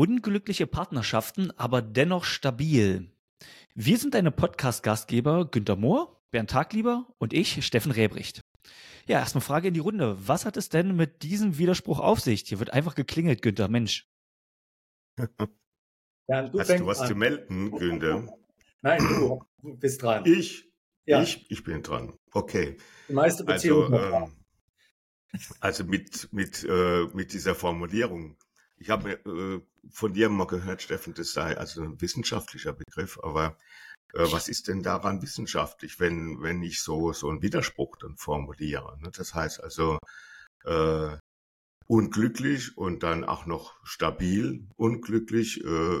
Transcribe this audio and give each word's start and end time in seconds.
Unglückliche 0.00 0.66
Partnerschaften, 0.66 1.50
aber 1.58 1.82
dennoch 1.82 2.24
stabil. 2.24 3.12
Wir 3.74 3.98
sind 3.98 4.14
deine 4.14 4.30
Podcast-Gastgeber 4.30 5.50
Günter 5.50 5.76
Mohr, 5.76 6.24
Bernd 6.30 6.48
Taglieber 6.48 7.06
und 7.18 7.34
ich, 7.34 7.62
Steffen 7.66 7.92
Rebricht. 7.92 8.40
Ja, 9.06 9.18
erstmal 9.18 9.42
Frage 9.42 9.68
in 9.68 9.74
die 9.74 9.80
Runde. 9.80 10.16
Was 10.26 10.46
hat 10.46 10.56
es 10.56 10.70
denn 10.70 10.96
mit 10.96 11.22
diesem 11.22 11.58
Widerspruch 11.58 12.00
auf 12.00 12.18
sich? 12.18 12.44
Hier 12.46 12.60
wird 12.60 12.72
einfach 12.72 12.94
geklingelt, 12.94 13.42
Günther, 13.42 13.68
Mensch. 13.68 14.08
Ja, 16.28 16.48
du 16.48 16.58
Hast 16.58 16.70
du 16.70 16.86
was 16.86 17.00
an. 17.00 17.08
zu 17.08 17.14
melden, 17.14 17.70
Günter? 17.70 18.26
Nein, 18.80 19.06
du 19.06 19.44
bist 19.76 20.02
dran. 20.02 20.24
Ich? 20.24 20.72
Ja. 21.04 21.20
Ich, 21.22 21.50
ich 21.50 21.62
bin 21.62 21.82
dran. 21.82 22.14
Okay. 22.32 22.78
Die 23.06 23.12
meiste 23.12 23.44
Beziehung. 23.44 23.92
Also, 23.92 24.16
äh, 24.16 24.28
also 25.60 25.84
mit, 25.84 26.32
mit, 26.32 26.64
äh, 26.64 27.04
mit 27.12 27.34
dieser 27.34 27.54
Formulierung. 27.54 28.38
Ich 28.80 28.90
habe 28.90 29.12
äh, 29.12 29.60
von 29.90 30.12
dir 30.12 30.28
mal 30.30 30.46
gehört, 30.46 30.82
Steffen, 30.82 31.14
das 31.14 31.32
sei 31.32 31.56
also 31.56 31.82
ein 31.82 32.00
wissenschaftlicher 32.00 32.72
Begriff, 32.72 33.18
aber 33.22 33.58
äh, 34.14 34.24
was 34.32 34.48
ist 34.48 34.68
denn 34.68 34.82
daran 34.82 35.22
wissenschaftlich, 35.22 36.00
wenn, 36.00 36.42
wenn 36.42 36.62
ich 36.62 36.80
so, 36.82 37.12
so 37.12 37.28
einen 37.28 37.42
Widerspruch 37.42 37.96
dann 37.96 38.16
formuliere? 38.16 38.98
Ne? 39.00 39.10
Das 39.14 39.34
heißt 39.34 39.62
also, 39.62 39.98
äh, 40.64 41.16
unglücklich 41.86 42.78
und 42.78 43.02
dann 43.02 43.24
auch 43.24 43.46
noch 43.46 43.74
stabil 43.84 44.66
unglücklich, 44.76 45.62
äh, 45.64 46.00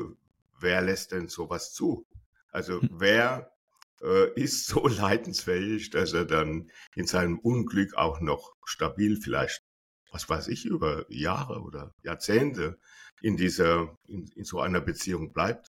wer 0.60 0.82
lässt 0.82 1.12
denn 1.12 1.28
sowas 1.28 1.74
zu? 1.74 2.06
Also 2.52 2.80
hm. 2.80 2.88
wer 2.92 3.52
äh, 4.00 4.32
ist 4.40 4.66
so 4.66 4.86
leidensfähig, 4.88 5.90
dass 5.90 6.12
er 6.12 6.24
dann 6.24 6.70
in 6.94 7.06
seinem 7.06 7.38
Unglück 7.38 7.94
auch 7.94 8.20
noch 8.20 8.54
stabil 8.64 9.20
vielleicht, 9.20 9.60
was 10.10 10.28
weiß 10.28 10.48
ich, 10.48 10.64
über 10.64 11.04
Jahre 11.10 11.60
oder 11.60 11.94
Jahrzehnte 12.02 12.78
in 13.22 13.36
dieser, 13.36 13.96
in, 14.06 14.26
in 14.34 14.44
so 14.44 14.60
einer 14.60 14.80
Beziehung 14.80 15.32
bleibt? 15.32 15.72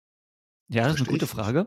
Ja, 0.69 0.85
das 0.85 0.95
ist 0.95 1.01
eine 1.01 1.11
gute 1.11 1.27
Frage. 1.27 1.67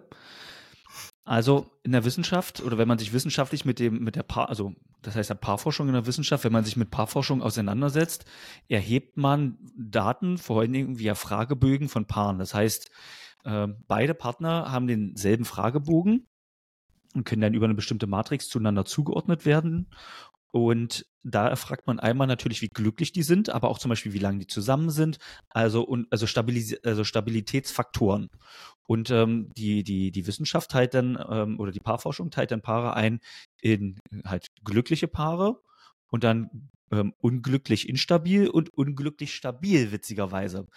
Also 1.25 1.72
in 1.83 1.91
der 1.91 2.05
Wissenschaft 2.05 2.61
oder 2.61 2.77
wenn 2.77 2.88
man 2.88 2.99
sich 2.99 3.11
wissenschaftlich 3.11 3.66
mit 3.66 3.80
dem 3.80 4.03
mit 4.03 4.16
der 4.16 4.23
Paar, 4.23 4.47
also 4.47 4.75
das 5.02 5.16
heißt 5.16 5.31
der 5.31 5.35
Paarforschung 5.35 5.88
in 5.88 5.94
der 5.94 6.05
Wissenschaft, 6.05 6.44
wenn 6.44 6.52
man 6.52 6.63
sich 6.63 6.77
mit 6.77 6.91
Paarforschung 6.91 7.41
auseinandersetzt, 7.41 8.25
erhebt 8.67 9.17
man 9.17 9.57
Daten 9.75 10.38
vor 10.38 10.61
allen 10.61 10.72
Dingen 10.72 11.00
via 11.00 11.16
Fragebögen 11.16 11.89
von 11.89 12.05
Paaren. 12.05 12.38
Das 12.38 12.53
heißt, 12.53 12.91
äh, 13.44 13.67
beide 13.88 14.13
Partner 14.13 14.72
haben 14.72 14.85
denselben 14.85 15.45
Fragebogen 15.45 16.27
und 17.16 17.23
können 17.23 17.41
dann 17.41 17.55
über 17.55 17.66
eine 17.66 17.75
bestimmte 17.75 18.05
Matrix 18.05 18.47
zueinander 18.47 18.85
zugeordnet 18.85 19.45
werden. 19.45 19.89
Und 20.56 21.06
da 21.22 21.50
erfragt 21.50 21.86
man 21.86 22.00
einmal 22.00 22.28
natürlich, 22.28 22.61
wie 22.61 22.70
glücklich 22.70 23.11
die 23.11 23.23
sind, 23.23 23.50
aber 23.50 23.67
auch 23.67 23.78
zum 23.78 23.89
Beispiel, 23.89 24.14
wie 24.14 24.20
lange 24.20 24.39
die 24.39 24.48
zusammen 24.48 24.89
sind, 24.89 25.17
also, 25.50 25.84
und, 25.84 26.08
also, 26.12 26.28
Stabilis 26.28 26.81
also 26.81 27.03
Stabilitätsfaktoren. 27.03 28.30
Und 28.88 29.12
ähm, 29.12 29.52
die, 29.58 29.84
die, 29.84 30.12
die 30.12 30.28
Wissenschaft 30.28 30.72
teilt 30.72 30.94
dann, 30.94 31.22
ähm, 31.30 31.59
oder 31.59 31.73
die 31.73 31.81
Paarforschung 31.81 32.31
teilt 32.31 32.52
dann 32.52 32.62
Paare 32.62 32.94
ein 32.94 33.20
in 33.59 34.00
halt 34.23 34.47
glückliche 34.64 35.09
Paare 35.09 35.59
und 36.09 36.23
dann 36.23 36.69
ähm, 36.90 37.14
unglücklich 37.19 37.90
instabil 37.90 38.47
und 38.47 38.69
unglücklich 38.69 39.36
stabil, 39.36 39.92
witzigerweise. 39.92 40.67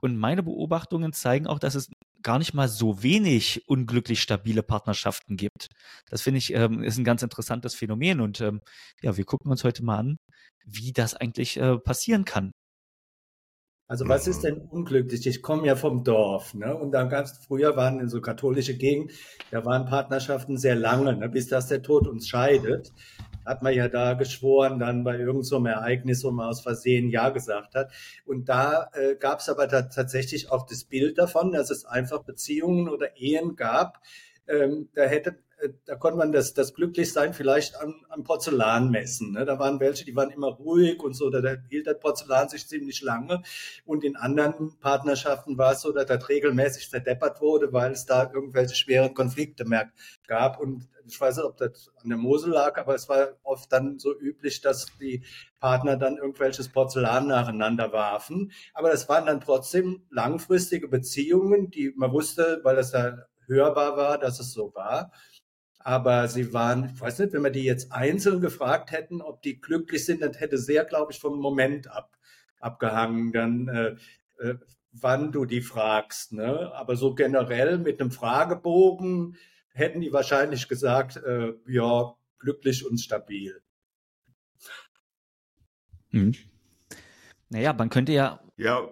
Und 0.00 0.16
meine 0.16 0.44
Beobachtungen 0.44 1.12
zeigen 1.12 1.48
auch, 1.48 1.58
dass 1.58 1.74
es 1.74 1.90
gar 2.24 2.38
nicht 2.38 2.54
mal 2.54 2.68
so 2.68 3.02
wenig 3.02 3.68
unglücklich 3.68 4.20
stabile 4.20 4.64
Partnerschaften 4.64 5.36
gibt. 5.36 5.68
Das 6.10 6.22
finde 6.22 6.38
ich 6.38 6.52
ähm, 6.52 6.82
ist 6.82 6.98
ein 6.98 7.04
ganz 7.04 7.22
interessantes 7.22 7.74
Phänomen 7.74 8.20
und 8.20 8.40
ähm, 8.40 8.60
ja, 9.02 9.16
wir 9.16 9.24
gucken 9.24 9.50
uns 9.52 9.62
heute 9.62 9.84
mal 9.84 9.98
an, 9.98 10.16
wie 10.64 10.92
das 10.92 11.14
eigentlich 11.14 11.56
äh, 11.58 11.78
passieren 11.78 12.24
kann. 12.24 12.50
Also 13.86 14.08
was 14.08 14.26
ist 14.26 14.42
denn 14.42 14.62
unglücklich? 14.62 15.26
Ich 15.26 15.42
komme 15.42 15.66
ja 15.66 15.76
vom 15.76 16.04
Dorf, 16.04 16.54
ne? 16.54 16.74
Und 16.74 16.92
dann 16.92 17.10
ganz 17.10 17.38
früher 17.46 17.76
waren 17.76 18.00
in 18.00 18.08
so 18.08 18.22
katholische 18.22 18.76
Gegend, 18.76 19.12
da 19.50 19.64
waren 19.66 19.84
Partnerschaften 19.84 20.56
sehr 20.56 20.74
lange, 20.74 21.14
ne? 21.14 21.28
bis 21.28 21.48
das 21.48 21.68
der 21.68 21.82
Tod 21.82 22.08
uns 22.08 22.26
scheidet. 22.26 22.92
Hat 23.44 23.62
man 23.62 23.74
ja 23.74 23.88
da 23.88 24.14
geschworen, 24.14 24.78
dann 24.78 25.04
bei 25.04 25.18
irgendeinem 25.18 25.42
so 25.42 25.64
Ereignis, 25.64 26.24
wo 26.24 26.30
man 26.30 26.48
aus 26.48 26.60
Versehen 26.60 27.10
Ja 27.10 27.30
gesagt 27.30 27.74
hat. 27.74 27.92
Und 28.24 28.48
da 28.48 28.90
äh, 28.92 29.16
gab 29.16 29.40
es 29.40 29.48
aber 29.48 29.68
tatsächlich 29.68 30.50
auch 30.50 30.66
das 30.66 30.84
Bild 30.84 31.18
davon, 31.18 31.52
dass 31.52 31.70
es 31.70 31.84
einfach 31.84 32.22
Beziehungen 32.22 32.88
oder 32.88 33.16
Ehen 33.16 33.56
gab. 33.56 34.00
Ähm, 34.46 34.88
da 34.94 35.04
hätte 35.04 35.38
äh, 35.64 35.70
da 35.86 35.96
konnte 35.96 36.18
man 36.18 36.32
das, 36.32 36.54
das 36.54 36.74
Glücklichsein 36.74 37.34
vielleicht 37.34 37.80
am, 37.80 37.94
am 38.08 38.24
Porzellan 38.24 38.90
messen. 38.90 39.32
Ne? 39.32 39.44
Da 39.44 39.58
waren 39.58 39.80
welche, 39.80 40.04
die 40.04 40.16
waren 40.16 40.30
immer 40.30 40.48
ruhig 40.48 41.02
und 41.02 41.14
so, 41.14 41.30
da, 41.30 41.40
da 41.40 41.56
hielt 41.68 41.86
das 41.86 41.98
Porzellan 41.98 42.48
sich 42.48 42.66
ziemlich 42.66 43.02
lange. 43.02 43.42
Und 43.84 44.04
in 44.04 44.16
anderen 44.16 44.78
Partnerschaften 44.78 45.58
war 45.58 45.72
es 45.72 45.80
so, 45.80 45.92
dass 45.92 46.06
das 46.06 46.28
regelmäßig 46.28 46.90
zerdeppert 46.90 47.40
wurde, 47.40 47.72
weil 47.72 47.92
es 47.92 48.06
da 48.06 48.30
irgendwelche 48.32 48.74
schweren 48.74 49.14
Konflikte 49.14 49.64
mehr 49.64 49.90
gab. 50.26 50.60
Und 50.60 50.88
ich 51.06 51.20
weiß 51.20 51.36
nicht, 51.36 51.46
ob 51.46 51.56
das 51.56 51.90
an 52.02 52.08
der 52.08 52.18
Mosel 52.18 52.52
lag, 52.52 52.78
aber 52.78 52.94
es 52.94 53.08
war 53.08 53.28
oft 53.42 53.72
dann 53.72 53.98
so 53.98 54.18
üblich, 54.18 54.60
dass 54.60 54.86
die 55.00 55.24
Partner 55.60 55.96
dann 55.96 56.16
irgendwelches 56.16 56.68
Porzellan 56.68 57.26
nacheinander 57.26 57.92
warfen. 57.92 58.52
Aber 58.72 58.90
das 58.90 59.08
waren 59.08 59.26
dann 59.26 59.40
trotzdem 59.40 60.02
langfristige 60.10 60.88
Beziehungen, 60.88 61.70
die 61.70 61.92
man 61.96 62.12
wusste, 62.12 62.60
weil 62.62 62.76
das 62.76 62.90
da 62.90 63.26
hörbar 63.46 63.96
war, 63.96 64.18
dass 64.18 64.40
es 64.40 64.52
so 64.52 64.74
war 64.74 65.12
aber 65.84 66.28
sie 66.28 66.54
waren, 66.54 66.90
ich 66.94 67.00
weiß 67.00 67.18
nicht, 67.18 67.34
wenn 67.34 67.44
wir 67.44 67.50
die 67.50 67.62
jetzt 67.62 67.92
einzeln 67.92 68.40
gefragt 68.40 68.90
hätten, 68.90 69.20
ob 69.20 69.42
die 69.42 69.60
glücklich 69.60 70.06
sind, 70.06 70.22
dann 70.22 70.32
hätte 70.32 70.56
sehr, 70.56 70.86
glaube 70.86 71.12
ich, 71.12 71.20
vom 71.20 71.38
Moment 71.38 71.90
ab, 71.90 72.16
abgehangen, 72.58 73.32
dann 73.32 73.68
äh, 73.68 73.96
äh, 74.42 74.54
wann 74.92 75.30
du 75.30 75.44
die 75.44 75.60
fragst. 75.60 76.32
Ne? 76.32 76.72
Aber 76.74 76.96
so 76.96 77.14
generell 77.14 77.78
mit 77.78 78.00
einem 78.00 78.10
Fragebogen 78.10 79.36
hätten 79.74 80.00
die 80.00 80.12
wahrscheinlich 80.12 80.68
gesagt, 80.68 81.16
äh, 81.16 81.52
ja, 81.66 82.14
glücklich 82.38 82.86
und 82.86 82.98
stabil. 82.98 83.60
Hm. 86.10 86.34
Naja, 87.50 87.72
man 87.72 87.90
könnte 87.90 88.12
ja. 88.12 88.40
Ja, 88.56 88.88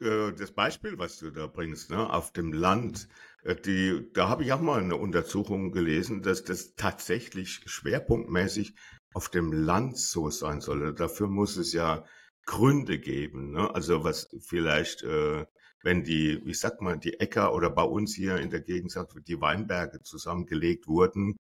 äh, 0.00 0.32
das 0.32 0.50
Beispiel, 0.50 0.98
was 0.98 1.18
du 1.18 1.30
da 1.30 1.46
bringst, 1.46 1.90
ne, 1.90 2.12
auf 2.12 2.32
dem 2.32 2.52
Land, 2.52 3.08
äh, 3.44 3.54
die, 3.54 4.10
da 4.12 4.28
habe 4.28 4.42
ich 4.42 4.52
auch 4.52 4.60
mal 4.60 4.82
eine 4.82 4.96
Untersuchung 4.96 5.70
gelesen, 5.70 6.22
dass 6.22 6.42
das 6.42 6.74
tatsächlich 6.74 7.60
schwerpunktmäßig 7.66 8.74
auf 9.14 9.28
dem 9.28 9.52
Land 9.52 9.96
so 9.96 10.28
sein 10.30 10.60
soll. 10.60 10.92
Dafür 10.92 11.28
muss 11.28 11.56
es 11.56 11.72
ja 11.72 12.04
Gründe 12.46 12.98
geben. 12.98 13.52
Ne? 13.52 13.72
Also 13.72 14.02
was 14.02 14.28
vielleicht, 14.40 15.04
äh, 15.04 15.46
wenn 15.86 16.02
die, 16.02 16.42
ich 16.44 16.58
sag 16.58 16.82
mal, 16.82 16.98
die 16.98 17.20
Äcker 17.20 17.54
oder 17.54 17.70
bei 17.70 17.84
uns 17.84 18.12
hier 18.12 18.38
in 18.38 18.50
der 18.50 18.60
Gegend 18.60 18.90
sagt, 18.90 19.14
die 19.28 19.40
Weinberge 19.40 20.02
zusammengelegt 20.02 20.88
wurden, 20.88 21.36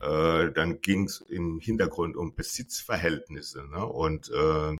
äh, 0.00 0.50
dann 0.50 0.80
ging 0.80 1.04
es 1.04 1.20
im 1.20 1.60
Hintergrund 1.60 2.16
um 2.16 2.34
Besitzverhältnisse. 2.34 3.68
Ne? 3.68 3.84
Und 3.84 4.30
äh, 4.30 4.76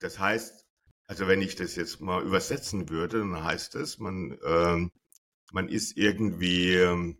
das 0.00 0.18
heißt, 0.18 0.64
also 1.06 1.28
wenn 1.28 1.40
ich 1.40 1.54
das 1.54 1.76
jetzt 1.76 2.00
mal 2.00 2.24
übersetzen 2.24 2.88
würde, 2.88 3.20
dann 3.20 3.44
heißt 3.44 3.76
es, 3.76 4.00
man 4.00 4.32
äh, 4.42 4.88
man 5.52 5.68
ist 5.68 5.96
irgendwie 5.96 6.74
ähm, 6.74 7.18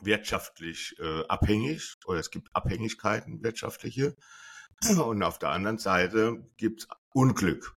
wirtschaftlich 0.00 0.96
äh, 0.98 1.24
abhängig 1.28 1.98
oder 2.04 2.18
es 2.18 2.32
gibt 2.32 2.48
Abhängigkeiten 2.52 3.44
wirtschaftliche 3.44 4.16
und 4.98 5.22
auf 5.22 5.38
der 5.38 5.50
anderen 5.50 5.78
Seite 5.78 6.50
gibt 6.56 6.80
es 6.80 6.88
Unglück. 7.12 7.75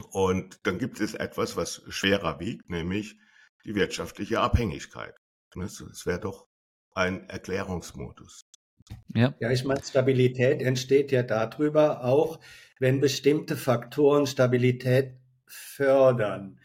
Und 0.00 0.60
dann 0.64 0.78
gibt 0.78 1.00
es 1.00 1.14
etwas, 1.14 1.56
was 1.56 1.82
schwerer 1.88 2.40
wiegt, 2.40 2.70
nämlich 2.70 3.16
die 3.64 3.74
wirtschaftliche 3.74 4.40
Abhängigkeit. 4.40 5.14
Das 5.54 6.06
wäre 6.06 6.20
doch 6.20 6.46
ein 6.94 7.28
Erklärungsmodus. 7.28 8.46
Ja, 9.14 9.34
ja 9.40 9.50
ich 9.50 9.64
meine, 9.64 9.82
Stabilität 9.82 10.62
entsteht 10.62 11.12
ja 11.12 11.22
darüber 11.22 12.04
auch, 12.04 12.40
wenn 12.78 13.00
bestimmte 13.00 13.56
Faktoren 13.56 14.26
Stabilität 14.26 15.14
fördern. 15.46 16.60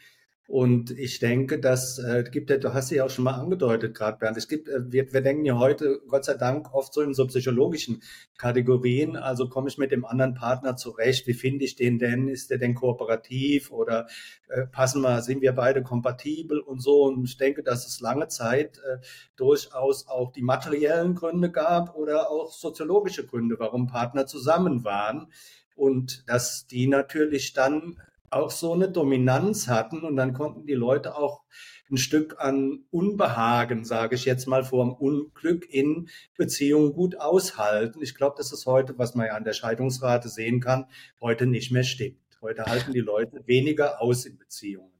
Und 0.54 0.92
ich 0.92 1.18
denke, 1.18 1.58
das 1.58 1.98
äh, 1.98 2.24
gibt 2.30 2.52
ja, 2.52 2.58
du 2.58 2.76
hast 2.76 2.92
ja 2.92 3.04
auch 3.04 3.10
schon 3.10 3.24
mal 3.24 3.34
angedeutet 3.34 3.96
gerade, 3.96 4.20
Bernd, 4.20 4.38
es 4.38 4.48
gibt, 4.48 4.70
äh, 4.70 4.82
wir, 4.92 5.12
wir 5.12 5.22
denken 5.22 5.46
ja 5.46 5.58
heute, 5.58 6.00
Gott 6.08 6.26
sei 6.26 6.36
Dank, 6.36 6.72
oft 6.76 6.94
so 6.94 7.02
in 7.02 7.16
so 7.16 7.26
psychologischen 7.26 8.04
Kategorien, 8.38 9.16
also 9.16 9.50
komme 9.50 9.70
ich 9.70 9.80
mit 9.80 9.92
dem 9.92 10.06
anderen 10.06 10.36
Partner 10.36 10.76
zurecht, 10.76 11.26
wie 11.26 11.34
finde 11.34 11.66
ich 11.66 11.76
den 11.76 11.98
denn, 11.98 12.28
ist 12.28 12.52
der 12.52 12.60
denn 12.60 12.76
kooperativ 12.76 13.72
oder 13.72 14.06
äh, 14.48 14.68
passen 14.68 15.02
wir, 15.02 15.24
sind 15.24 15.42
wir 15.42 15.54
beide 15.54 15.82
kompatibel 15.82 16.60
und 16.60 16.84
so. 16.84 17.06
Und 17.06 17.24
ich 17.24 17.38
denke, 17.38 17.64
dass 17.64 17.88
es 17.88 18.00
lange 18.00 18.28
Zeit 18.28 18.78
äh, 18.78 19.00
durchaus 19.36 20.06
auch 20.08 20.32
die 20.32 20.44
materiellen 20.44 21.16
Gründe 21.16 21.50
gab 21.50 21.96
oder 21.96 22.30
auch 22.30 22.52
soziologische 22.52 23.26
Gründe, 23.26 23.56
warum 23.58 23.88
Partner 23.88 24.28
zusammen 24.28 24.84
waren. 24.84 25.32
Und 25.76 26.30
dass 26.30 26.68
die 26.68 26.86
natürlich 26.86 27.54
dann 27.54 27.98
auch 28.36 28.52
so 28.52 28.74
eine 28.74 28.90
Dominanz 28.90 29.68
hatten 29.68 30.02
und 30.02 30.16
dann 30.16 30.34
konnten 30.34 30.66
die 30.66 30.74
Leute 30.74 31.16
auch 31.16 31.44
ein 31.92 31.98
Stück 31.98 32.36
an 32.40 32.86
Unbehagen, 32.90 33.86
sage 33.86 34.16
ich 34.16 34.26
jetzt 34.26 34.48
mal, 34.48 34.64
vor 34.64 34.84
dem 34.84 34.94
Unglück 34.94 35.70
in 35.70 36.10
Beziehungen 36.38 36.94
gut 36.94 37.20
aushalten. 37.20 38.02
Ich 38.02 38.16
glaube, 38.16 38.36
das 38.38 38.52
ist 38.52 38.66
heute, 38.66 38.98
was 38.98 39.16
man 39.16 39.28
ja 39.28 39.34
an 39.34 39.44
der 39.44 39.54
Scheidungsrate 39.54 40.30
sehen 40.30 40.60
kann, 40.60 40.86
heute 41.22 41.46
nicht 41.46 41.72
mehr 41.72 41.84
stimmt. 41.84 42.18
Heute 42.42 42.66
halten 42.66 42.92
die 42.94 43.00
Leute 43.00 43.44
weniger 43.46 44.02
aus 44.02 44.26
in 44.26 44.38
Beziehungen. 44.38 44.92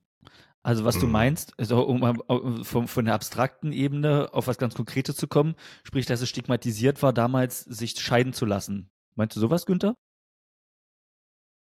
Also 0.62 0.86
was 0.86 0.98
du 0.98 1.08
mhm. 1.08 1.12
meinst, 1.12 1.54
also 1.58 1.82
um 1.84 2.64
von, 2.64 2.88
von 2.88 3.06
der 3.06 3.16
abstrakten 3.16 3.74
Ebene 3.74 4.30
auf 4.32 4.48
was 4.48 4.58
ganz 4.58 4.76
Konkretes 4.76 5.18
zu 5.18 5.28
kommen, 5.28 5.56
sprich, 5.84 6.06
dass 6.06 6.22
es 6.22 6.30
stigmatisiert 6.30 7.04
war, 7.04 7.12
damals 7.12 7.62
sich 7.62 8.00
scheiden 8.00 8.32
zu 8.32 8.46
lassen. 8.46 8.90
Meinst 9.16 9.36
du 9.36 9.42
sowas, 9.42 9.66
Günther? 9.66 9.96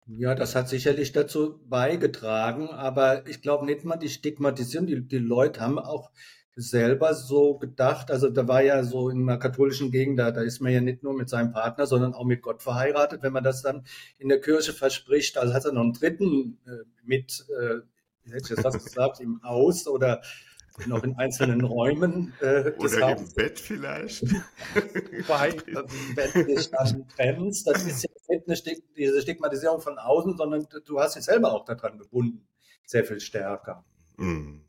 Ja, 0.08 0.34
das 0.36 0.54
hat 0.54 0.68
sicherlich 0.68 1.12
dazu 1.12 1.60
beigetragen, 1.68 2.68
aber 2.70 3.26
ich 3.26 3.42
glaube 3.42 3.66
nicht 3.66 3.84
mal 3.84 3.96
die 3.96 4.08
Stigmatisierung. 4.08 4.86
Die, 4.86 5.00
die 5.00 5.18
Leute 5.18 5.60
haben 5.60 5.78
auch 5.80 6.12
selber 6.54 7.12
so 7.14 7.58
gedacht, 7.58 8.10
also 8.10 8.30
da 8.30 8.48
war 8.48 8.62
ja 8.62 8.82
so 8.84 9.10
in 9.10 9.28
einer 9.28 9.38
katholischen 9.38 9.90
Gegend, 9.90 10.18
da, 10.18 10.30
da 10.30 10.40
ist 10.42 10.60
man 10.60 10.72
ja 10.72 10.80
nicht 10.80 11.02
nur 11.02 11.14
mit 11.14 11.28
seinem 11.28 11.52
Partner, 11.52 11.86
sondern 11.86 12.14
auch 12.14 12.24
mit 12.24 12.40
Gott 12.40 12.62
verheiratet, 12.62 13.22
wenn 13.22 13.32
man 13.32 13.44
das 13.44 13.62
dann 13.62 13.84
in 14.18 14.28
der 14.28 14.40
Kirche 14.40 14.72
verspricht. 14.72 15.36
Also 15.36 15.52
hat 15.52 15.64
er 15.64 15.72
noch 15.72 15.82
einen 15.82 15.92
dritten 15.92 16.58
äh, 16.66 16.84
mit 17.04 17.44
äh, 17.60 17.80
hätte 18.30 18.44
ich 18.44 18.50
jetzt 18.50 18.62
fast 18.62 18.84
gesagt, 18.84 19.20
im 19.20 19.42
Haus 19.42 19.86
oder 19.86 20.22
noch 20.86 21.02
in 21.02 21.16
einzelnen 21.16 21.62
Räumen 21.64 22.34
äh, 22.40 22.72
Oder 22.78 23.16
im 23.16 23.32
Bett 23.34 23.58
vielleicht. 23.58 24.22
Bei, 25.28 25.50
dich 25.50 26.70
dann 26.70 27.08
trennst, 27.08 27.66
das 27.66 27.84
ist 27.84 28.02
jetzt 28.02 28.28
nicht 28.28 28.46
eine 28.46 28.56
Stig 28.56 28.82
diese 28.96 29.22
Stigmatisierung 29.22 29.80
von 29.80 29.98
außen, 29.98 30.36
sondern 30.36 30.66
du 30.84 31.00
hast 31.00 31.16
dich 31.16 31.24
selber 31.24 31.52
auch 31.52 31.64
daran 31.64 31.98
gebunden, 31.98 32.46
sehr 32.84 33.04
viel 33.04 33.20
stärker. 33.20 33.84
Mm. 34.16 34.60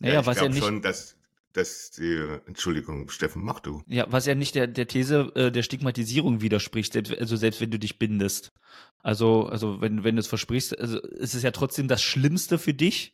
Naja, 0.00 0.14
ja, 0.14 0.20
ich 0.20 0.26
was 0.26 0.40
ja 0.40 0.48
nicht 0.48 0.64
schon, 0.64 0.82
dass, 0.82 1.16
dass 1.52 1.90
die, 1.90 2.22
Entschuldigung, 2.46 3.08
Steffen, 3.08 3.42
mach 3.42 3.60
du. 3.60 3.82
Ja, 3.86 4.06
was 4.10 4.26
ja 4.26 4.34
nicht 4.34 4.54
der, 4.54 4.66
der 4.66 4.86
These 4.86 5.32
äh, 5.34 5.50
der 5.50 5.62
Stigmatisierung 5.62 6.40
widerspricht, 6.40 6.92
selbst, 6.92 7.16
also 7.18 7.36
selbst 7.36 7.60
wenn 7.60 7.70
du 7.70 7.78
dich 7.78 7.98
bindest. 7.98 8.52
Also, 9.00 9.46
also 9.46 9.80
wenn, 9.80 10.04
wenn 10.04 10.16
du 10.16 10.20
es 10.20 10.26
versprichst, 10.26 10.78
also 10.78 11.00
es 11.02 11.34
ist 11.34 11.42
ja 11.42 11.50
trotzdem 11.50 11.88
das 11.88 12.02
Schlimmste 12.02 12.58
für 12.58 12.74
dich, 12.74 13.12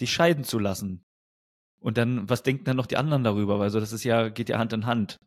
dich 0.00 0.12
scheiden 0.12 0.44
zu 0.44 0.58
lassen. 0.58 1.04
Und 1.80 1.96
dann, 1.96 2.28
was 2.28 2.42
denken 2.42 2.64
dann 2.64 2.76
noch 2.76 2.86
die 2.86 2.96
anderen 2.96 3.24
darüber? 3.24 3.60
Also 3.60 3.80
das 3.80 3.92
ist 3.92 4.04
ja, 4.04 4.28
geht 4.28 4.48
ja 4.48 4.58
Hand 4.58 4.72
in 4.72 4.86
Hand. 4.86 5.18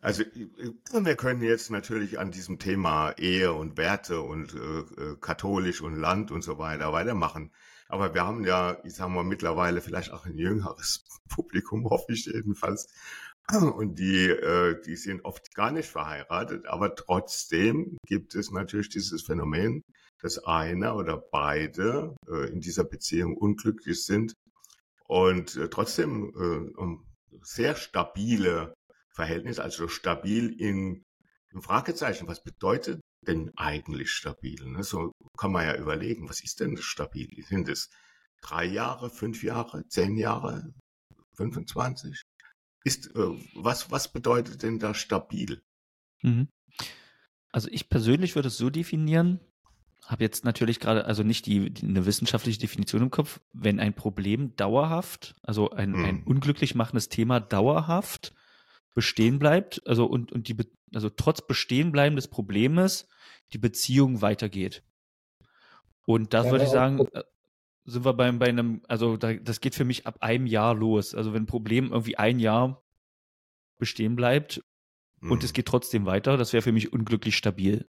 Also 0.00 0.24
wir 0.34 1.16
können 1.16 1.42
jetzt 1.42 1.70
natürlich 1.70 2.18
an 2.18 2.32
diesem 2.32 2.58
Thema 2.58 3.12
Ehe 3.12 3.52
und 3.52 3.76
Werte 3.78 4.20
und 4.20 4.52
äh, 4.52 4.78
äh 5.12 5.16
katholisch 5.20 5.80
und 5.80 5.94
Land 5.94 6.32
und 6.32 6.42
so 6.42 6.58
weiter 6.58 6.92
weitermachen. 6.92 7.52
Aber 7.88 8.12
wir 8.12 8.26
haben 8.26 8.44
ja, 8.44 8.78
ich 8.84 8.94
sag 8.94 9.10
mal, 9.10 9.22
mittlerweile 9.22 9.80
vielleicht 9.80 10.12
auch 10.12 10.26
ein 10.26 10.36
jüngeres 10.36 11.04
Publikum, 11.28 11.88
hoffe 11.88 12.12
ich 12.12 12.26
jedenfalls. 12.26 12.88
Und 13.50 13.98
die, 13.98 14.28
äh, 14.28 14.80
die 14.82 14.96
sind 14.96 15.24
oft 15.24 15.54
gar 15.54 15.72
nicht 15.72 15.88
verheiratet, 15.88 16.66
aber 16.66 16.94
trotzdem 16.94 17.98
gibt 18.06 18.34
es 18.34 18.50
natürlich 18.50 18.88
dieses 18.88 19.22
Phänomen, 19.22 19.82
dass 20.20 20.38
einer 20.38 20.96
oder 20.96 21.16
beide 21.16 22.16
äh, 22.28 22.50
in 22.50 22.60
dieser 22.60 22.84
Beziehung 22.84 23.36
unglücklich 23.36 24.04
sind 24.06 24.32
und 25.06 25.56
äh, 25.56 25.68
trotzdem 25.68 26.32
äh, 26.36 27.36
sehr 27.42 27.76
stabile 27.76 28.74
Verhältnisse, 29.14 29.62
also 29.62 29.88
stabil 29.88 30.58
in, 30.58 31.04
im 31.52 31.62
Fragezeichen, 31.62 32.28
was 32.28 32.42
bedeutet 32.42 33.00
denn 33.26 33.50
eigentlich 33.56 34.10
stabil? 34.10 34.64
Ne? 34.66 34.82
So 34.82 35.12
kann 35.38 35.52
man 35.52 35.66
ja 35.66 35.76
überlegen, 35.76 36.28
was 36.28 36.42
ist 36.42 36.60
denn 36.60 36.76
stabil? 36.76 37.28
Sind 37.44 37.68
es 37.68 37.90
drei 38.40 38.64
Jahre, 38.64 39.10
fünf 39.10 39.42
Jahre, 39.42 39.86
zehn 39.88 40.16
Jahre, 40.16 40.72
25? 41.36 42.22
Ist, 42.84 43.14
äh, 43.14 43.38
was, 43.54 43.90
was 43.90 44.12
bedeutet 44.12 44.62
denn 44.62 44.78
da 44.78 44.94
stabil? 44.94 45.62
Mhm. 46.22 46.48
Also 47.52 47.68
ich 47.70 47.88
persönlich 47.88 48.34
würde 48.34 48.48
es 48.48 48.56
so 48.56 48.70
definieren, 48.70 49.40
habe 50.06 50.24
jetzt 50.24 50.44
natürlich 50.44 50.80
gerade, 50.80 51.04
also 51.04 51.22
nicht 51.22 51.46
die, 51.46 51.70
die, 51.70 51.86
eine 51.86 52.06
wissenschaftliche 52.06 52.58
Definition 52.58 53.02
im 53.02 53.10
Kopf, 53.10 53.40
wenn 53.52 53.78
ein 53.80 53.94
Problem 53.94 54.56
dauerhaft, 54.56 55.34
also 55.42 55.70
ein, 55.70 55.92
mhm. 55.92 56.04
ein 56.04 56.22
unglücklich 56.24 56.74
machendes 56.74 57.08
Thema 57.08 57.40
dauerhaft 57.40 58.34
bestehen 58.94 59.38
bleibt, 59.38 59.86
also 59.86 60.06
und, 60.06 60.32
und 60.32 60.48
die, 60.48 60.56
also 60.94 61.08
trotz 61.08 61.46
Bestehenbleiben 61.46 62.16
des 62.16 62.28
Problems 62.28 63.08
die 63.52 63.58
Beziehung 63.58 64.22
weitergeht. 64.22 64.82
Und 66.04 66.34
da 66.34 66.44
ja, 66.44 66.50
würde 66.50 66.64
ich 66.64 66.70
sagen, 66.70 67.06
äh, 67.12 67.22
sind 67.84 68.04
wir 68.04 68.14
beim, 68.14 68.38
bei 68.38 68.48
einem, 68.48 68.82
also 68.88 69.16
da, 69.16 69.34
das 69.34 69.60
geht 69.60 69.74
für 69.74 69.84
mich 69.84 70.06
ab 70.06 70.18
einem 70.20 70.46
Jahr 70.46 70.74
los. 70.74 71.14
Also 71.14 71.32
wenn 71.32 71.44
ein 71.44 71.46
Problem 71.46 71.90
irgendwie 71.92 72.16
ein 72.16 72.38
Jahr 72.38 72.82
bestehen 73.78 74.16
bleibt 74.16 74.62
mhm. 75.20 75.32
und 75.32 75.44
es 75.44 75.52
geht 75.52 75.66
trotzdem 75.66 76.06
weiter, 76.06 76.36
das 76.36 76.52
wäre 76.52 76.62
für 76.62 76.72
mich 76.72 76.92
unglücklich 76.92 77.36
stabil. 77.36 77.88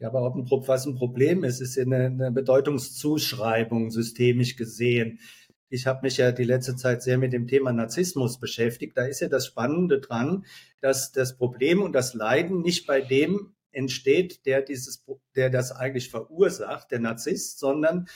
Ja, 0.00 0.08
aber 0.08 0.22
ob 0.22 0.34
ein, 0.34 0.50
was 0.50 0.86
ein 0.86 0.96
Problem 0.96 1.44
ist, 1.44 1.60
ist 1.60 1.78
eine, 1.78 2.06
eine 2.06 2.32
Bedeutungszuschreibung 2.32 3.90
systemisch 3.90 4.56
gesehen. 4.56 5.20
Ich 5.68 5.86
habe 5.86 6.00
mich 6.02 6.16
ja 6.16 6.32
die 6.32 6.44
letzte 6.44 6.76
Zeit 6.76 7.02
sehr 7.02 7.18
mit 7.18 7.32
dem 7.32 7.46
Thema 7.46 7.72
Narzissmus 7.72 8.38
beschäftigt. 8.38 8.96
Da 8.96 9.04
ist 9.04 9.20
ja 9.20 9.28
das 9.28 9.46
Spannende 9.46 10.00
dran, 10.00 10.44
dass 10.80 11.12
das 11.12 11.36
Problem 11.36 11.82
und 11.82 11.92
das 11.92 12.14
Leiden 12.14 12.62
nicht 12.62 12.86
bei 12.86 13.00
dem 13.00 13.54
entsteht, 13.70 14.46
der 14.46 14.62
dieses, 14.62 15.04
der 15.34 15.50
das 15.50 15.72
eigentlich 15.72 16.10
verursacht, 16.10 16.90
der 16.90 17.00
Narzisst, 17.00 17.58
sondern 17.58 18.06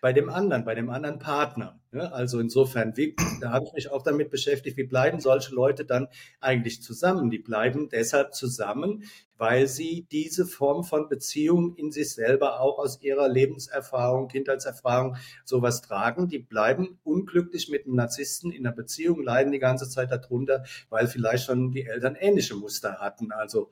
bei 0.00 0.12
dem 0.12 0.28
anderen, 0.30 0.64
bei 0.64 0.74
dem 0.74 0.90
anderen 0.90 1.18
Partner. 1.18 1.80
Also 1.92 2.38
insofern, 2.38 2.96
wie, 2.96 3.16
da 3.40 3.50
habe 3.50 3.66
ich 3.66 3.72
mich 3.72 3.90
auch 3.90 4.02
damit 4.02 4.30
beschäftigt, 4.30 4.76
wie 4.76 4.84
bleiben 4.84 5.20
solche 5.20 5.54
Leute 5.54 5.84
dann 5.84 6.08
eigentlich 6.40 6.82
zusammen? 6.82 7.30
Die 7.30 7.38
bleiben 7.38 7.88
deshalb 7.88 8.34
zusammen, 8.34 9.04
weil 9.36 9.66
sie 9.66 10.06
diese 10.12 10.46
Form 10.46 10.84
von 10.84 11.08
Beziehung 11.08 11.74
in 11.76 11.90
sich 11.90 12.12
selber 12.12 12.60
auch 12.60 12.78
aus 12.78 13.00
ihrer 13.00 13.28
Lebenserfahrung, 13.28 14.28
Kindheitserfahrung 14.28 15.16
sowas 15.44 15.80
tragen. 15.80 16.28
Die 16.28 16.38
bleiben 16.38 16.98
unglücklich 17.02 17.68
mit 17.68 17.86
einem 17.86 17.96
Narzissten 17.96 18.52
in 18.52 18.66
einer 18.66 18.76
Beziehung, 18.76 19.22
leiden 19.22 19.52
die 19.52 19.58
ganze 19.58 19.88
Zeit 19.88 20.10
darunter, 20.12 20.64
weil 20.90 21.06
vielleicht 21.06 21.46
schon 21.46 21.72
die 21.72 21.86
Eltern 21.86 22.16
ähnliche 22.16 22.54
Muster 22.54 22.98
hatten. 22.98 23.32
Also 23.32 23.70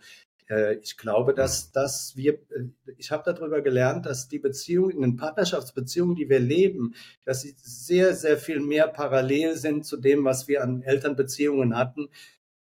ich 0.81 0.97
glaube, 0.97 1.35
dass, 1.35 1.73
dass 1.73 2.17
wir, 2.17 2.35
äh, 2.35 2.69
ich 2.99 3.11
habe 3.11 3.23
darüber 3.25 3.63
gelernt, 3.63 4.07
dass 4.07 4.29
die 4.29 4.39
Beziehungen, 4.39 4.93
in 4.93 5.01
den 5.03 5.17
Partnerschaftsbeziehungen, 5.17 6.15
die 6.15 6.29
wir 6.29 6.39
leben, 6.39 6.95
dass 7.25 7.43
sie 7.43 7.55
sehr, 7.59 8.15
sehr 8.15 8.39
viel 8.39 8.61
mehr 8.61 8.89
parallel 8.89 9.57
sind 9.57 9.85
zu 9.85 9.97
dem, 9.97 10.25
was 10.25 10.47
wir 10.49 10.63
an 10.63 10.83
Elternbeziehungen 10.83 11.77
hatten. 11.77 12.09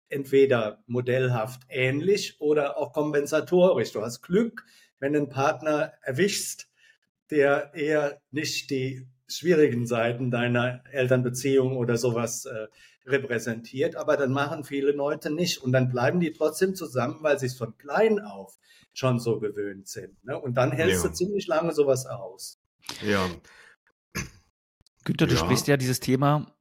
Entweder 0.08 0.84
modellhaft 0.88 1.64
ähnlich 1.68 2.40
oder 2.40 2.78
auch 2.78 2.94
kompensatorisch. 2.94 3.92
Du 3.92 4.02
hast 4.02 4.22
Glück, 4.22 4.66
wenn 5.00 5.14
du 5.14 5.20
einen 5.20 5.30
Partner 5.30 5.94
erwischst, 6.02 6.70
der 7.32 7.74
eher 7.74 8.22
nicht 8.32 8.70
die 8.70 9.08
schwierigen 9.28 9.88
Seiten 9.88 10.30
deiner 10.30 10.84
Elternbeziehung 10.92 11.76
oder 11.78 11.98
sowas 11.98 12.46
äh, 12.46 12.68
repräsentiert, 13.06 13.96
aber 13.96 14.18
dann 14.18 14.32
machen 14.32 14.64
viele 14.64 14.92
Leute 14.92 15.32
nicht 15.32 15.62
und 15.62 15.72
dann 15.72 15.90
bleiben 15.90 16.20
die 16.20 16.32
trotzdem 16.32 16.76
zusammen, 16.76 17.18
weil 17.22 17.40
sie 17.40 17.48
es 17.48 17.58
von 17.58 17.78
klein 17.78 18.20
auf 18.20 18.58
schon 18.94 19.20
so 19.20 19.40
gewöhnt 19.40 19.88
sind. 19.88 20.24
Ne? 20.24 20.40
Und 20.40 20.56
dann 20.56 20.72
hältst 20.72 21.04
ja. 21.04 21.10
du 21.10 21.16
ziemlich 21.16 21.48
lange 21.48 21.74
sowas 21.74 22.06
aus. 22.06 22.60
Ja. 23.06 23.30
Günther, 25.04 25.28
du 25.28 25.36
ja. 25.36 25.40
sprichst 25.40 25.68
ja 25.68 25.78
dieses 25.78 26.00
Thema, 26.00 26.56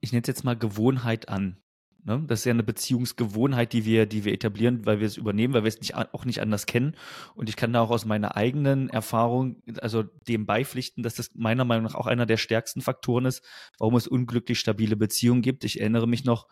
ich 0.00 0.12
nenne 0.12 0.22
es 0.22 0.28
jetzt 0.28 0.44
mal 0.44 0.56
Gewohnheit 0.56 1.28
an. 1.28 1.62
Ne? 2.04 2.22
Das 2.26 2.40
ist 2.40 2.44
ja 2.46 2.52
eine 2.52 2.62
Beziehungsgewohnheit, 2.62 3.72
die 3.72 3.84
wir, 3.84 4.06
die 4.06 4.24
wir 4.24 4.32
etablieren, 4.32 4.86
weil 4.86 5.00
wir 5.00 5.06
es 5.06 5.16
übernehmen, 5.16 5.54
weil 5.54 5.64
wir 5.64 5.68
es 5.68 5.80
nicht, 5.80 5.94
auch 5.94 6.24
nicht 6.24 6.40
anders 6.40 6.66
kennen. 6.66 6.96
Und 7.34 7.48
ich 7.48 7.56
kann 7.56 7.72
da 7.72 7.80
auch 7.80 7.90
aus 7.90 8.04
meiner 8.04 8.36
eigenen 8.36 8.88
Erfahrung, 8.88 9.62
also 9.80 10.02
dem 10.02 10.46
beipflichten, 10.46 11.02
dass 11.02 11.14
das 11.14 11.30
meiner 11.34 11.64
Meinung 11.64 11.84
nach 11.84 11.94
auch 11.94 12.06
einer 12.06 12.26
der 12.26 12.36
stärksten 12.36 12.80
Faktoren 12.80 13.26
ist, 13.26 13.44
warum 13.78 13.96
es 13.96 14.06
unglücklich 14.06 14.58
stabile 14.58 14.96
Beziehungen 14.96 15.42
gibt. 15.42 15.64
Ich 15.64 15.80
erinnere 15.80 16.08
mich 16.08 16.24
noch, 16.24 16.48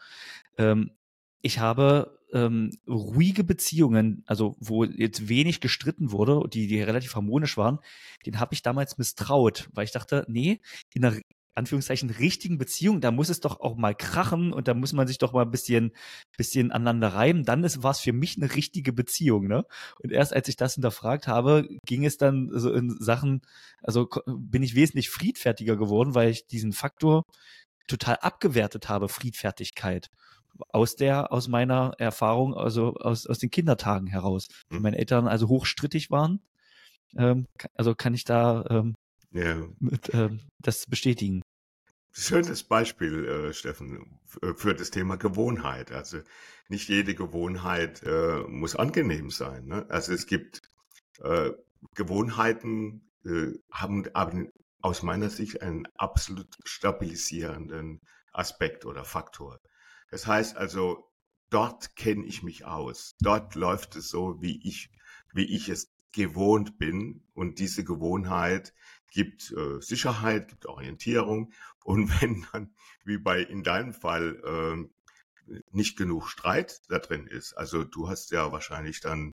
ähm, 0.59 0.90
ich 1.40 1.59
habe 1.59 2.19
ähm, 2.33 2.71
ruhige 2.87 3.45
Beziehungen, 3.45 4.23
also 4.26 4.57
wo 4.61 4.85
jetzt 4.85 5.28
wenig 5.28 5.61
gestritten 5.61 6.12
wurde, 6.12 6.49
die, 6.49 6.67
die 6.67 6.83
relativ 6.83 7.14
harmonisch 7.14 7.57
waren, 7.57 7.78
den 8.26 8.38
habe 8.38 8.55
ich 8.55 8.62
damals 8.62 8.99
misstraut, 8.99 9.69
weil 9.73 9.85
ich 9.85 9.93
dachte, 9.93 10.26
nee, 10.28 10.61
in 10.93 11.05
einer 11.05 11.17
Anführungszeichen 11.59 12.11
richtigen 12.11 12.57
Beziehung, 12.57 13.00
da 13.00 13.11
muss 13.11 13.29
es 13.29 13.41
doch 13.41 13.61
auch 13.61 13.77
mal 13.77 13.95
krachen 13.95 14.53
und 14.53 14.69
da 14.69 14.75
muss 14.75 14.93
man 14.93 15.07
sich 15.07 15.19
doch 15.19 15.33
mal 15.33 15.43
ein 15.43 15.50
bisschen, 15.50 15.93
bisschen 16.37 16.73
aneinander 16.73 17.09
reiben. 17.09 17.45
Dann 17.45 17.65
ist 17.65 17.83
was 17.83 18.00
für 18.00 18.12
mich 18.12 18.37
eine 18.37 18.55
richtige 18.55 18.93
Beziehung, 18.93 19.47
ne? 19.47 19.65
Und 20.03 20.12
erst 20.12 20.33
als 20.33 20.49
ich 20.49 20.57
das 20.57 20.75
hinterfragt 20.75 21.29
habe, 21.29 21.69
ging 21.85 22.05
es 22.05 22.17
dann 22.17 22.49
so 22.53 22.73
in 22.73 22.97
Sachen, 23.00 23.43
also 23.83 24.09
bin 24.27 24.62
ich 24.62 24.75
wesentlich 24.75 25.11
friedfertiger 25.11 25.77
geworden, 25.77 26.15
weil 26.15 26.31
ich 26.31 26.47
diesen 26.47 26.73
Faktor 26.73 27.25
total 27.87 28.17
abgewertet 28.17 28.88
habe, 28.88 29.09
Friedfertigkeit 29.09 30.09
aus 30.71 30.97
der, 30.97 31.33
aus 31.33 31.49
meiner 31.49 31.93
Erfahrung, 31.99 32.55
also 32.55 32.95
aus, 32.95 33.27
aus 33.27 33.38
den 33.38 33.50
Kindertagen 33.50 34.07
heraus. 34.07 34.49
Wenn 34.69 34.79
mhm. 34.79 34.83
meine 34.83 34.99
Eltern 34.99 35.29
also 35.29 35.49
hochstrittig 35.49 36.11
waren, 36.11 36.41
ähm, 37.17 37.47
also 37.75 37.95
kann 37.95 38.15
ich 38.15 38.25
da 38.25 38.65
ähm, 38.71 38.95
ja. 39.33 39.57
mit, 39.79 40.12
ähm, 40.15 40.41
das 40.61 40.87
bestätigen. 40.87 41.43
Schönes 42.19 42.65
Beispiel, 42.65 43.27
äh, 43.27 43.53
Steffen, 43.55 44.19
für 44.57 44.75
das 44.75 44.91
Thema 44.91 45.17
Gewohnheit. 45.17 45.93
Also 45.93 46.19
nicht 46.69 46.89
jede 46.89 47.15
Gewohnheit 47.15 48.03
äh, 48.03 48.41
muss 48.49 48.75
angenehm 48.75 49.31
sein. 49.31 49.67
Ne? 49.67 49.87
Also 49.89 50.13
es 50.13 50.27
gibt 50.27 50.63
äh, 51.23 51.51
Gewohnheiten 51.95 53.09
äh, 53.25 53.53
haben, 53.71 54.07
haben 54.15 54.51
aus 54.81 55.05
meiner 55.05 55.31
Sicht 55.31 55.63
einen 55.63 55.87
absolut 55.97 56.59
stabilisierenden 56.65 58.01
Aspekt 58.33 58.85
oder 58.85 59.05
Faktor. 59.05 59.61
Das 60.11 60.27
heißt 60.27 60.57
also, 60.57 61.11
dort 61.51 61.95
kenne 61.95 62.25
ich 62.27 62.43
mich 62.43 62.65
aus. 62.65 63.15
Dort 63.21 63.55
läuft 63.55 63.95
es 63.95 64.09
so, 64.09 64.43
wie 64.43 64.61
ich, 64.67 64.91
wie 65.33 65.45
ich 65.45 65.69
es 65.69 65.93
gewohnt 66.13 66.79
bin. 66.79 67.23
Und 67.35 67.59
diese 67.59 67.85
Gewohnheit 67.85 68.75
gibt 69.11 69.53
äh, 69.53 69.81
Sicherheit, 69.81 70.49
gibt 70.49 70.67
Orientierung. 70.67 71.53
Und 71.85 72.09
wenn 72.21 72.47
dann, 72.53 72.75
wie 73.05 73.19
bei 73.19 73.41
in 73.41 73.62
deinem 73.62 73.95
Fall, 73.95 74.41
äh, 74.45 74.88
nicht 75.71 75.97
genug 75.97 76.29
Streit 76.29 76.83
da 76.91 76.99
drin 76.99 77.27
ist, 77.27 77.55
also 77.55 77.83
du 77.83 78.09
hast 78.09 78.31
ja 78.33 78.53
wahrscheinlich 78.53 79.00
dann 79.00 79.33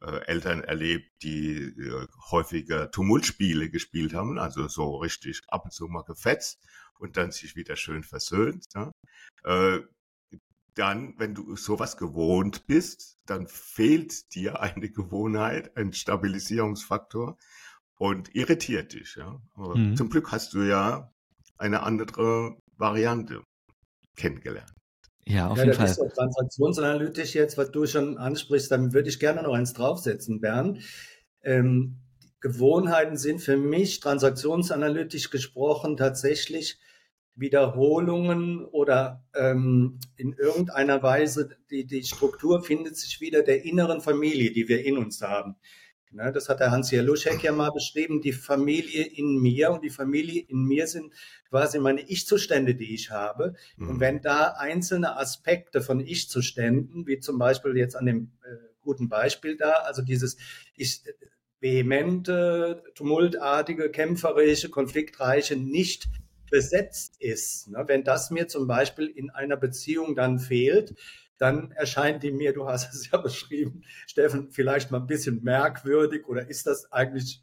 äh, 0.00 0.24
Eltern 0.26 0.64
erlebt, 0.64 1.10
die 1.22 1.56
äh, 1.58 2.06
häufiger 2.30 2.90
Tumultspiele 2.90 3.68
gespielt 3.68 4.14
haben, 4.14 4.38
also 4.38 4.68
so 4.68 4.96
richtig 4.96 5.42
ab 5.48 5.64
und 5.64 5.72
zu 5.72 5.86
mal 5.86 6.04
gefetzt 6.04 6.58
und 6.98 7.16
dann 7.16 7.32
sich 7.32 7.56
wieder 7.56 7.76
schön 7.76 8.02
versöhnt. 8.02 8.66
Ja? 8.74 8.90
Äh, 9.44 9.80
dann, 10.74 11.14
wenn 11.18 11.34
du 11.34 11.56
sowas 11.56 11.96
gewohnt 11.96 12.66
bist, 12.66 13.18
dann 13.26 13.46
fehlt 13.48 14.34
dir 14.34 14.60
eine 14.60 14.88
Gewohnheit, 14.88 15.76
ein 15.76 15.92
Stabilisierungsfaktor 15.92 17.36
und 18.00 18.34
irritiert 18.34 18.94
dich. 18.94 19.16
Ja? 19.16 19.38
Aber 19.54 19.76
mhm. 19.76 19.94
zum 19.94 20.08
Glück 20.08 20.32
hast 20.32 20.54
du 20.54 20.62
ja 20.62 21.12
eine 21.58 21.82
andere 21.82 22.56
Variante 22.78 23.42
kennengelernt. 24.16 24.72
Ja, 25.26 25.48
auf 25.48 25.58
ja, 25.58 25.64
jeden 25.64 25.76
Fall. 25.76 25.86
Ist 25.86 25.96
so 25.96 26.08
transaktionsanalytisch 26.08 27.34
jetzt, 27.34 27.58
was 27.58 27.70
du 27.70 27.86
schon 27.86 28.16
ansprichst, 28.16 28.70
dann 28.70 28.94
würde 28.94 29.10
ich 29.10 29.20
gerne 29.20 29.42
noch 29.42 29.52
eins 29.52 29.74
draufsetzen, 29.74 30.40
Bernd. 30.40 30.82
Ähm, 31.42 31.98
Gewohnheiten 32.40 33.18
sind 33.18 33.42
für 33.42 33.58
mich 33.58 34.00
transaktionsanalytisch 34.00 35.28
gesprochen 35.28 35.98
tatsächlich 35.98 36.80
Wiederholungen 37.34 38.64
oder 38.64 39.26
ähm, 39.34 40.00
in 40.16 40.32
irgendeiner 40.32 41.02
Weise 41.02 41.50
die, 41.70 41.86
die 41.86 42.02
Struktur 42.02 42.62
findet 42.62 42.96
sich 42.96 43.20
wieder 43.20 43.42
der 43.42 43.66
inneren 43.66 44.00
Familie, 44.00 44.52
die 44.52 44.68
wir 44.68 44.82
in 44.86 44.96
uns 44.96 45.20
haben. 45.20 45.56
Ne, 46.12 46.32
das 46.32 46.48
hat 46.48 46.58
der 46.58 46.72
Hans 46.72 46.90
Jeluschek 46.90 47.42
ja 47.44 47.52
mal 47.52 47.70
beschrieben. 47.70 48.20
Die 48.20 48.32
Familie 48.32 49.04
in 49.04 49.38
mir 49.40 49.70
und 49.70 49.84
die 49.84 49.90
Familie 49.90 50.42
in 50.42 50.64
mir 50.64 50.88
sind 50.88 51.12
quasi 51.48 51.78
meine 51.78 52.00
Ich-Zustände, 52.00 52.74
die 52.74 52.94
ich 52.94 53.10
habe. 53.10 53.54
Mhm. 53.76 53.88
Und 53.88 54.00
wenn 54.00 54.20
da 54.20 54.54
einzelne 54.58 55.16
Aspekte 55.16 55.80
von 55.80 56.00
Ich-Zuständen, 56.00 57.06
wie 57.06 57.20
zum 57.20 57.38
Beispiel 57.38 57.76
jetzt 57.76 57.94
an 57.94 58.06
dem 58.06 58.32
äh, 58.42 58.56
guten 58.80 59.08
Beispiel 59.08 59.56
da, 59.56 59.70
also 59.70 60.02
dieses 60.02 60.36
ich, 60.74 61.02
vehemente, 61.60 62.82
tumultartige, 62.94 63.90
kämpferische, 63.90 64.70
konfliktreiche 64.70 65.56
nicht 65.56 66.08
besetzt 66.50 67.16
ist. 67.20 67.68
Ne? 67.68 67.84
Wenn 67.86 68.02
das 68.02 68.30
mir 68.30 68.48
zum 68.48 68.66
Beispiel 68.66 69.06
in 69.06 69.30
einer 69.30 69.56
Beziehung 69.56 70.16
dann 70.16 70.38
fehlt, 70.38 70.94
dann 71.40 71.72
erscheint 71.72 72.22
die 72.22 72.30
mir, 72.30 72.52
du 72.52 72.68
hast 72.68 72.92
es 72.94 73.10
ja 73.10 73.18
beschrieben, 73.18 73.82
Steffen, 74.06 74.50
vielleicht 74.50 74.90
mal 74.90 74.98
ein 74.98 75.06
bisschen 75.06 75.42
merkwürdig 75.42 76.28
oder 76.28 76.48
ist 76.48 76.66
das 76.66 76.92
eigentlich 76.92 77.42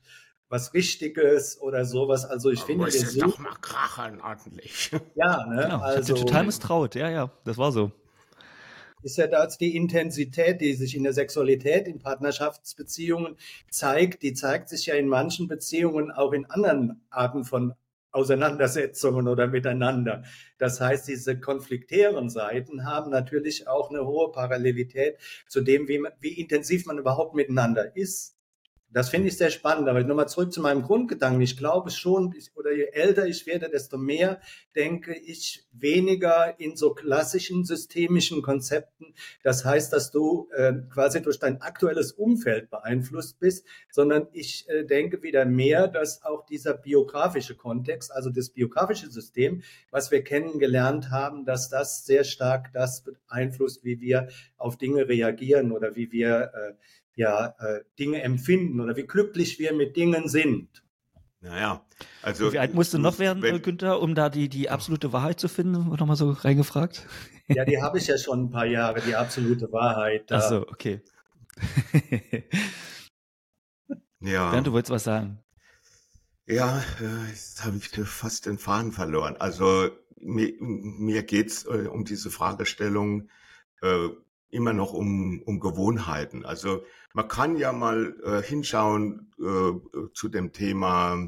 was 0.49 0.73
Richtiges 0.73 1.59
oder 1.59 1.83
sowas. 1.83 2.23
Also 2.23 2.51
ich 2.51 2.61
finde, 2.61 2.85
wir 2.85 2.91
sind 2.91 3.21
doch 3.21 3.37
mal 3.39 3.55
krachen 3.59 4.21
ordentlich. 4.21 4.91
Ja, 5.15 5.45
ne? 5.47 5.63
Genau, 5.63 5.79
also, 5.79 6.15
total 6.15 6.45
misstraut. 6.45 6.95
Ja, 6.95 7.09
ja, 7.09 7.31
das 7.43 7.57
war 7.57 7.71
so. 7.71 7.91
Ist 9.01 9.17
ja 9.17 9.27
das 9.27 9.57
die 9.57 9.75
Intensität, 9.75 10.61
die 10.61 10.73
sich 10.73 10.95
in 10.95 11.03
der 11.03 11.13
Sexualität, 11.13 11.87
in 11.87 11.99
Partnerschaftsbeziehungen 11.99 13.35
zeigt, 13.69 14.23
die 14.23 14.33
zeigt 14.33 14.69
sich 14.69 14.85
ja 14.85 14.95
in 14.95 15.07
manchen 15.07 15.47
Beziehungen 15.47 16.11
auch 16.11 16.33
in 16.33 16.45
anderen 16.45 17.01
Arten 17.09 17.43
von 17.43 17.73
Auseinandersetzungen 18.11 19.27
oder 19.27 19.47
miteinander. 19.47 20.23
Das 20.57 20.79
heißt, 20.79 21.07
diese 21.07 21.39
konfliktären 21.39 22.29
Seiten 22.29 22.85
haben 22.85 23.11
natürlich 23.11 23.67
auch 23.67 23.89
eine 23.89 24.05
hohe 24.05 24.31
Parallelität 24.31 25.17
zu 25.47 25.61
dem, 25.61 25.87
wie, 25.87 26.01
wie 26.19 26.39
intensiv 26.39 26.85
man 26.85 26.97
überhaupt 26.97 27.35
miteinander 27.35 27.95
ist. 27.95 28.36
Das 28.89 29.09
finde 29.09 29.27
ich 29.27 29.37
sehr 29.37 29.49
spannend. 29.49 29.89
Aber 29.89 30.01
nochmal 30.03 30.29
zurück 30.29 30.53
zu 30.53 30.61
meinem 30.61 30.81
Grundgedanken. 30.81 31.41
Ich 31.41 31.57
glaube 31.57 31.91
schon, 31.91 32.33
oder 32.55 32.71
je 32.71 32.85
älter 32.93 33.27
ich 33.27 33.45
werde, 33.45 33.69
desto 33.69 33.97
mehr 33.97 34.39
denke 34.75 35.13
ich 35.13 35.65
weniger 35.71 36.59
in 36.59 36.75
so 36.75 36.93
klassischen 36.93 37.65
systemischen 37.65 38.41
Konzepten. 38.41 39.13
Das 39.43 39.65
heißt, 39.65 39.91
dass 39.91 40.11
du 40.11 40.49
äh, 40.55 40.73
quasi 40.91 41.21
durch 41.21 41.37
dein 41.37 41.61
aktuelles 41.61 42.13
Umfeld 42.13 42.69
beeinflusst 42.69 43.39
bist, 43.39 43.67
sondern 43.91 44.27
ich 44.31 44.67
äh, 44.69 44.85
denke 44.85 45.21
wieder 45.21 45.45
mehr, 45.45 45.87
dass 45.87 46.23
auch 46.23 46.45
dieser 46.45 46.73
biografische 46.73 47.55
Kontext, 47.55 48.11
also 48.11 48.29
das 48.29 48.49
biografische 48.49 49.09
System, 49.11 49.63
was 49.91 50.11
wir 50.11 50.23
kennengelernt 50.23 51.11
haben, 51.11 51.45
dass 51.45 51.69
das 51.69 52.05
sehr 52.05 52.23
stark 52.23 52.71
das 52.73 53.03
beeinflusst, 53.03 53.83
wie 53.83 53.99
wir 53.99 54.29
auf 54.57 54.77
Dinge 54.77 55.07
reagieren 55.07 55.71
oder 55.71 55.95
wie 55.95 56.11
wir 56.11 56.51
äh, 56.53 56.73
ja 57.17 57.55
äh, 57.59 57.81
Dinge 57.99 58.21
empfinden 58.21 58.79
oder 58.79 58.95
wie 58.95 59.05
glücklich 59.05 59.59
wir 59.59 59.73
mit 59.73 59.97
Dingen 59.97 60.29
sind. 60.29 60.83
Naja, 61.41 61.85
also. 62.21 62.51
Wie 62.51 62.59
alt 62.59 62.73
musst 62.73 62.93
du 62.93 62.97
noch 62.97 63.19
werden, 63.19 63.43
wenn, 63.43 63.61
Günther, 63.61 64.01
um 64.01 64.15
da 64.15 64.29
die, 64.29 64.49
die 64.49 64.69
absolute 64.69 65.13
Wahrheit 65.13 65.39
zu 65.39 65.47
finden? 65.47 65.89
Nochmal 65.89 66.15
so 66.15 66.31
reingefragt. 66.31 67.05
Ja, 67.47 67.63
die 67.63 67.81
habe 67.81 67.97
ich 67.97 68.07
ja 68.07 68.17
schon 68.17 68.45
ein 68.45 68.49
paar 68.49 68.65
Jahre, 68.65 69.01
die 69.01 69.15
absolute 69.15 69.71
Wahrheit. 69.71 70.31
Ach 70.31 70.41
so, 70.41 70.67
okay. 70.67 71.01
ja. 74.19 74.51
Bernd, 74.51 74.67
du 74.67 74.71
wolltest 74.73 74.91
was 74.91 75.03
sagen. 75.03 75.39
Ja, 76.45 76.79
äh, 77.01 77.29
jetzt 77.29 77.63
habe 77.63 77.77
ich 77.77 77.89
fast 77.89 78.45
den 78.45 78.57
Faden 78.57 78.91
verloren. 78.91 79.37
Also 79.37 79.89
mir, 80.19 80.53
mir 80.59 81.23
geht's 81.23 81.65
äh, 81.65 81.87
um 81.87 82.05
diese 82.05 82.31
Fragestellung, 82.31 83.29
äh, 83.81 84.09
immer 84.49 84.73
noch 84.73 84.93
um, 84.93 85.41
um 85.45 85.59
Gewohnheiten. 85.59 86.45
Also 86.45 86.83
man 87.17 87.27
kann 87.27 87.57
ja 87.57 87.73
mal 87.73 88.15
äh, 88.23 88.43
hinschauen 88.43 89.31
äh, 89.39 90.07
zu 90.13 90.29
dem 90.29 90.53
Thema 90.53 91.27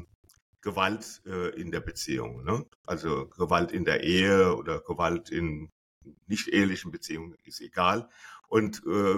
Gewalt 0.60 1.20
äh, 1.26 1.48
in 1.60 1.72
der 1.72 1.80
Beziehung. 1.80 2.44
Ne? 2.44 2.64
Also 2.86 3.26
Gewalt 3.26 3.72
in 3.72 3.84
der 3.84 4.04
Ehe 4.04 4.54
oder 4.54 4.80
Gewalt 4.80 5.30
in 5.30 5.72
nicht 6.28 6.46
ehelichen 6.46 6.92
Beziehungen 6.92 7.34
ist 7.44 7.60
egal. 7.60 8.08
Und 8.46 8.82
äh, 8.86 9.16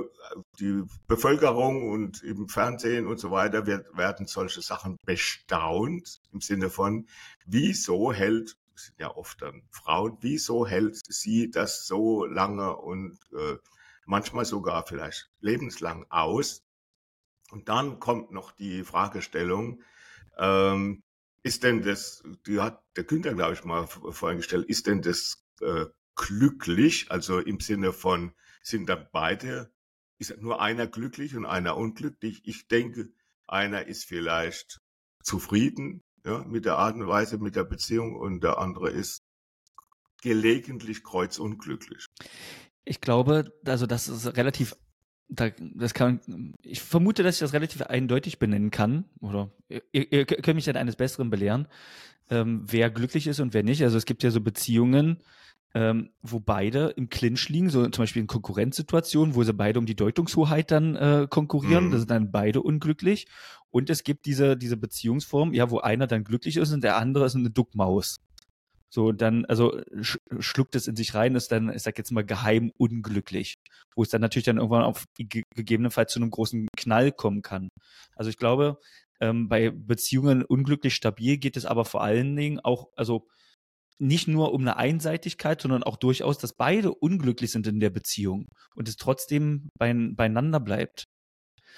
die 0.61 0.83
Bevölkerung 1.09 1.91
und 1.91 2.23
im 2.23 2.49
Fernsehen 2.49 3.07
und 3.07 3.21
so 3.21 3.31
weiter 3.31 3.67
wird, 3.67 3.95
werden 3.95 4.27
solche 4.27 4.63
Sachen 4.63 4.97
bestaunt 5.05 6.23
im 6.33 6.41
Sinne 6.41 6.71
von, 6.71 7.07
wieso 7.45 8.15
hält 8.15 8.57
sind 8.75 8.99
ja 8.99 9.15
oft 9.15 9.43
dann 9.43 9.63
Frauen, 9.71 10.17
wieso 10.23 10.67
hält 10.67 10.99
sie 11.07 11.51
das 11.51 11.87
so 11.87 12.25
lange 12.25 12.75
und 12.75 13.19
äh, 13.33 13.59
manchmal 14.13 14.45
sogar 14.45 14.87
vielleicht 14.87 15.31
lebenslang 15.41 16.05
aus. 16.11 16.63
Und 17.51 17.69
dann 17.71 17.99
kommt 17.99 18.31
noch 18.31 18.53
die 18.53 18.85
Fragestellung, 18.85 19.83
ähm, 20.39 21.03
ist 21.43 21.65
denn 21.65 21.83
das, 21.83 22.23
die 22.47 22.61
hat 22.61 22.85
der 22.97 23.05
Günther, 23.05 23.35
glaube 23.35 23.55
ich, 23.55 23.65
mal 23.65 23.87
vorhin 23.87 24.39
gestellt, 24.39 24.69
ist 24.69 24.87
denn 24.87 25.01
das 25.03 25.43
äh, 25.61 25.87
glücklich, 26.15 27.11
also 27.11 27.39
im 27.39 27.59
Sinne 27.59 27.93
von, 27.93 28.33
sind 28.63 28.89
dann 28.89 29.09
beide, 29.13 29.73
ist 30.19 30.37
nur 30.39 30.61
einer 30.61 30.87
glücklich 30.87 31.35
und 31.35 31.47
einer 31.47 31.77
unglücklich? 31.77 32.43
Ich 32.45 32.69
denke, 32.69 33.11
einer 33.49 33.87
ist 33.87 34.05
vielleicht 34.05 34.81
zufrieden 35.23 36.03
ja, 36.25 36.45
mit 36.45 36.65
der 36.65 36.77
Art 36.77 36.97
und 36.97 37.09
Weise, 37.09 37.39
mit 37.39 37.57
der 37.57 37.65
Beziehung 37.65 38.15
und 38.15 38.45
der 38.45 38.59
andere 38.59 38.91
ist 38.91 39.25
gelegentlich 40.23 41.03
kreuzunglücklich. 41.03 42.07
Ich 42.85 43.01
glaube, 43.01 43.53
also 43.65 43.87
das 43.87 44.09
ist 44.09 44.37
relativ, 44.37 44.77
das 45.29 45.95
kann, 45.95 46.55
ich 46.63 46.81
vermute, 46.81 47.23
dass 47.23 47.37
ich 47.37 47.41
das 47.41 47.53
relativ 47.53 47.83
eindeutig 47.83 48.39
benennen 48.39 48.71
kann. 48.71 49.05
Oder 49.21 49.51
ihr, 49.69 50.13
ihr 50.13 50.27
könnt 50.27 50.57
mich 50.57 50.65
dann 50.65 50.77
eines 50.77 50.97
Besseren 50.97 51.31
belehren, 51.31 51.69
ähm, 52.31 52.65
wer 52.67 52.91
glücklich 52.91 53.27
ist 53.27 53.41
und 53.41 53.55
wer 53.55 53.63
nicht. 53.63 53.83
Also 53.83 53.97
es 53.97 54.05
gibt 54.05 54.23
ja 54.23 54.31
so 54.31 54.41
Beziehungen, 54.41 55.23
ähm, 55.75 56.11
wo 56.23 56.41
beide 56.41 56.89
im 56.97 57.09
Clinch 57.09 57.49
liegen, 57.49 57.71
so 57.71 57.83
zum 57.89 58.03
Beispiel 58.03 58.23
in 58.23 58.27
Konkurrenzsituationen, 58.27 59.35
wo 59.35 59.43
sie 59.43 59.55
beide 59.55 59.79
um 59.79 59.87
die 59.87 59.97
Deutungshoheit 59.97 60.71
dann 60.71 60.97
äh, 60.97 61.27
konkurrieren, 61.29 61.87
mhm. 61.87 61.91
da 61.93 61.99
sind 61.99 62.11
dann 62.11 62.31
beide 62.31 62.61
unglücklich. 62.61 63.27
Und 63.71 63.89
es 63.89 64.05
gibt 64.05 64.27
diese, 64.27 64.57
diese 64.57 64.77
Beziehungsform, 64.77 65.55
ja, 65.55 65.71
wo 65.71 65.79
einer 65.79 66.07
dann 66.07 66.25
glücklich 66.25 66.59
ist 66.59 66.73
und 66.73 66.85
der 66.85 66.97
andere 66.97 67.25
ist 67.25 67.37
eine 67.37 67.51
Duckmaus. 67.51 68.21
So, 68.93 69.13
dann, 69.13 69.47
also 69.47 69.81
sch 70.03 70.19
schluckt 70.39 70.75
es 70.75 70.87
in 70.87 70.97
sich 70.97 71.15
rein, 71.15 71.35
ist 71.35 71.51
dann, 71.51 71.73
ich 71.73 71.83
sag 71.83 71.97
jetzt 71.97 72.13
mal, 72.13 72.25
geheim 72.25 72.71
unglücklich. 72.77 73.55
Wo 73.97 74.03
es 74.03 74.11
dann 74.11 74.21
natürlich 74.21 74.45
dann 74.45 74.59
irgendwann 74.59 74.83
auf 74.83 75.05
gegebenenfalls 75.17 76.13
zu 76.13 76.21
einem 76.21 76.31
großen 76.31 76.69
Knall 76.77 77.13
kommen 77.13 77.43
kann. 77.43 77.69
Also 78.17 78.31
ich 78.31 78.37
glaube, 78.37 78.79
ähm, 79.21 79.49
bei 79.49 79.71
Beziehungen 79.71 80.45
unglücklich 80.45 80.95
stabil 80.95 81.39
geht 81.39 81.57
es 81.57 81.65
aber 81.65 81.85
vor 81.85 82.03
allen 82.03 82.37
Dingen 82.37 82.61
auch, 82.61 82.89
also 82.97 83.29
nicht 83.99 84.29
nur 84.29 84.53
um 84.53 84.63
eine 84.63 84.77
Einseitigkeit, 84.77 85.63
sondern 85.63 85.85
auch 85.85 85.97
durchaus, 85.97 86.39
dass 86.39 86.55
beide 86.55 86.93
unglücklich 86.93 87.53
sind 87.53 87.67
in 87.67 87.81
der 87.81 87.91
Beziehung 87.91 88.47
und 88.75 88.89
es 88.89 88.97
trotzdem 88.97 89.69
bein 89.79 90.17
beieinander 90.17 90.61
bleibt. 90.61 91.05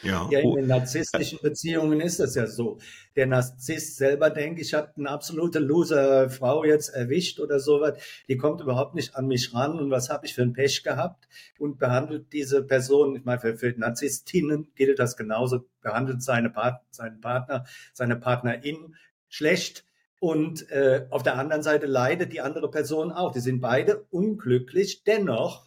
Ja. 0.02 0.28
ja, 0.30 0.40
in 0.40 0.54
den 0.54 0.66
narzisstischen 0.66 1.38
Beziehungen 1.42 2.00
ist 2.00 2.20
das 2.20 2.34
ja 2.34 2.46
so. 2.46 2.78
Der 3.16 3.26
Narzisst 3.26 3.96
selber 3.96 4.30
denkt, 4.30 4.60
ich 4.60 4.74
habe 4.74 4.92
eine 4.96 5.08
absolute 5.08 5.58
Loser-Frau 5.58 6.64
jetzt 6.64 6.90
erwischt 6.90 7.40
oder 7.40 7.60
sowas. 7.60 7.98
Die 8.28 8.36
kommt 8.36 8.60
überhaupt 8.60 8.94
nicht 8.94 9.16
an 9.16 9.26
mich 9.26 9.54
ran 9.54 9.78
und 9.78 9.90
was 9.90 10.10
habe 10.10 10.26
ich 10.26 10.34
für 10.34 10.42
ein 10.42 10.52
Pech 10.52 10.82
gehabt 10.82 11.28
und 11.58 11.78
behandelt 11.78 12.32
diese 12.32 12.62
Person, 12.62 13.16
ich 13.16 13.24
meine, 13.24 13.40
für, 13.40 13.56
für 13.56 13.72
Narzisstinnen 13.76 14.68
gilt 14.74 14.98
das 14.98 15.16
genauso, 15.16 15.64
behandelt 15.80 16.22
seine 16.22 16.50
Part, 16.50 16.82
seinen 16.90 17.20
Partner, 17.20 17.64
seine 17.92 18.16
Partnerin 18.16 18.96
schlecht. 19.28 19.84
Und 20.20 20.70
äh, 20.70 21.06
auf 21.10 21.22
der 21.22 21.36
anderen 21.36 21.62
Seite 21.62 21.86
leidet 21.86 22.32
die 22.32 22.40
andere 22.40 22.70
Person 22.70 23.12
auch. 23.12 23.32
Die 23.32 23.40
sind 23.40 23.60
beide 23.60 24.06
unglücklich. 24.10 25.04
Dennoch 25.04 25.66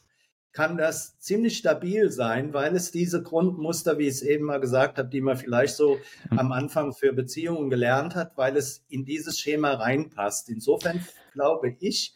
kann 0.58 0.76
das 0.76 1.20
ziemlich 1.20 1.56
stabil 1.60 2.10
sein, 2.10 2.52
weil 2.52 2.76
es 2.76 2.90
diese 2.90 3.22
Grundmuster, 3.22 4.00
wie 4.00 4.08
ich 4.08 4.16
es 4.16 4.22
eben 4.24 4.46
mal 4.46 4.60
gesagt 4.60 4.98
habe, 4.98 5.08
die 5.08 5.22
man 5.22 5.38
vielleicht 5.38 5.76
so 5.76 6.00
hm. 6.30 6.40
am 6.40 6.52
Anfang 6.52 6.94
für 6.94 7.14
Beziehungen 7.14 7.70
gelernt 7.70 8.16
hat, 8.16 8.36
weil 8.38 8.58
es 8.58 8.84
in 8.90 9.06
dieses 9.06 9.40
Schema 9.40 9.76
reinpasst. 9.76 10.50
Insofern 10.50 11.06
glaube 11.32 11.76
ich, 11.80 12.16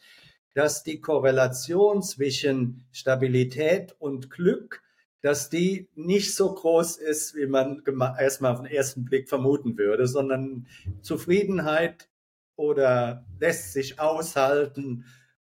dass 0.54 0.82
die 0.82 1.00
Korrelation 1.00 2.02
zwischen 2.02 2.84
Stabilität 2.90 3.94
und 4.00 4.28
Glück, 4.28 4.82
dass 5.20 5.48
die 5.48 5.88
nicht 5.94 6.34
so 6.34 6.52
groß 6.52 6.96
ist, 6.96 7.36
wie 7.36 7.46
man 7.46 7.80
erstmal 8.18 8.54
auf 8.54 8.62
den 8.62 8.72
ersten 8.72 9.04
Blick 9.04 9.28
vermuten 9.28 9.78
würde, 9.78 10.08
sondern 10.08 10.66
Zufriedenheit 11.00 12.08
oder 12.56 13.24
lässt 13.38 13.72
sich 13.72 14.00
aushalten 14.00 15.04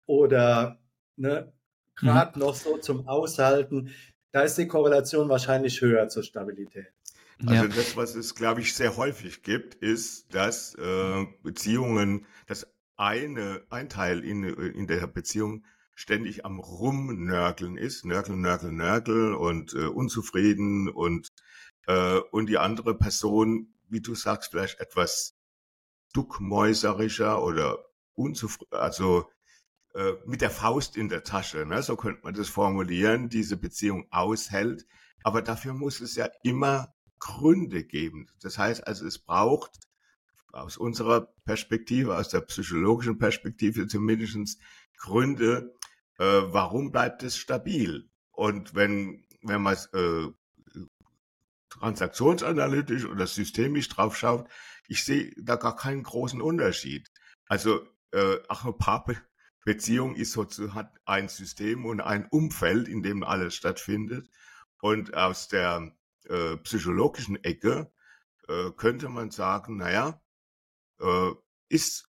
oder 0.05 0.77
ne, 1.15 1.53
gerade 1.95 2.37
mhm. 2.37 2.45
noch 2.45 2.55
so 2.55 2.77
zum 2.77 3.07
Aushalten, 3.07 3.91
da 4.31 4.41
ist 4.41 4.57
die 4.57 4.67
Korrelation 4.67 5.29
wahrscheinlich 5.29 5.81
höher 5.81 6.07
zur 6.07 6.23
Stabilität. 6.23 6.87
Also 7.45 7.65
ja. 7.65 7.67
das, 7.67 7.97
was 7.97 8.15
es, 8.15 8.35
glaube 8.35 8.61
ich, 8.61 8.75
sehr 8.75 8.97
häufig 8.97 9.41
gibt, 9.41 9.75
ist, 9.75 10.33
dass 10.33 10.75
äh, 10.75 11.25
Beziehungen, 11.41 12.27
dass 12.47 12.67
eine, 12.97 13.63
ein 13.69 13.89
Teil 13.89 14.23
in, 14.23 14.43
in 14.43 14.85
der 14.87 15.07
Beziehung 15.07 15.65
ständig 15.95 16.45
am 16.45 16.59
Rumnörgeln 16.59 17.77
ist, 17.77 18.05
Nörgel, 18.05 18.35
Nörgel, 18.35 18.71
Nörgel 18.71 19.33
und 19.33 19.73
äh, 19.73 19.85
unzufrieden 19.85 20.87
und, 20.89 21.29
äh, 21.87 22.19
und 22.31 22.47
die 22.47 22.57
andere 22.57 22.95
Person, 22.95 23.73
wie 23.89 24.01
du 24.01 24.15
sagst, 24.15 24.51
vielleicht 24.51 24.79
etwas 24.79 25.35
duckmäuserischer 26.13 27.41
oder 27.43 27.85
unzufrieden, 28.13 28.73
also 28.73 29.29
äh, 29.93 30.13
mit 30.25 30.41
der 30.41 30.49
Faust 30.49 30.97
in 30.97 31.09
der 31.09 31.23
Tasche, 31.23 31.65
ne? 31.65 31.83
so 31.83 31.95
könnte 31.95 32.21
man 32.23 32.33
das 32.33 32.49
formulieren, 32.49 33.29
diese 33.29 33.57
Beziehung 33.57 34.07
aushält. 34.11 34.85
Aber 35.23 35.41
dafür 35.41 35.73
muss 35.73 36.01
es 36.01 36.15
ja 36.15 36.29
immer 36.43 36.93
Gründe 37.19 37.83
geben. 37.83 38.27
Das 38.41 38.57
heißt 38.57 38.87
also, 38.87 39.05
es 39.05 39.19
braucht 39.19 39.71
aus 40.51 40.77
unserer 40.77 41.33
Perspektive, 41.45 42.17
aus 42.17 42.29
der 42.29 42.41
psychologischen 42.41 43.17
Perspektive 43.17 43.87
zumindest 43.87 44.59
Gründe, 44.97 45.75
äh, 46.17 46.23
warum 46.23 46.91
bleibt 46.91 47.23
es 47.23 47.37
stabil? 47.37 48.09
Und 48.31 48.75
wenn, 48.75 49.25
wenn 49.41 49.61
man 49.61 49.77
äh, 49.93 50.27
transaktionsanalytisch 51.69 53.05
oder 53.05 53.27
systemisch 53.27 53.89
drauf 53.89 54.17
schaut, 54.17 54.47
ich 54.87 55.03
sehe 55.03 55.33
da 55.37 55.55
gar 55.55 55.75
keinen 55.75 56.03
großen 56.03 56.41
Unterschied. 56.41 57.09
Also 57.47 57.87
äh, 58.11 58.37
auch 58.49 58.65
ein 58.65 58.77
paar 58.77 59.05
Beziehung 59.63 60.15
ist 60.15 60.31
sozusagen 60.31 60.73
hat 60.73 60.93
ein 61.05 61.29
System 61.29 61.85
und 61.85 62.01
ein 62.01 62.27
Umfeld, 62.29 62.87
in 62.87 63.03
dem 63.03 63.23
alles 63.23 63.55
stattfindet. 63.55 64.29
Und 64.81 65.13
aus 65.13 65.47
der 65.47 65.93
äh, 66.27 66.57
psychologischen 66.57 67.43
Ecke 67.43 67.91
äh, 68.47 68.71
könnte 68.71 69.09
man 69.09 69.31
sagen, 69.31 69.77
naja, 69.77 70.21
äh, 70.99 71.31
ist, 71.69 72.09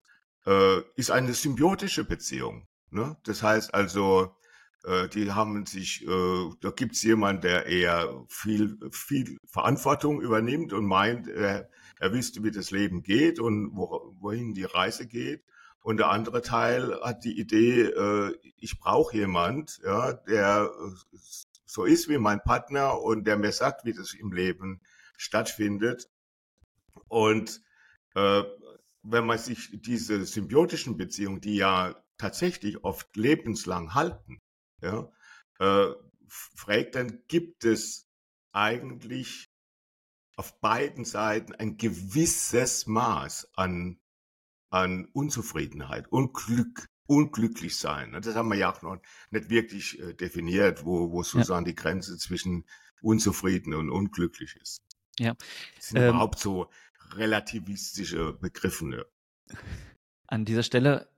äh, 0.46 0.80
ist 0.96 1.10
eine 1.10 1.34
symbiotische 1.34 2.04
Beziehung. 2.04 2.66
Ne? 2.90 3.16
Das 3.24 3.42
heißt 3.42 3.74
also, 3.74 4.36
äh, 4.84 5.08
die 5.08 5.30
haben 5.32 5.66
sich, 5.66 6.06
äh, 6.06 6.50
da 6.60 6.70
gibt's 6.70 7.02
jemand, 7.02 7.44
der 7.44 7.66
eher 7.66 8.24
viel, 8.28 8.78
viel 8.90 9.38
Verantwortung 9.46 10.20
übernimmt 10.20 10.72
und 10.72 10.86
meint, 10.86 11.28
er, 11.28 11.68
er 11.98 12.12
wüsste, 12.12 12.42
wie 12.44 12.50
das 12.50 12.70
Leben 12.70 13.02
geht 13.02 13.40
und 13.40 13.76
wo, 13.76 14.14
wohin 14.18 14.54
die 14.54 14.64
Reise 14.64 15.06
geht. 15.06 15.44
Und 15.86 15.98
der 15.98 16.08
andere 16.08 16.42
Teil 16.42 17.00
hat 17.00 17.22
die 17.22 17.38
Idee, 17.38 17.82
äh, 17.82 18.36
ich 18.56 18.80
brauche 18.80 19.16
jemand, 19.16 19.78
ja, 19.84 20.14
der 20.14 20.68
äh, 20.68 21.16
so 21.64 21.84
ist 21.84 22.08
wie 22.08 22.18
mein 22.18 22.42
Partner 22.42 23.00
und 23.00 23.24
der 23.24 23.36
mir 23.36 23.52
sagt, 23.52 23.84
wie 23.84 23.92
das 23.92 24.12
im 24.12 24.32
Leben 24.32 24.80
stattfindet. 25.16 26.10
Und 27.06 27.62
äh, 28.16 28.42
wenn 29.04 29.26
man 29.26 29.38
sich 29.38 29.80
diese 29.80 30.24
symbiotischen 30.24 30.96
Beziehungen, 30.96 31.40
die 31.40 31.54
ja 31.54 31.94
tatsächlich 32.18 32.82
oft 32.82 33.16
lebenslang 33.16 33.94
halten, 33.94 34.40
ja, 34.82 35.08
äh, 35.60 35.92
fragt, 36.26 36.96
dann 36.96 37.22
gibt 37.28 37.64
es 37.64 38.08
eigentlich 38.50 39.52
auf 40.34 40.58
beiden 40.58 41.04
Seiten 41.04 41.54
ein 41.54 41.76
gewisses 41.76 42.88
Maß 42.88 43.52
an 43.54 44.00
an 44.82 45.06
Unzufriedenheit, 45.12 46.10
Unglück, 46.10 46.86
unglücklich 47.06 47.76
sein. 47.76 48.12
Das 48.12 48.34
haben 48.34 48.48
wir 48.48 48.56
ja 48.56 48.72
auch 48.72 48.82
noch 48.82 48.98
nicht 49.30 49.50
wirklich 49.50 50.00
äh, 50.00 50.14
definiert, 50.14 50.84
wo, 50.84 51.10
wo 51.12 51.22
sozusagen 51.22 51.66
ja. 51.66 51.72
die 51.72 51.76
Grenze 51.76 52.16
zwischen 52.18 52.64
unzufrieden 53.02 53.74
und 53.74 53.90
unglücklich 53.90 54.56
ist. 54.60 54.82
Ja. 55.18 55.34
Das 55.76 55.88
sind 55.88 55.98
ähm, 55.98 56.10
überhaupt 56.10 56.38
so 56.38 56.68
relativistische 57.12 58.32
Begriffe. 58.34 59.06
An 60.26 60.44
dieser 60.44 60.62
Stelle 60.62 61.08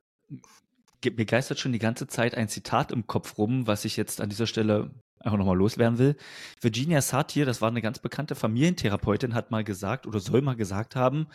mir 1.04 1.26
geistert 1.26 1.60
schon 1.60 1.72
die 1.72 1.78
ganze 1.78 2.06
Zeit 2.08 2.34
ein 2.34 2.48
Zitat 2.48 2.90
im 2.90 3.06
Kopf 3.06 3.38
rum, 3.38 3.66
was 3.66 3.84
ich 3.84 3.96
jetzt 3.96 4.20
an 4.20 4.28
dieser 4.28 4.46
Stelle 4.46 4.90
einfach 5.20 5.38
nochmal 5.38 5.56
loswerden 5.56 5.98
will. 5.98 6.16
Virginia 6.60 7.00
Satir, 7.00 7.46
das 7.46 7.60
war 7.60 7.68
eine 7.68 7.82
ganz 7.82 7.98
bekannte 7.98 8.34
Familientherapeutin, 8.34 9.34
hat 9.34 9.50
mal 9.50 9.64
gesagt 9.64 10.06
oder 10.06 10.20
soll 10.20 10.42
mal 10.42 10.56
gesagt 10.56 10.96
haben, 10.96 11.28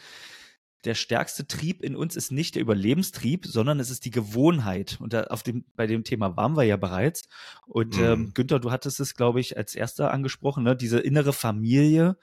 der 0.85 0.95
stärkste 0.95 1.47
Trieb 1.47 1.81
in 1.81 1.95
uns 1.95 2.15
ist 2.15 2.31
nicht 2.31 2.55
der 2.55 2.61
Überlebenstrieb, 2.61 3.45
sondern 3.45 3.79
es 3.79 3.89
ist 3.89 4.05
die 4.05 4.11
Gewohnheit. 4.11 4.97
Und 4.99 5.13
da 5.13 5.23
auf 5.25 5.43
dem, 5.43 5.65
bei 5.75 5.87
dem 5.87 6.03
Thema 6.03 6.35
waren 6.35 6.57
wir 6.57 6.63
ja 6.63 6.77
bereits. 6.77 7.27
Und 7.65 7.97
mhm. 7.97 8.03
ähm, 8.03 8.33
Günther, 8.33 8.59
du 8.59 8.71
hattest 8.71 8.99
es, 8.99 9.15
glaube 9.15 9.39
ich, 9.39 9.57
als 9.57 9.75
erster 9.75 10.11
angesprochen, 10.11 10.63
ne? 10.63 10.75
diese 10.75 10.99
innere 10.99 11.33
Familie 11.33 12.17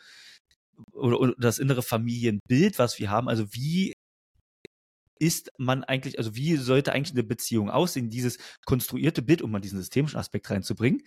oder, 0.92 1.20
oder 1.20 1.35
das 1.38 1.59
innere 1.59 1.83
Familienbild, 1.83 2.79
was 2.79 2.99
wir 2.99 3.11
haben. 3.11 3.29
Also 3.29 3.53
wie 3.53 3.94
ist 5.18 5.53
man 5.59 5.85
eigentlich, 5.85 6.18
also 6.18 6.35
wie 6.35 6.57
sollte 6.57 6.92
eigentlich 6.92 7.12
eine 7.12 7.25
Beziehung 7.25 7.70
aussehen, 7.70 8.09
dieses 8.09 8.38
konstruierte 8.64 9.23
Bild, 9.23 9.42
um 9.42 9.51
mal 9.51 9.61
diesen 9.61 9.79
systemischen 9.79 10.18
Aspekt 10.18 10.51
reinzubringen, 10.51 11.03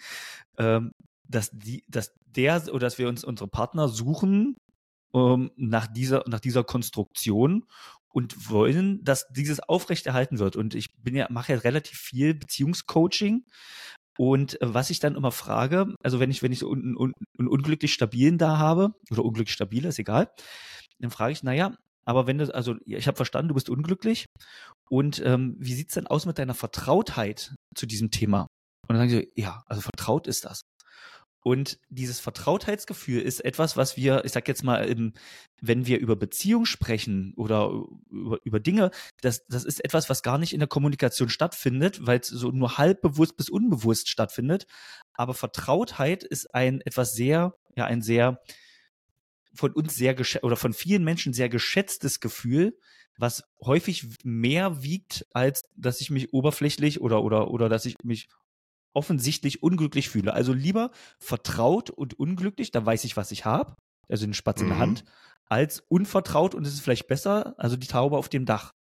ähm, 0.58 0.92
dass 1.28 1.50
die, 1.52 1.84
dass 1.88 2.14
der 2.26 2.64
oder 2.70 2.80
dass 2.80 2.98
wir 2.98 3.10
uns 3.10 3.24
unsere 3.24 3.50
Partner 3.50 3.88
suchen, 3.90 4.56
ähm, 5.14 5.52
nach, 5.56 5.88
dieser, 5.88 6.24
nach 6.28 6.40
dieser 6.40 6.64
Konstruktion 6.64 7.66
und 8.10 8.50
wollen, 8.50 9.04
dass 9.04 9.28
dieses 9.30 9.60
aufrechterhalten 9.60 10.40
wird. 10.40 10.56
Und 10.56 10.76
ich 10.76 10.96
bin 10.98 11.16
ja, 11.16 11.28
mache 11.30 11.54
ja 11.54 11.60
relativ 11.60 11.98
viel 11.98 12.34
Beziehungscoaching. 12.34 13.46
Und 14.18 14.62
äh, 14.62 14.74
was 14.74 14.92
ich 14.92 15.00
dann 15.00 15.16
immer 15.16 15.32
frage, 15.32 15.96
also 16.04 16.20
wenn 16.20 16.30
ich, 16.30 16.44
wenn 16.44 16.52
ich 16.52 16.60
so 16.60 16.72
einen, 16.72 16.96
einen 16.98 17.48
unglücklich 17.48 17.94
stabilen 17.94 18.38
da 18.38 18.58
habe, 18.58 18.94
oder 19.10 19.26
unglücklich 19.26 19.54
stabil, 19.54 19.86
ist 19.86 20.00
egal, 20.00 20.32
dann 21.00 21.12
frage 21.12 21.34
ich, 21.34 21.44
naja, 21.44 21.76
aber 22.06 22.28
wenn 22.28 22.38
du, 22.38 22.54
also 22.54 22.76
ich 22.86 23.08
habe 23.08 23.16
verstanden, 23.16 23.50
du 23.50 23.56
bist 23.56 23.70
unglücklich. 23.70 24.26
Und 24.90 25.22
ähm, 25.26 25.56
wie 25.58 25.74
sieht's 25.74 25.96
denn 25.96 26.08
aus 26.08 26.26
mit 26.26 26.38
deiner 26.38 26.54
Vertrautheit 26.54 27.56
zu 27.76 27.86
diesem 27.86 28.12
Thema? 28.12 28.48
Und 28.88 28.96
dann 28.96 28.98
sagen 28.98 29.10
sie, 29.10 29.32
ja, 29.36 29.64
also 29.66 29.82
vertraut 29.82 30.28
ist 30.28 30.46
das. 30.46 30.62
Und 31.44 31.78
dieses 31.90 32.22
Vertrautheitsgefühl 32.22 33.22
ist 33.22 33.42
etwas, 33.42 33.76
was 33.76 33.98
wir, 33.98 34.24
ich 34.24 34.32
sag 34.32 34.48
jetzt 34.48 34.64
mal, 34.64 35.12
wenn 35.62 35.86
wir 35.86 36.00
über 36.00 36.16
Beziehung 36.16 36.66
sprechen 36.66 37.34
oder 37.36 37.84
über, 38.10 38.40
über 38.46 38.60
Dinge, 38.62 38.92
das, 39.22 39.46
das 39.48 39.66
ist 39.66 39.84
etwas, 39.84 40.10
was 40.10 40.24
gar 40.24 40.38
nicht 40.38 40.54
in 40.54 40.60
der 40.60 40.70
Kommunikation 40.70 41.28
stattfindet, 41.28 42.08
weil 42.08 42.20
es 42.20 42.30
so 42.30 42.52
nur 42.52 42.78
halb 42.78 43.02
bewusst 43.02 43.36
bis 43.36 43.50
unbewusst 43.50 44.10
stattfindet. 44.10 44.68
Aber 45.14 45.34
Vertrautheit 45.34 46.24
ist 46.24 46.56
ein 46.56 46.80
etwas 46.80 47.14
sehr, 47.14 47.56
ja, 47.76 47.86
ein 47.86 48.02
sehr 48.02 48.40
von 49.54 49.72
uns 49.74 49.96
sehr 49.96 50.16
oder 50.42 50.56
von 50.56 50.74
vielen 50.74 51.04
Menschen 51.04 51.34
sehr 51.34 51.50
geschätztes 51.50 52.22
Gefühl, 52.22 52.78
was 53.18 53.44
häufig 53.62 54.08
mehr 54.24 54.82
wiegt, 54.82 55.28
als 55.32 55.64
dass 55.76 56.02
ich 56.02 56.10
mich 56.10 56.34
oberflächlich 56.34 57.02
oder 57.02 57.22
oder 57.22 57.52
oder 57.52 57.70
dass 57.70 57.86
ich 57.86 57.96
mich 58.04 58.30
offensichtlich 58.94 59.64
unglücklich 59.64 60.10
fühle. 60.10 60.34
Also 60.34 60.54
lieber 60.54 60.92
vertraut 61.20 61.90
und 61.90 62.20
unglücklich, 62.20 62.72
da 62.72 62.86
weiß 62.86 63.04
ich, 63.04 63.18
was 63.18 63.32
ich 63.32 63.46
habe, 63.46 63.76
also 64.08 64.26
den 64.26 64.34
Spatz 64.34 64.60
mhm. 64.60 64.64
in 64.64 64.70
der 64.70 64.78
mhm. 64.78 64.82
Hand, 64.82 65.06
als 65.46 65.84
unvertraut 65.88 66.56
und 66.56 66.66
es 66.66 66.74
ist 66.74 66.82
vielleicht 66.82 67.08
besser, 67.08 67.56
also 67.58 67.76
die 67.76 67.88
Taube 67.88 68.18
auf 68.18 68.30
dem 68.30 68.46
Dach. 68.46 68.74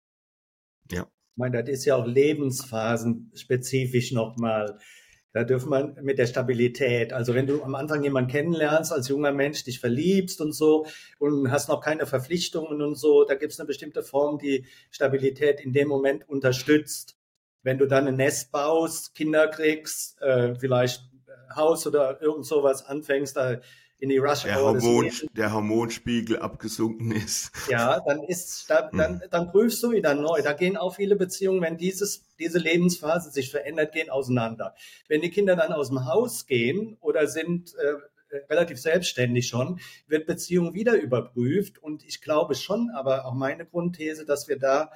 Ja. 0.91 1.03
Ich 1.03 1.37
meine, 1.37 1.63
das 1.63 1.69
ist 1.69 1.85
ja 1.85 1.95
auch 1.95 2.05
lebensphasen 2.05 3.31
spezifisch 3.35 4.11
nochmal 4.11 4.77
Da 5.33 5.45
dürfen 5.45 5.69
wir 5.69 5.95
mit 6.01 6.17
der 6.19 6.27
Stabilität, 6.27 7.13
also 7.13 7.33
wenn 7.33 7.47
du 7.47 7.63
am 7.63 7.73
Anfang 7.75 8.03
jemanden 8.03 8.29
kennenlernst, 8.29 8.91
als 8.91 9.07
junger 9.07 9.31
Mensch 9.31 9.63
dich 9.63 9.79
verliebst 9.79 10.41
und 10.41 10.51
so 10.51 10.85
und 11.19 11.49
hast 11.49 11.69
noch 11.69 11.79
keine 11.79 12.05
Verpflichtungen 12.05 12.81
und 12.81 12.95
so, 12.95 13.23
da 13.23 13.35
gibt 13.35 13.53
es 13.53 13.59
eine 13.59 13.67
bestimmte 13.67 14.03
Form, 14.03 14.39
die 14.39 14.65
Stabilität 14.89 15.61
in 15.61 15.71
dem 15.71 15.87
Moment 15.87 16.27
unterstützt. 16.27 17.17
Wenn 17.63 17.77
du 17.77 17.87
dann 17.87 18.07
ein 18.07 18.15
Nest 18.15 18.51
baust, 18.51 19.13
Kinder 19.13 19.47
kriegst, 19.47 20.21
äh, 20.21 20.55
vielleicht 20.55 21.03
Haus 21.55 21.85
oder 21.85 22.21
irgend 22.21 22.45
sowas 22.45 22.85
anfängst, 22.85 23.35
da 23.35 23.57
in 24.01 24.09
die 24.09 24.17
Rush 24.17 24.43
der, 24.43 24.55
Hormon, 24.55 25.11
der 25.33 25.53
Hormonspiegel 25.53 26.39
abgesunken 26.39 27.11
ist. 27.11 27.51
Ja, 27.69 27.99
dann 27.99 28.23
ist 28.23 28.67
da, 28.67 28.89
dann, 28.91 29.21
hm. 29.21 29.29
dann 29.29 29.51
prüfst 29.51 29.83
du 29.83 29.91
wieder 29.91 30.15
neu. 30.15 30.41
Da 30.41 30.53
gehen 30.53 30.75
auch 30.75 30.95
viele 30.95 31.15
Beziehungen, 31.15 31.61
wenn 31.61 31.77
dieses, 31.77 32.23
diese 32.39 32.57
Lebensphase 32.57 33.29
sich 33.29 33.51
verändert, 33.51 33.93
gehen 33.93 34.09
auseinander. 34.09 34.73
Wenn 35.07 35.21
die 35.21 35.29
Kinder 35.29 35.55
dann 35.55 35.71
aus 35.71 35.89
dem 35.89 36.05
Haus 36.05 36.47
gehen 36.47 36.97
oder 36.99 37.27
sind 37.27 37.75
äh, 37.75 38.37
relativ 38.49 38.79
selbstständig 38.79 39.47
schon, 39.47 39.79
wird 40.07 40.25
Beziehung 40.25 40.73
wieder 40.73 40.95
überprüft. 40.95 41.77
Und 41.77 42.03
ich 42.03 42.21
glaube 42.21 42.55
schon, 42.55 42.89
aber 42.89 43.25
auch 43.25 43.35
meine 43.35 43.67
Grundthese, 43.67 44.25
dass 44.25 44.47
wir 44.47 44.57
da 44.57 44.91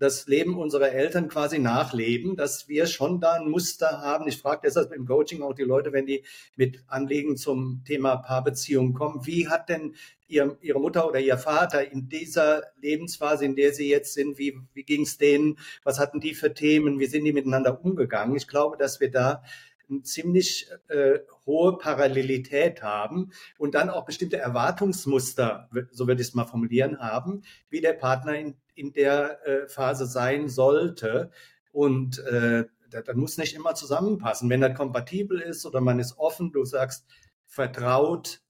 das 0.00 0.26
Leben 0.26 0.58
unserer 0.58 0.92
Eltern 0.92 1.28
quasi 1.28 1.58
nachleben, 1.58 2.34
dass 2.34 2.68
wir 2.68 2.86
schon 2.86 3.20
da 3.20 3.34
ein 3.34 3.48
Muster 3.48 4.00
haben. 4.00 4.26
Ich 4.26 4.38
frage 4.38 4.62
deshalb 4.64 4.92
im 4.92 5.06
Coaching 5.06 5.42
auch 5.42 5.52
die 5.52 5.62
Leute, 5.62 5.92
wenn 5.92 6.06
die 6.06 6.24
mit 6.56 6.82
Anliegen 6.88 7.36
zum 7.36 7.82
Thema 7.86 8.16
Paarbeziehung 8.16 8.94
kommen, 8.94 9.26
wie 9.26 9.48
hat 9.48 9.68
denn 9.68 9.94
ihr, 10.26 10.56
ihre 10.62 10.80
Mutter 10.80 11.06
oder 11.06 11.20
ihr 11.20 11.36
Vater 11.36 11.92
in 11.92 12.08
dieser 12.08 12.62
Lebensphase, 12.80 13.44
in 13.44 13.56
der 13.56 13.74
sie 13.74 13.90
jetzt 13.90 14.14
sind, 14.14 14.38
wie, 14.38 14.58
wie 14.72 14.84
ging 14.84 15.02
es 15.02 15.18
denen, 15.18 15.58
was 15.84 15.98
hatten 15.98 16.18
die 16.18 16.34
für 16.34 16.54
Themen, 16.54 16.98
wie 16.98 17.06
sind 17.06 17.24
die 17.24 17.34
miteinander 17.34 17.84
umgegangen? 17.84 18.36
Ich 18.36 18.48
glaube, 18.48 18.78
dass 18.78 19.00
wir 19.00 19.10
da 19.10 19.42
eine 19.90 20.02
ziemlich 20.02 20.68
äh, 20.88 21.18
hohe 21.44 21.76
Parallelität 21.76 22.82
haben 22.82 23.32
und 23.58 23.74
dann 23.74 23.90
auch 23.90 24.06
bestimmte 24.06 24.38
Erwartungsmuster, 24.38 25.68
so 25.90 26.06
würde 26.06 26.22
ich 26.22 26.28
es 26.28 26.34
mal 26.34 26.46
formulieren, 26.46 27.00
haben, 27.00 27.42
wie 27.68 27.80
der 27.80 27.92
Partner 27.92 28.38
in, 28.38 28.54
in 28.80 28.92
der 28.92 29.46
äh, 29.46 29.68
Phase 29.68 30.06
sein 30.06 30.48
sollte. 30.48 31.30
Und 31.72 32.18
äh, 32.20 32.64
das 32.90 33.14
muss 33.14 33.38
nicht 33.38 33.54
immer 33.54 33.74
zusammenpassen. 33.74 34.50
Wenn 34.50 34.60
das 34.60 34.76
kompatibel 34.76 35.40
ist 35.40 35.64
oder 35.66 35.80
man 35.80 35.98
ist 35.98 36.18
offen, 36.18 36.50
du 36.50 36.64
sagst, 36.64 37.06
vertraut, 37.46 38.42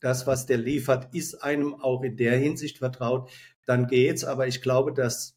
das, 0.00 0.26
was 0.26 0.46
der 0.46 0.58
liefert, 0.58 1.14
ist 1.14 1.42
einem 1.42 1.74
auch 1.74 2.02
in 2.02 2.16
der 2.16 2.36
Hinsicht 2.36 2.78
vertraut, 2.78 3.30
dann 3.64 3.86
geht's. 3.86 4.24
Aber 4.24 4.46
ich 4.46 4.62
glaube, 4.62 4.92
dass, 4.92 5.36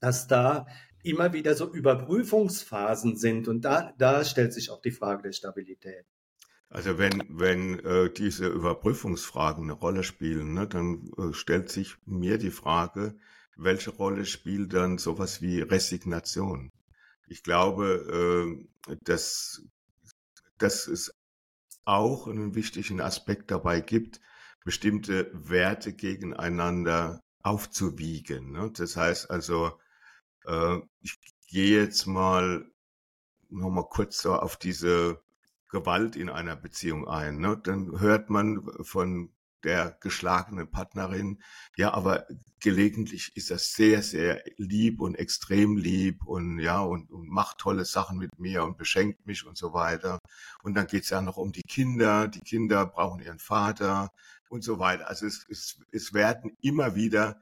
dass 0.00 0.26
da 0.26 0.66
immer 1.02 1.32
wieder 1.32 1.54
so 1.54 1.70
Überprüfungsphasen 1.72 3.16
sind. 3.16 3.48
Und 3.48 3.64
da, 3.64 3.92
da 3.98 4.24
stellt 4.24 4.52
sich 4.52 4.70
auch 4.70 4.80
die 4.80 4.90
Frage 4.90 5.22
der 5.22 5.32
Stabilität. 5.32 6.06
Also 6.70 6.98
wenn, 6.98 7.22
wenn 7.28 7.78
äh, 7.80 8.10
diese 8.10 8.48
Überprüfungsfragen 8.48 9.64
eine 9.64 9.74
Rolle 9.74 10.02
spielen, 10.02 10.54
ne, 10.54 10.66
dann 10.66 11.10
äh, 11.18 11.32
stellt 11.32 11.70
sich 11.70 11.94
mir 12.04 12.38
die 12.38 12.50
Frage, 12.50 13.16
welche 13.56 13.90
Rolle 13.90 14.26
spielt 14.26 14.72
dann 14.72 14.98
sowas 14.98 15.40
wie 15.42 15.60
Resignation? 15.60 16.72
Ich 17.26 17.42
glaube, 17.42 18.66
äh, 18.88 18.94
dass, 19.02 19.62
dass 20.58 20.86
es 20.86 21.14
auch 21.84 22.26
einen 22.28 22.54
wichtigen 22.54 23.00
Aspekt 23.00 23.50
dabei 23.50 23.80
gibt, 23.80 24.20
bestimmte 24.64 25.30
Werte 25.32 25.92
gegeneinander 25.92 27.20
aufzuwiegen. 27.42 28.52
Ne? 28.52 28.70
Das 28.74 28.96
heißt 28.96 29.30
also, 29.30 29.78
äh, 30.46 30.78
ich 31.00 31.18
gehe 31.48 31.82
jetzt 31.82 32.06
mal 32.06 32.66
noch 33.50 33.70
mal 33.70 33.88
kurz 33.88 34.22
so 34.22 34.34
auf 34.34 34.56
diese 34.56 35.20
Gewalt 35.68 36.16
in 36.16 36.30
einer 36.30 36.56
Beziehung 36.56 37.06
ein. 37.06 37.38
Ne? 37.38 37.60
Dann 37.62 38.00
hört 38.00 38.30
man 38.30 38.66
von 38.82 39.33
der 39.64 39.96
geschlagenen 40.00 40.70
Partnerin, 40.70 41.42
ja, 41.76 41.92
aber 41.92 42.26
gelegentlich 42.60 43.36
ist 43.36 43.50
er 43.50 43.58
sehr, 43.58 44.02
sehr 44.02 44.42
lieb 44.56 45.00
und 45.00 45.16
extrem 45.16 45.76
lieb 45.76 46.24
und 46.26 46.58
ja, 46.58 46.80
und, 46.80 47.10
und 47.10 47.28
macht 47.28 47.58
tolle 47.58 47.84
Sachen 47.84 48.18
mit 48.18 48.38
mir 48.38 48.64
und 48.64 48.78
beschenkt 48.78 49.26
mich 49.26 49.44
und 49.44 49.56
so 49.56 49.72
weiter. 49.72 50.18
Und 50.62 50.74
dann 50.74 50.86
geht's 50.86 51.10
ja 51.10 51.20
noch 51.20 51.36
um 51.36 51.52
die 51.52 51.62
Kinder. 51.62 52.28
Die 52.28 52.40
Kinder 52.40 52.86
brauchen 52.86 53.20
ihren 53.20 53.38
Vater 53.38 54.10
und 54.48 54.62
so 54.62 54.78
weiter. 54.78 55.08
Also 55.08 55.26
es, 55.26 55.46
es, 55.48 55.80
es 55.90 56.12
werden 56.12 56.56
immer 56.60 56.94
wieder 56.94 57.40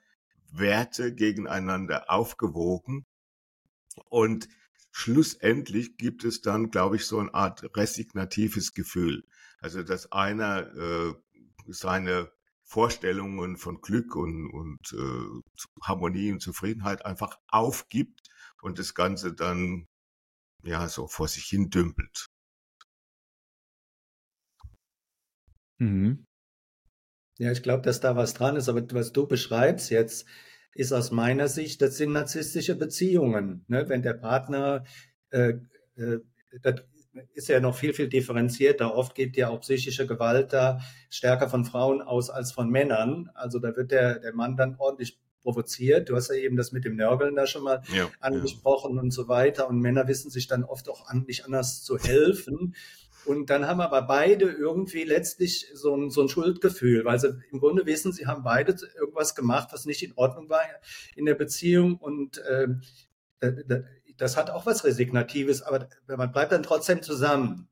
Werte 0.51 1.15
gegeneinander 1.15 2.11
aufgewogen. 2.11 3.05
Und 4.09 4.49
schlussendlich 4.91 5.97
gibt 5.97 6.25
es 6.25 6.41
dann, 6.41 6.71
glaube 6.71 6.97
ich, 6.97 7.07
so 7.07 7.19
eine 7.19 7.35
Art 7.35 7.77
resignatives 7.77 8.75
Gefühl. 8.75 9.25
Also, 9.61 9.83
dass 9.83 10.11
einer 10.11 10.67
äh, 10.77 11.15
seine 11.67 12.31
Vorstellungen 12.65 13.57
von 13.57 13.81
Glück 13.81 14.17
und, 14.17 14.51
und 14.51 14.93
äh, 14.93 15.63
Harmonie 15.83 16.33
und 16.33 16.41
Zufriedenheit 16.41 17.05
einfach 17.05 17.39
aufgibt 17.49 18.31
und 18.63 18.79
das 18.79 18.95
Ganze 18.95 19.35
dann 19.35 19.89
ja 20.63 20.89
so 20.89 21.07
vor 21.07 21.29
sich 21.29 21.45
hin 21.45 21.71
dümpelt. 21.71 22.29
Mhm. 25.79 26.25
Ja, 27.39 27.51
ich 27.51 27.63
glaube, 27.63 27.83
dass 27.83 28.01
da 28.01 28.15
was 28.15 28.35
dran 28.35 28.57
ist, 28.57 28.69
aber 28.69 28.83
was 28.93 29.13
du 29.13 29.27
beschreibst 29.27 29.91
jetzt, 29.91 30.27
ist 30.75 30.93
aus 30.93 31.11
meiner 31.11 31.49
Sicht, 31.49 31.83
das 31.83 31.97
sind 31.97 32.13
narzisstische 32.13 32.77
Beziehungen. 32.77 33.65
Ne? 33.69 33.89
Wenn 33.89 34.03
der 34.03 34.15
Partner, 34.15 34.85
äh, 35.31 35.55
äh, 35.97 36.21
das 36.63 36.83
ist 37.35 37.49
ja 37.49 37.61
noch 37.61 37.75
viel, 37.75 37.95
viel 37.95 38.09
differenzierter. 38.09 38.95
Oft 38.95 39.15
geht 39.15 39.37
ja 39.37 39.49
auch 39.49 39.61
psychische 39.61 40.07
Gewalt 40.07 40.53
da 40.53 40.81
stärker 41.11 41.49
von 41.49 41.65
Frauen 41.65 42.03
aus 42.03 42.31
als 42.31 42.53
von 42.53 42.69
Männern. 42.71 43.31
Also 43.35 43.59
da 43.59 43.77
wird 43.77 43.91
der, 43.91 44.19
der 44.19 44.35
Mann 44.35 44.57
dann 44.57 44.77
ordentlich 44.79 45.19
provoziert. 45.43 46.09
Du 46.09 46.17
hast 46.17 46.29
ja 46.29 46.37
eben 46.37 46.57
das 46.57 46.73
mit 46.73 46.85
dem 46.85 46.97
Nörgeln 46.97 47.35
da 47.35 47.47
schon 47.47 47.65
mal 47.65 47.83
ja, 47.93 48.09
angesprochen 48.21 48.97
ja. 48.97 49.03
und 49.03 49.11
so 49.11 49.29
weiter. 49.29 49.69
Und 49.69 49.81
Männer 49.81 50.09
wissen 50.09 50.31
sich 50.31 50.47
dann 50.47 50.65
oft 50.65 50.89
auch 50.89 51.09
an, 51.09 51.25
nicht 51.27 51.45
anders 51.45 51.83
zu 51.83 51.99
helfen. 51.99 52.75
Und 53.25 53.51
dann 53.51 53.67
haben 53.67 53.81
aber 53.81 54.03
beide 54.03 54.47
irgendwie 54.47 55.05
letztlich 55.05 55.69
so 55.75 55.95
ein, 55.97 56.11
so 56.11 56.23
ein 56.23 56.29
Schuldgefühl, 56.29 57.05
weil 57.05 57.21
sie 57.21 57.41
im 57.53 57.61
Grunde 57.61 57.87
wissen, 57.87 58.13
sie 58.13 58.27
haben 58.27 58.43
beide 58.43 58.75
irgendwas 58.99 59.35
gemacht, 59.35 59.69
was 59.73 59.85
nicht 59.85 60.03
in 60.03 60.13
Ordnung 60.17 60.49
war 60.49 60.61
in 61.15 61.27
der 61.27 61.35
Beziehung. 61.35 61.97
Und 61.97 62.39
äh, 62.39 62.69
das 64.23 64.37
hat 64.37 64.51
auch 64.51 64.67
was 64.67 64.85
Resignatives, 64.85 65.63
aber 65.63 65.89
man 66.07 66.31
bleibt 66.31 66.53
dann 66.53 66.63
trotzdem 66.63 67.03
zusammen. 67.03 67.69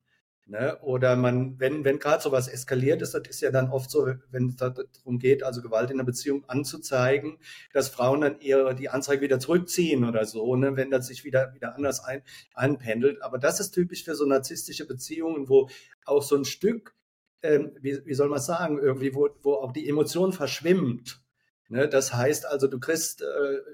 Ne? 0.46 0.76
Oder 0.80 1.14
man, 1.14 1.60
wenn, 1.60 1.84
wenn 1.84 2.00
gerade 2.00 2.20
sowas 2.20 2.48
eskaliert 2.48 3.02
ist, 3.02 3.14
das 3.14 3.22
ist 3.28 3.40
ja 3.40 3.52
dann 3.52 3.70
oft 3.70 3.88
so, 3.88 4.12
wenn 4.32 4.48
es 4.48 4.56
darum 4.56 5.20
geht, 5.20 5.44
also 5.44 5.62
Gewalt 5.62 5.92
in 5.92 5.98
der 5.98 6.04
Beziehung 6.04 6.44
anzuzeigen, 6.48 7.38
dass 7.72 7.88
Frauen 7.88 8.22
dann 8.22 8.40
eher 8.40 8.74
die 8.74 8.88
Anzeige 8.88 9.22
wieder 9.22 9.38
zurückziehen 9.38 10.02
oder 10.04 10.26
so, 10.26 10.56
ne? 10.56 10.74
wenn 10.74 10.90
das 10.90 11.06
sich 11.06 11.24
wieder, 11.24 11.54
wieder 11.54 11.76
anders 11.76 12.02
ein, 12.02 12.22
einpendelt. 12.52 13.22
Aber 13.22 13.38
das 13.38 13.60
ist 13.60 13.70
typisch 13.70 14.02
für 14.02 14.16
so 14.16 14.26
narzisstische 14.26 14.88
Beziehungen, 14.88 15.48
wo 15.48 15.68
auch 16.04 16.24
so 16.24 16.34
ein 16.34 16.44
Stück, 16.44 16.96
ähm, 17.42 17.76
wie, 17.80 18.04
wie 18.04 18.14
soll 18.14 18.28
man 18.28 18.40
sagen, 18.40 18.80
irgendwie, 18.80 19.14
wo, 19.14 19.28
wo 19.42 19.54
auch 19.54 19.70
die 19.70 19.88
Emotion 19.88 20.32
verschwimmt. 20.32 21.19
Ne, 21.72 21.88
das 21.88 22.12
heißt 22.12 22.46
also, 22.46 22.66
du 22.66 22.80
kriegst 22.80 23.22
äh, 23.22 23.26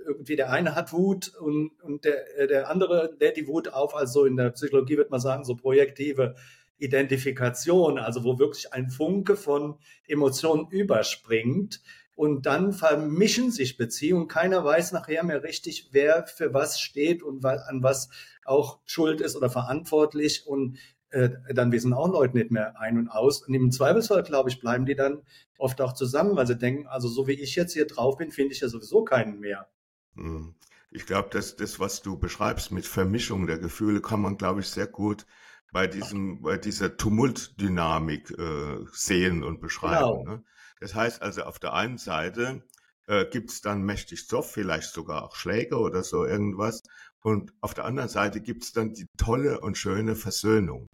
irgendwie 0.06 0.36
der 0.36 0.50
eine 0.52 0.74
hat 0.74 0.92
Wut 0.92 1.32
und, 1.40 1.70
und 1.82 2.04
der, 2.04 2.38
äh, 2.38 2.46
der 2.46 2.68
andere 2.68 3.16
lädt 3.18 3.38
die 3.38 3.48
Wut 3.48 3.68
auf. 3.68 3.94
Also 3.96 4.26
in 4.26 4.36
der 4.36 4.50
Psychologie 4.50 4.98
wird 4.98 5.10
man 5.10 5.18
sagen, 5.18 5.44
so 5.46 5.56
projektive 5.56 6.34
Identifikation, 6.76 7.98
also 7.98 8.22
wo 8.22 8.38
wirklich 8.38 8.74
ein 8.74 8.90
Funke 8.90 9.34
von 9.34 9.78
Emotionen 10.06 10.68
überspringt. 10.68 11.80
Und 12.14 12.44
dann 12.44 12.74
vermischen 12.74 13.50
sich 13.50 13.78
Beziehungen. 13.78 14.28
Keiner 14.28 14.62
weiß 14.62 14.92
nachher 14.92 15.24
mehr 15.24 15.42
richtig, 15.42 15.88
wer 15.92 16.26
für 16.26 16.52
was 16.52 16.78
steht 16.78 17.22
und 17.22 17.46
an 17.46 17.82
was 17.82 18.10
auch 18.44 18.80
schuld 18.84 19.22
ist 19.22 19.36
oder 19.36 19.48
verantwortlich. 19.48 20.46
Und 20.46 20.76
äh, 21.10 21.30
dann 21.54 21.72
wissen 21.72 21.92
auch 21.92 22.08
Leute 22.08 22.36
nicht 22.36 22.50
mehr 22.50 22.78
ein 22.80 22.98
und 22.98 23.08
aus. 23.08 23.42
Und 23.46 23.54
im 23.54 23.70
Zweifelsfall, 23.70 24.22
glaube 24.22 24.50
ich, 24.50 24.60
bleiben 24.60 24.86
die 24.86 24.94
dann 24.94 25.22
oft 25.58 25.80
auch 25.80 25.92
zusammen, 25.92 26.36
weil 26.36 26.46
sie 26.46 26.56
denken, 26.56 26.86
also 26.86 27.08
so 27.08 27.26
wie 27.26 27.32
ich 27.32 27.54
jetzt 27.54 27.72
hier 27.72 27.86
drauf 27.86 28.16
bin, 28.16 28.30
finde 28.30 28.54
ich 28.54 28.60
ja 28.60 28.68
sowieso 28.68 29.04
keinen 29.04 29.40
mehr. 29.40 29.68
Hm. 30.14 30.54
Ich 30.90 31.06
glaube, 31.06 31.28
dass 31.30 31.56
das, 31.56 31.78
was 31.78 32.02
du 32.02 32.18
beschreibst 32.18 32.72
mit 32.72 32.86
Vermischung 32.86 33.46
der 33.46 33.58
Gefühle, 33.58 34.00
kann 34.00 34.20
man, 34.20 34.38
glaube 34.38 34.60
ich, 34.60 34.68
sehr 34.68 34.86
gut 34.86 35.26
bei 35.72 35.86
diesem, 35.86 36.42
bei 36.42 36.56
dieser 36.56 36.96
Tumultdynamik 36.96 38.30
äh, 38.30 38.84
sehen 38.92 39.42
und 39.42 39.60
beschreiben. 39.60 40.24
Genau. 40.24 40.24
Ne? 40.24 40.44
Das 40.80 40.94
heißt 40.94 41.22
also, 41.22 41.42
auf 41.42 41.58
der 41.58 41.74
einen 41.74 41.98
Seite 41.98 42.62
äh, 43.06 43.26
gibt 43.26 43.50
es 43.50 43.60
dann 43.60 43.82
mächtig 43.82 44.26
Zoff, 44.26 44.50
vielleicht 44.52 44.92
sogar 44.92 45.24
auch 45.24 45.36
Schläge 45.36 45.78
oder 45.78 46.02
so 46.02 46.24
irgendwas. 46.24 46.82
Und 47.22 47.52
auf 47.60 47.74
der 47.74 47.84
anderen 47.84 48.08
Seite 48.08 48.40
gibt 48.40 48.64
es 48.64 48.72
dann 48.72 48.92
die 48.92 49.06
tolle 49.16 49.60
und 49.60 49.76
schöne 49.76 50.16
Versöhnung. 50.16 50.88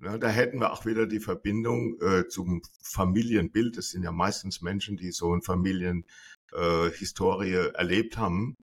Ja, 0.00 0.18
da 0.18 0.28
hätten 0.28 0.60
wir 0.60 0.72
auch 0.72 0.84
wieder 0.84 1.06
die 1.06 1.20
Verbindung 1.20 2.00
äh, 2.00 2.26
zum 2.28 2.62
Familienbild. 2.82 3.76
Das 3.76 3.90
sind 3.90 4.02
ja 4.02 4.10
meistens 4.10 4.60
Menschen, 4.60 4.96
die 4.96 5.12
so 5.12 5.32
eine 5.32 5.42
Familienhistorie 5.42 7.52
äh, 7.52 7.72
erlebt 7.74 8.16
haben. 8.16 8.56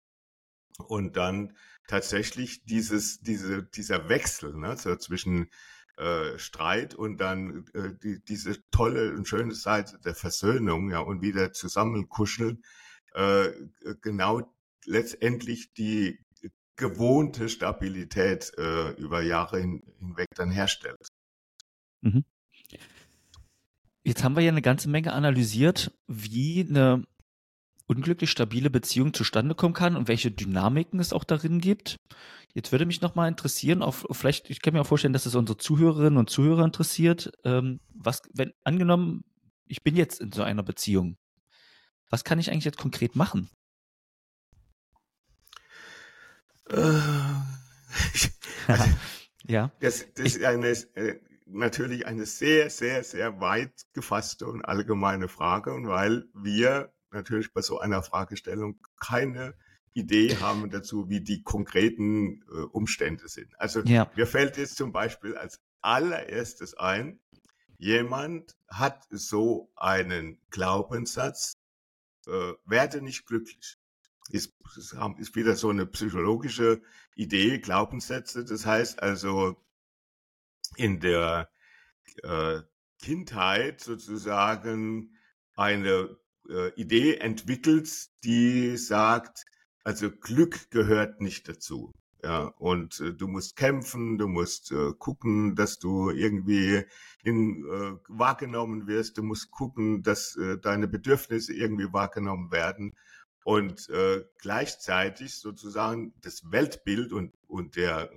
Und 0.79 1.17
dann 1.17 1.57
tatsächlich 1.87 2.65
dieses, 2.65 3.21
diese, 3.21 3.65
dieser 3.65 4.09
Wechsel 4.09 4.57
ne, 4.57 4.77
so 4.77 4.95
zwischen 4.97 5.49
äh, 5.97 6.39
Streit 6.39 6.95
und 6.95 7.21
dann 7.21 7.67
äh, 7.75 7.95
die, 8.01 8.23
diese 8.25 8.59
tolle 8.71 9.15
und 9.15 9.27
schöne 9.27 9.55
Seite 9.55 9.99
der 10.05 10.15
Versöhnung, 10.15 10.91
ja, 10.91 11.01
und 11.01 11.23
wieder 11.23 11.53
zusammenkuscheln, 11.53 12.63
äh, 13.15 13.49
genau 14.01 14.55
letztendlich 14.85 15.73
die 15.73 16.21
gewohnte 16.79 17.51
Stabilität 17.51 18.53
äh, 18.57 18.93
über 18.93 19.21
Jahre 19.21 19.61
hin, 19.61 19.83
hinweg 19.99 20.29
dann 20.35 20.51
herstellt. 20.51 21.09
Mhm. 22.01 22.25
Jetzt 24.05 24.25
haben 24.25 24.37
wir 24.37 24.43
ja 24.43 24.51
eine 24.51 24.63
ganze 24.63 24.89
Menge 24.89 25.13
analysiert, 25.13 25.93
wie 26.07 26.67
eine 26.67 27.05
unglücklich 27.87 28.31
stabile 28.31 28.71
Beziehung 28.71 29.13
zustande 29.13 29.55
kommen 29.55 29.75
kann 29.75 29.97
und 29.97 30.09
welche 30.09 30.31
Dynamiken 30.31 31.01
es 31.01 31.13
auch 31.13 31.25
darin 31.25 31.61
gibt. 31.61 31.97
Jetzt 32.55 32.73
würde 32.73 32.87
mich 32.87 33.01
nochmal 33.01 33.29
interessieren, 33.29 33.83
auch 33.83 33.95
vielleicht, 34.13 34.49
ich 34.51 34.63
kann 34.63 34.75
mir 34.75 34.81
auch 34.81 34.87
vorstellen, 34.87 35.13
dass 35.13 35.27
es 35.27 35.35
unsere 35.35 35.59
Zuhörerinnen 35.59 36.19
und 36.19 36.31
Zuhörer 36.31 36.65
interessiert, 36.65 37.33
ähm, 37.45 37.81
was, 37.91 38.23
wenn 38.33 38.53
angenommen, 38.65 39.25
ich 39.67 39.83
bin 39.83 39.97
jetzt 39.97 40.21
in 40.21 40.33
so 40.33 40.43
einer 40.43 40.63
Beziehung, 40.63 41.17
was 42.09 42.25
kann 42.25 42.39
ich 42.39 42.51
eigentlich 42.51 42.65
jetzt 42.65 42.79
konkret 42.79 43.17
machen? 43.17 43.51
Äh, 46.58 46.58
also, 48.67 48.85
ja. 49.47 49.73
Das, 49.81 50.07
das 50.15 50.27
ist 50.27 50.45
eine, 50.45 50.69
äh, 50.95 51.21
natürlich 51.47 52.07
eine 52.07 52.27
sehr, 52.27 52.71
sehr, 52.71 53.03
sehr 53.05 53.41
weit 53.41 53.73
gefasste 53.95 54.47
und 54.47 54.65
allgemeine 54.65 55.29
Frage. 55.29 55.73
Und 55.73 55.89
weil 55.89 56.27
wir 56.35 56.93
natürlich 57.11 57.53
bei 57.53 57.63
so 57.63 57.79
einer 57.79 58.03
Fragestellung 58.03 58.79
keine 59.01 59.55
Idee 59.95 60.37
haben 60.37 60.71
dazu, 60.71 61.09
wie 61.09 61.21
die 61.21 61.43
konkreten 61.43 62.43
äh, 62.43 62.61
Umstände 62.71 63.29
sind. 63.29 63.59
Also 63.59 63.81
ja. 63.81 64.11
mir 64.15 64.27
fällt 64.27 64.57
jetzt 64.57 64.77
zum 64.77 64.93
Beispiel 64.93 65.37
als 65.37 65.61
allererstes 65.81 66.75
ein, 66.75 67.21
jemand 67.79 68.57
hat 68.69 69.07
so 69.11 69.73
einen 69.77 70.39
Glaubenssatz, 70.51 71.55
äh, 72.27 72.53
werde 72.67 73.01
nicht 73.03 73.27
glücklich. 73.27 73.78
Ist, 74.31 74.55
ist 74.77 75.37
wieder 75.37 75.57
so 75.57 75.71
eine 75.71 75.87
psychologische 75.87 76.83
Idee, 77.15 77.59
Glaubenssätze. 77.59 78.45
Das 78.45 78.67
heißt 78.67 79.03
also, 79.03 79.57
in 80.77 81.01
der 81.01 81.51
äh, 82.23 82.61
Kindheit 83.01 83.81
sozusagen 83.81 85.17
eine 85.55 86.17
äh, 86.49 86.73
Idee 86.75 87.17
entwickelt, 87.17 87.91
die 88.25 88.77
sagt, 88.77 89.45
also 89.85 90.11
Glück 90.11 90.71
gehört 90.71 91.21
nicht 91.21 91.49
dazu. 91.49 91.93
Ja, 92.23 92.47
und 92.59 92.99
äh, 93.01 93.15
du 93.15 93.29
musst 93.29 93.55
kämpfen, 93.57 94.19
du 94.19 94.27
musst 94.27 94.73
äh, 94.73 94.93
gucken, 94.99 95.55
dass 95.55 95.79
du 95.79 96.11
irgendwie 96.11 96.85
in, 97.23 97.65
äh, 97.65 97.93
wahrgenommen 98.09 98.89
wirst, 98.89 99.19
du 99.19 99.23
musst 99.23 99.53
gucken, 99.53 100.03
dass 100.03 100.37
äh, 100.37 100.59
deine 100.59 100.89
Bedürfnisse 100.89 101.55
irgendwie 101.55 101.93
wahrgenommen 101.93 102.51
werden. 102.51 102.97
Und 103.49 103.89
äh, 103.89 104.27
gleichzeitig 104.37 105.37
sozusagen 105.37 106.13
das 106.21 106.53
Weltbild 106.53 107.15
und, 107.15 107.33
und 107.47 107.77
der 107.77 108.11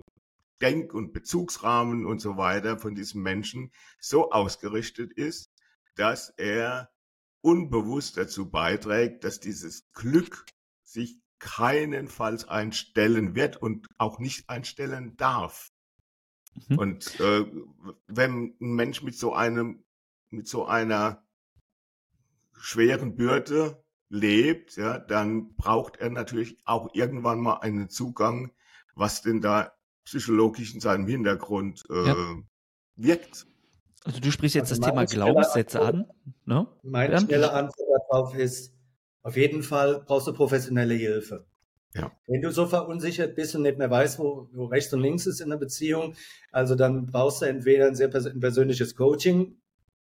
Denk- 0.59 0.93
und 0.93 1.13
Bezugsrahmen 1.13 2.05
und 2.05 2.19
so 2.19 2.35
weiter 2.35 2.77
von 2.77 2.95
diesem 2.95 3.23
Menschen 3.23 3.71
so 3.97 4.31
ausgerichtet 4.31 5.13
ist, 5.13 5.49
dass 5.95 6.31
er 6.31 6.91
unbewusst 7.39 8.17
dazu 8.17 8.51
beiträgt, 8.51 9.23
dass 9.23 9.39
dieses 9.39 9.89
Glück 9.93 10.45
sich 10.83 11.17
keinenfalls 11.39 12.49
einstellen 12.49 13.33
wird 13.33 13.55
und 13.55 13.87
auch 13.97 14.19
nicht 14.19 14.49
einstellen 14.49 15.15
darf. 15.15 15.71
Mhm. 16.67 16.77
Und 16.77 17.19
äh, 17.21 17.45
wenn 18.07 18.57
ein 18.59 18.73
Mensch 18.73 19.01
mit 19.01 19.15
so 19.15 19.33
einem, 19.33 19.85
mit 20.29 20.49
so 20.49 20.65
einer 20.65 21.25
schweren 22.51 23.15
Bürde 23.15 23.80
lebt, 24.11 24.75
ja, 24.75 24.99
dann 24.99 25.55
braucht 25.55 25.97
er 25.97 26.09
natürlich 26.09 26.57
auch 26.65 26.93
irgendwann 26.93 27.39
mal 27.39 27.59
einen 27.61 27.89
Zugang, 27.89 28.51
was 28.93 29.21
denn 29.21 29.41
da 29.41 29.71
psychologisch 30.03 30.73
in 30.73 30.81
seinem 30.81 31.07
Hintergrund 31.07 31.83
äh, 31.89 32.07
ja. 32.07 32.15
wirkt. 32.95 33.47
Also 34.03 34.19
du 34.19 34.31
sprichst 34.31 34.55
jetzt 34.55 34.71
also 34.71 34.81
das 34.81 34.89
Thema 34.89 35.05
Glaubenssätze 35.05 35.79
Antwort, 35.79 36.09
an. 36.25 36.33
Ne? 36.45 36.67
Meine 36.83 37.09
Bernd? 37.09 37.27
schnelle 37.27 37.53
Antwort 37.53 38.01
darauf 38.09 38.35
ist, 38.35 38.73
auf 39.23 39.37
jeden 39.37 39.63
Fall 39.63 40.03
brauchst 40.05 40.27
du 40.27 40.33
professionelle 40.33 40.95
Hilfe. 40.95 41.45
Ja. 41.93 42.11
Wenn 42.27 42.41
du 42.41 42.51
so 42.51 42.65
verunsichert 42.65 43.35
bist 43.35 43.55
und 43.55 43.61
nicht 43.61 43.77
mehr 43.77 43.91
weißt, 43.91 44.19
wo, 44.19 44.49
wo 44.53 44.65
rechts 44.65 44.93
und 44.93 45.01
links 45.01 45.25
ist 45.25 45.39
in 45.39 45.49
der 45.49 45.57
Beziehung, 45.57 46.15
also 46.51 46.75
dann 46.75 47.05
brauchst 47.05 47.41
du 47.41 47.45
entweder 47.45 47.87
ein 47.87 47.95
sehr 47.95 48.09
persönliches 48.09 48.95
Coaching 48.95 49.57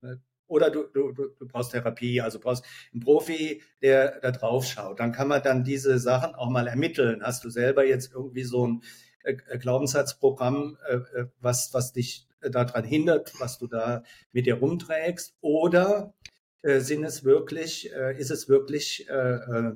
äh, 0.03 0.17
oder 0.47 0.71
du, 0.71 0.85
du, 0.85 1.13
du 1.13 1.47
brauchst 1.47 1.73
Therapie, 1.73 2.21
also 2.21 2.39
brauchst 2.39 2.65
einen 2.93 3.01
Profi, 3.01 3.63
der 3.83 4.21
da 4.21 4.31
drauf 4.31 4.67
schaut. 4.67 5.01
Dann 5.01 5.13
kann 5.13 5.29
man 5.29 5.43
dann 5.43 5.65
diese 5.65 5.99
Sachen 5.99 6.35
auch 6.35 6.51
mal 6.51 6.67
ermitteln. 6.67 7.23
Hast 7.23 7.45
du 7.45 7.51
selber 7.51 7.85
jetzt 7.87 8.13
irgendwie 8.13 8.45
so 8.45 8.67
ein 8.67 8.83
äh, 9.23 9.35
Glaubenssatzprogramm, 9.59 10.79
äh, 10.89 11.25
was, 11.41 11.73
was 11.73 11.93
dich 11.93 12.27
daran 12.41 12.85
hindert, 12.85 13.33
was 13.39 13.59
du 13.59 13.67
da 13.67 14.03
mit 14.33 14.47
dir 14.47 14.57
rumträgst? 14.57 15.37
Oder 15.41 16.15
äh, 16.63 16.81
sind 16.81 17.05
es 17.05 17.25
wirklich, 17.25 17.93
äh, 17.95 18.19
ist 18.19 18.31
es 18.31 18.49
wirklich 18.49 19.09
äh, 19.09 19.13
äh, 19.13 19.75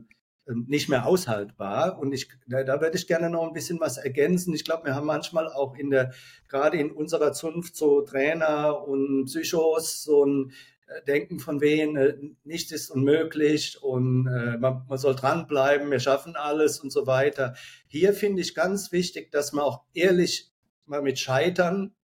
nicht 0.54 0.88
mehr 0.88 1.06
aushaltbar? 1.06 1.98
Und 1.98 2.12
ich, 2.12 2.28
da, 2.46 2.62
da 2.64 2.80
würde 2.80 2.96
ich 2.96 3.06
gerne 3.06 3.30
noch 3.30 3.46
ein 3.46 3.52
bisschen 3.52 3.80
was 3.80 3.98
ergänzen. 3.98 4.54
Ich 4.54 4.64
glaube, 4.64 4.87
wir 4.87 4.94
haben 4.94 5.06
manchmal 5.06 5.48
auch 5.48 5.76
in 5.76 5.90
der, 5.90 6.12
gerade 6.48 6.78
in 6.78 6.90
unserer 6.90 7.32
Zunft 7.32 7.76
so 7.76 8.02
Trainer 8.02 8.87
und 8.87 9.26
Psychos 9.26 10.02
so 10.02 10.24
ein 10.24 10.52
äh, 10.87 11.02
Denken 11.06 11.38
von 11.38 11.61
wen, 11.61 11.96
äh, 11.96 12.16
nichts 12.44 12.72
ist 12.72 12.90
unmöglich 12.90 13.82
und 13.82 14.26
äh, 14.26 14.56
man, 14.56 14.84
man 14.88 14.98
soll 14.98 15.14
dranbleiben, 15.14 15.90
wir 15.90 16.00
schaffen 16.00 16.37
alles 16.37 16.80
und 16.80 16.90
so 16.90 17.06
weiter. 17.06 17.54
Hier 17.87 18.14
finde 18.14 18.42
ich 18.42 18.54
ganz 18.54 18.90
wichtig, 18.92 19.30
dass 19.30 19.52
man 19.52 19.64
auch 19.64 19.84
ehrlich 19.92 20.50
mal 20.87 21.02
mit 21.02 21.18
Scheitern 21.18 21.94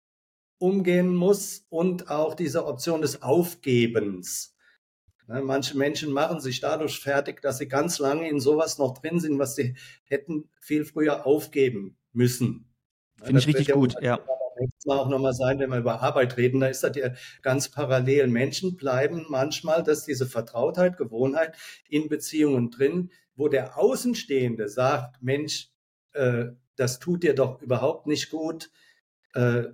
umgehen 0.59 1.15
muss 1.15 1.67
und 1.69 2.11
auch 2.11 2.35
diese 2.35 2.67
Option 2.67 3.01
des 3.01 3.23
Aufgebens. 3.23 4.54
Ne, 5.27 5.41
manche 5.43 5.77
Menschen 5.77 6.13
machen 6.13 6.41
sich 6.41 6.61
dadurch 6.61 7.01
fertig, 7.01 7.41
dass 7.41 7.59
sie 7.59 7.69
ganz 7.69 7.99
lange 7.99 8.29
in 8.29 8.41
sowas 8.41 8.79
noch 8.79 8.99
drin 8.99 9.21
sind, 9.21 9.39
was 9.39 9.55
sie 9.55 9.75
hätten 10.05 10.51
viel 10.61 10.85
früher 10.85 11.27
aufgeben 11.27 11.97
müssen. 12.13 12.69
Ne, 13.21 13.27
Finde 13.27 13.41
ich 13.41 13.47
richtig 13.47 13.69
ja 13.69 13.75
gut, 13.75 13.95
ja. 14.03 14.21
Nächstes 14.61 14.87
Mal 14.87 14.99
auch 14.99 15.09
nochmal 15.09 15.33
sein, 15.33 15.59
wenn 15.59 15.71
wir 15.71 15.79
über 15.79 16.01
Arbeit 16.01 16.37
reden, 16.37 16.61
da 16.61 16.69
ist 16.69 16.85
das 16.85 16.97
ja 16.97 17.11
ganz 17.43 17.71
parallel. 17.71 18.29
Menschen 18.29 18.77
bleiben 18.77 19.27
manchmal, 19.29 19.83
dass 19.83 20.05
diese 20.05 20.27
Vertrautheit, 20.27 20.97
Gewohnheit 20.97 21.57
in 21.89 22.09
Beziehungen 22.09 22.71
drin, 22.71 23.11
wo 23.35 23.49
der 23.49 23.77
Außenstehende 23.79 24.69
sagt, 24.69 25.21
Mensch, 25.23 25.71
äh, 26.13 26.47
das 26.77 27.01
tut 27.01 27.25
dir 27.25 27.35
doch 27.35 27.63
überhaupt 27.63 28.07
nicht 28.07 28.31
gut, 28.31 28.71
äh, 29.35 29.65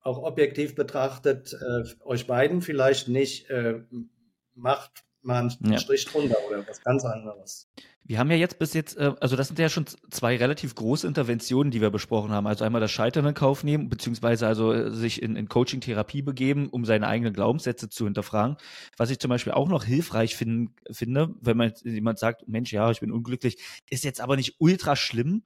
auch 0.00 0.22
objektiv 0.22 0.74
betrachtet, 0.74 1.52
äh, 1.52 1.84
euch 2.04 2.26
beiden 2.26 2.62
vielleicht 2.62 3.08
nicht, 3.08 3.50
äh, 3.50 3.80
macht 4.54 5.04
mal 5.22 5.40
einen 5.40 5.72
ja. 5.72 5.78
Strich 5.78 6.04
drunter 6.06 6.36
oder 6.48 6.66
was 6.66 6.82
ganz 6.82 7.04
anderes. 7.04 7.68
Wir 8.04 8.18
haben 8.18 8.30
ja 8.30 8.36
jetzt 8.36 8.58
bis 8.58 8.74
jetzt, 8.74 8.96
äh, 8.96 9.12
also 9.20 9.36
das 9.36 9.46
sind 9.48 9.58
ja 9.58 9.68
schon 9.68 9.86
zwei 10.10 10.36
relativ 10.36 10.74
große 10.74 11.06
Interventionen, 11.06 11.70
die 11.70 11.80
wir 11.80 11.90
besprochen 11.90 12.32
haben. 12.32 12.48
Also 12.48 12.64
einmal 12.64 12.80
das 12.80 12.90
Scheitern 12.90 13.26
in 13.26 13.34
Kauf 13.34 13.62
nehmen, 13.62 13.88
beziehungsweise 13.88 14.46
also 14.46 14.72
äh, 14.72 14.90
sich 14.90 15.22
in, 15.22 15.36
in 15.36 15.48
Coaching-Therapie 15.48 16.22
begeben, 16.22 16.68
um 16.68 16.84
seine 16.84 17.06
eigenen 17.06 17.32
Glaubenssätze 17.32 17.88
zu 17.88 18.04
hinterfragen. 18.04 18.56
Was 18.96 19.10
ich 19.10 19.20
zum 19.20 19.28
Beispiel 19.28 19.52
auch 19.52 19.68
noch 19.68 19.84
hilfreich 19.84 20.36
find, 20.36 20.72
finde, 20.90 21.34
wenn 21.40 21.56
man 21.56 21.72
jemand 21.84 22.18
sagt, 22.18 22.48
Mensch, 22.48 22.72
ja, 22.72 22.90
ich 22.90 23.00
bin 23.00 23.12
unglücklich, 23.12 23.58
ist 23.88 24.04
jetzt 24.04 24.20
aber 24.20 24.36
nicht 24.36 24.56
ultra 24.58 24.96
schlimm, 24.96 25.44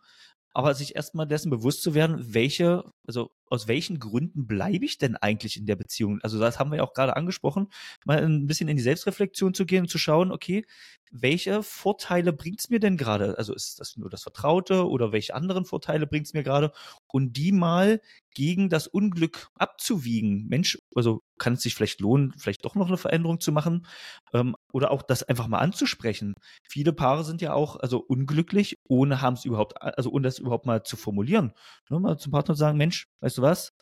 aber 0.54 0.74
sich 0.74 0.96
erstmal 0.96 1.26
dessen 1.26 1.50
bewusst 1.50 1.82
zu 1.82 1.94
werden, 1.94 2.32
welche, 2.32 2.84
also 3.06 3.30
aus 3.48 3.68
welchen 3.68 3.98
Gründen 3.98 4.46
bleibe 4.46 4.84
ich 4.84 4.98
denn 4.98 5.16
eigentlich 5.16 5.56
in 5.56 5.66
der 5.66 5.76
Beziehung? 5.76 6.20
Also 6.22 6.38
das 6.38 6.58
haben 6.58 6.70
wir 6.70 6.78
ja 6.78 6.82
auch 6.82 6.94
gerade 6.94 7.16
angesprochen, 7.16 7.68
mal 8.04 8.22
ein 8.22 8.46
bisschen 8.46 8.68
in 8.68 8.76
die 8.76 8.82
Selbstreflexion 8.82 9.54
zu 9.54 9.66
gehen 9.66 9.82
und 9.82 9.88
zu 9.88 9.98
schauen, 9.98 10.32
okay, 10.32 10.64
welche 11.10 11.62
Vorteile 11.62 12.32
bringt 12.32 12.60
es 12.60 12.70
mir 12.70 12.80
denn 12.80 12.96
gerade? 12.96 13.38
Also 13.38 13.54
ist 13.54 13.80
das 13.80 13.96
nur 13.96 14.10
das 14.10 14.22
Vertraute 14.22 14.88
oder 14.88 15.12
welche 15.12 15.34
anderen 15.34 15.64
Vorteile 15.64 16.06
bringt 16.06 16.26
es 16.26 16.34
mir 16.34 16.42
gerade? 16.42 16.72
Und 17.06 17.36
die 17.36 17.52
mal 17.52 18.00
gegen 18.36 18.68
das 18.68 18.86
Unglück 18.86 19.48
abzuwiegen. 19.54 20.46
Mensch, 20.48 20.78
also 20.94 21.22
kann 21.38 21.54
es 21.54 21.62
sich 21.62 21.74
vielleicht 21.74 22.00
lohnen, 22.00 22.34
vielleicht 22.36 22.66
doch 22.66 22.74
noch 22.74 22.88
eine 22.88 22.98
Veränderung 22.98 23.40
zu 23.40 23.50
machen 23.50 23.86
ähm, 24.34 24.54
oder 24.72 24.90
auch 24.90 25.00
das 25.00 25.22
einfach 25.22 25.46
mal 25.46 25.60
anzusprechen. 25.60 26.34
Viele 26.62 26.92
Paare 26.92 27.24
sind 27.24 27.40
ja 27.40 27.54
auch 27.54 27.76
also 27.76 27.98
unglücklich, 27.98 28.78
ohne 28.84 29.22
haben 29.22 29.34
es 29.34 29.46
überhaupt, 29.46 29.80
also 29.80 30.10
ohne 30.10 30.24
das 30.24 30.38
überhaupt 30.38 30.66
mal 30.66 30.82
zu 30.82 30.98
formulieren. 30.98 31.52
Nur 31.88 32.00
mal 32.00 32.18
zum 32.18 32.32
Partner 32.32 32.54
sagen, 32.54 32.76
Mensch, 32.76 33.08
weißt 33.20 33.35
du 33.38 33.42
was? 33.42 33.72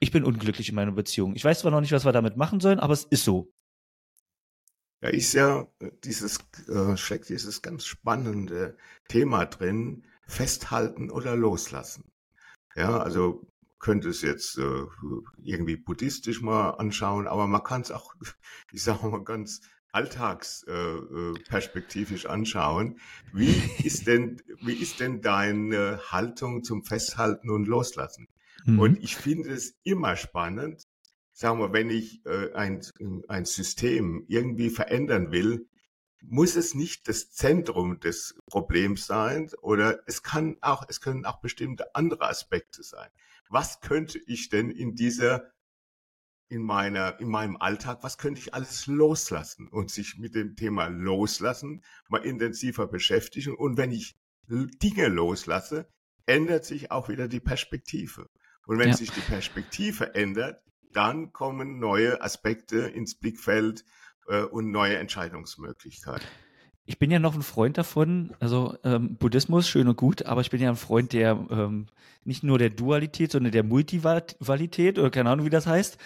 Ich 0.00 0.10
bin 0.12 0.24
unglücklich 0.24 0.68
in 0.68 0.74
meiner 0.74 0.92
Beziehung. 0.92 1.34
Ich 1.34 1.44
weiß 1.44 1.60
zwar 1.60 1.70
noch 1.70 1.80
nicht, 1.80 1.92
was 1.92 2.04
wir 2.04 2.12
damit 2.12 2.36
machen 2.36 2.60
sollen, 2.60 2.78
aber 2.78 2.92
es 2.92 3.04
ist 3.04 3.24
so. 3.24 3.52
Da 5.00 5.08
ist 5.08 5.32
ja 5.32 5.66
äh, 5.80 5.90
dieses, 6.04 6.38
äh, 6.68 7.18
dieses 7.28 7.62
ganz 7.62 7.84
spannende 7.84 8.76
Thema 9.08 9.46
drin, 9.46 10.04
festhalten 10.26 11.10
oder 11.10 11.36
loslassen. 11.36 12.12
Ja, 12.74 12.98
also 12.98 13.46
könnte 13.78 14.08
es 14.08 14.22
jetzt 14.22 14.58
äh, 14.58 14.84
irgendwie 15.42 15.76
buddhistisch 15.76 16.42
mal 16.42 16.70
anschauen, 16.70 17.26
aber 17.26 17.46
man 17.46 17.62
kann 17.62 17.82
es 17.82 17.90
auch, 17.90 18.14
ich 18.72 18.82
sage 18.82 19.06
mal 19.06 19.24
ganz 19.24 19.60
alltagsperspektivisch 19.92 22.24
äh, 22.24 22.28
äh 22.28 22.30
anschauen. 22.30 22.98
Wie 23.32 23.60
ist 23.84 24.06
denn, 24.06 24.40
wie 24.60 24.74
ist 24.74 25.00
denn 25.00 25.20
deine 25.20 26.00
Haltung 26.10 26.62
zum 26.62 26.84
Festhalten 26.84 27.50
und 27.50 27.66
Loslassen? 27.66 28.28
Mhm. 28.64 28.78
Und 28.78 29.02
ich 29.02 29.16
finde 29.16 29.50
es 29.50 29.74
immer 29.82 30.14
spannend, 30.16 30.84
sagen 31.32 31.58
wir, 31.60 31.72
wenn 31.72 31.90
ich 31.90 32.24
äh, 32.26 32.52
ein, 32.52 32.80
ein 33.28 33.44
System 33.44 34.24
irgendwie 34.28 34.70
verändern 34.70 35.30
will, 35.30 35.68
muss 36.20 36.56
es 36.56 36.74
nicht 36.74 37.06
das 37.08 37.30
Zentrum 37.30 38.00
des 38.00 38.34
Problems 38.46 39.06
sein 39.06 39.48
oder 39.62 40.00
es 40.06 40.24
kann 40.24 40.56
auch, 40.60 40.84
es 40.88 41.00
können 41.00 41.24
auch 41.24 41.40
bestimmte 41.40 41.94
andere 41.94 42.28
Aspekte 42.28 42.82
sein. 42.82 43.08
Was 43.48 43.80
könnte 43.80 44.18
ich 44.26 44.48
denn 44.48 44.70
in 44.70 44.94
dieser 44.94 45.52
in 46.48 46.62
meiner, 46.62 47.20
in 47.20 47.28
meinem 47.28 47.56
Alltag, 47.56 47.98
was 48.02 48.18
könnte 48.18 48.40
ich 48.40 48.54
alles 48.54 48.86
loslassen 48.86 49.68
und 49.68 49.90
sich 49.90 50.18
mit 50.18 50.34
dem 50.34 50.56
Thema 50.56 50.86
loslassen 50.86 51.82
mal 52.08 52.24
intensiver 52.24 52.86
beschäftigen. 52.86 53.54
Und 53.54 53.76
wenn 53.76 53.92
ich 53.92 54.16
Dinge 54.48 55.08
loslasse, 55.08 55.88
ändert 56.26 56.64
sich 56.64 56.90
auch 56.90 57.08
wieder 57.08 57.28
die 57.28 57.40
Perspektive. 57.40 58.28
Und 58.66 58.78
wenn 58.78 58.88
ja. 58.88 58.96
sich 58.96 59.10
die 59.10 59.20
Perspektive 59.20 60.14
ändert, 60.14 60.62
dann 60.92 61.32
kommen 61.32 61.78
neue 61.78 62.22
Aspekte 62.22 62.78
ins 62.80 63.14
Blickfeld 63.14 63.84
äh, 64.28 64.42
und 64.42 64.70
neue 64.70 64.96
Entscheidungsmöglichkeiten. 64.96 66.26
Ich 66.84 66.98
bin 66.98 67.10
ja 67.10 67.18
noch 67.18 67.34
ein 67.34 67.42
Freund 67.42 67.76
davon, 67.76 68.34
also 68.40 68.74
ähm, 68.82 69.16
Buddhismus 69.16 69.68
schön 69.68 69.88
und 69.88 69.96
gut, 69.96 70.24
aber 70.24 70.40
ich 70.40 70.48
bin 70.48 70.62
ja 70.62 70.70
ein 70.70 70.76
Freund 70.76 71.12
der 71.12 71.32
ähm, 71.50 71.88
nicht 72.24 72.42
nur 72.42 72.58
der 72.58 72.70
Dualität, 72.70 73.32
sondern 73.32 73.52
der 73.52 73.62
Multivalität 73.62 74.98
oder 74.98 75.10
keine 75.10 75.30
Ahnung, 75.30 75.44
wie 75.44 75.50
das 75.50 75.66
heißt 75.66 75.98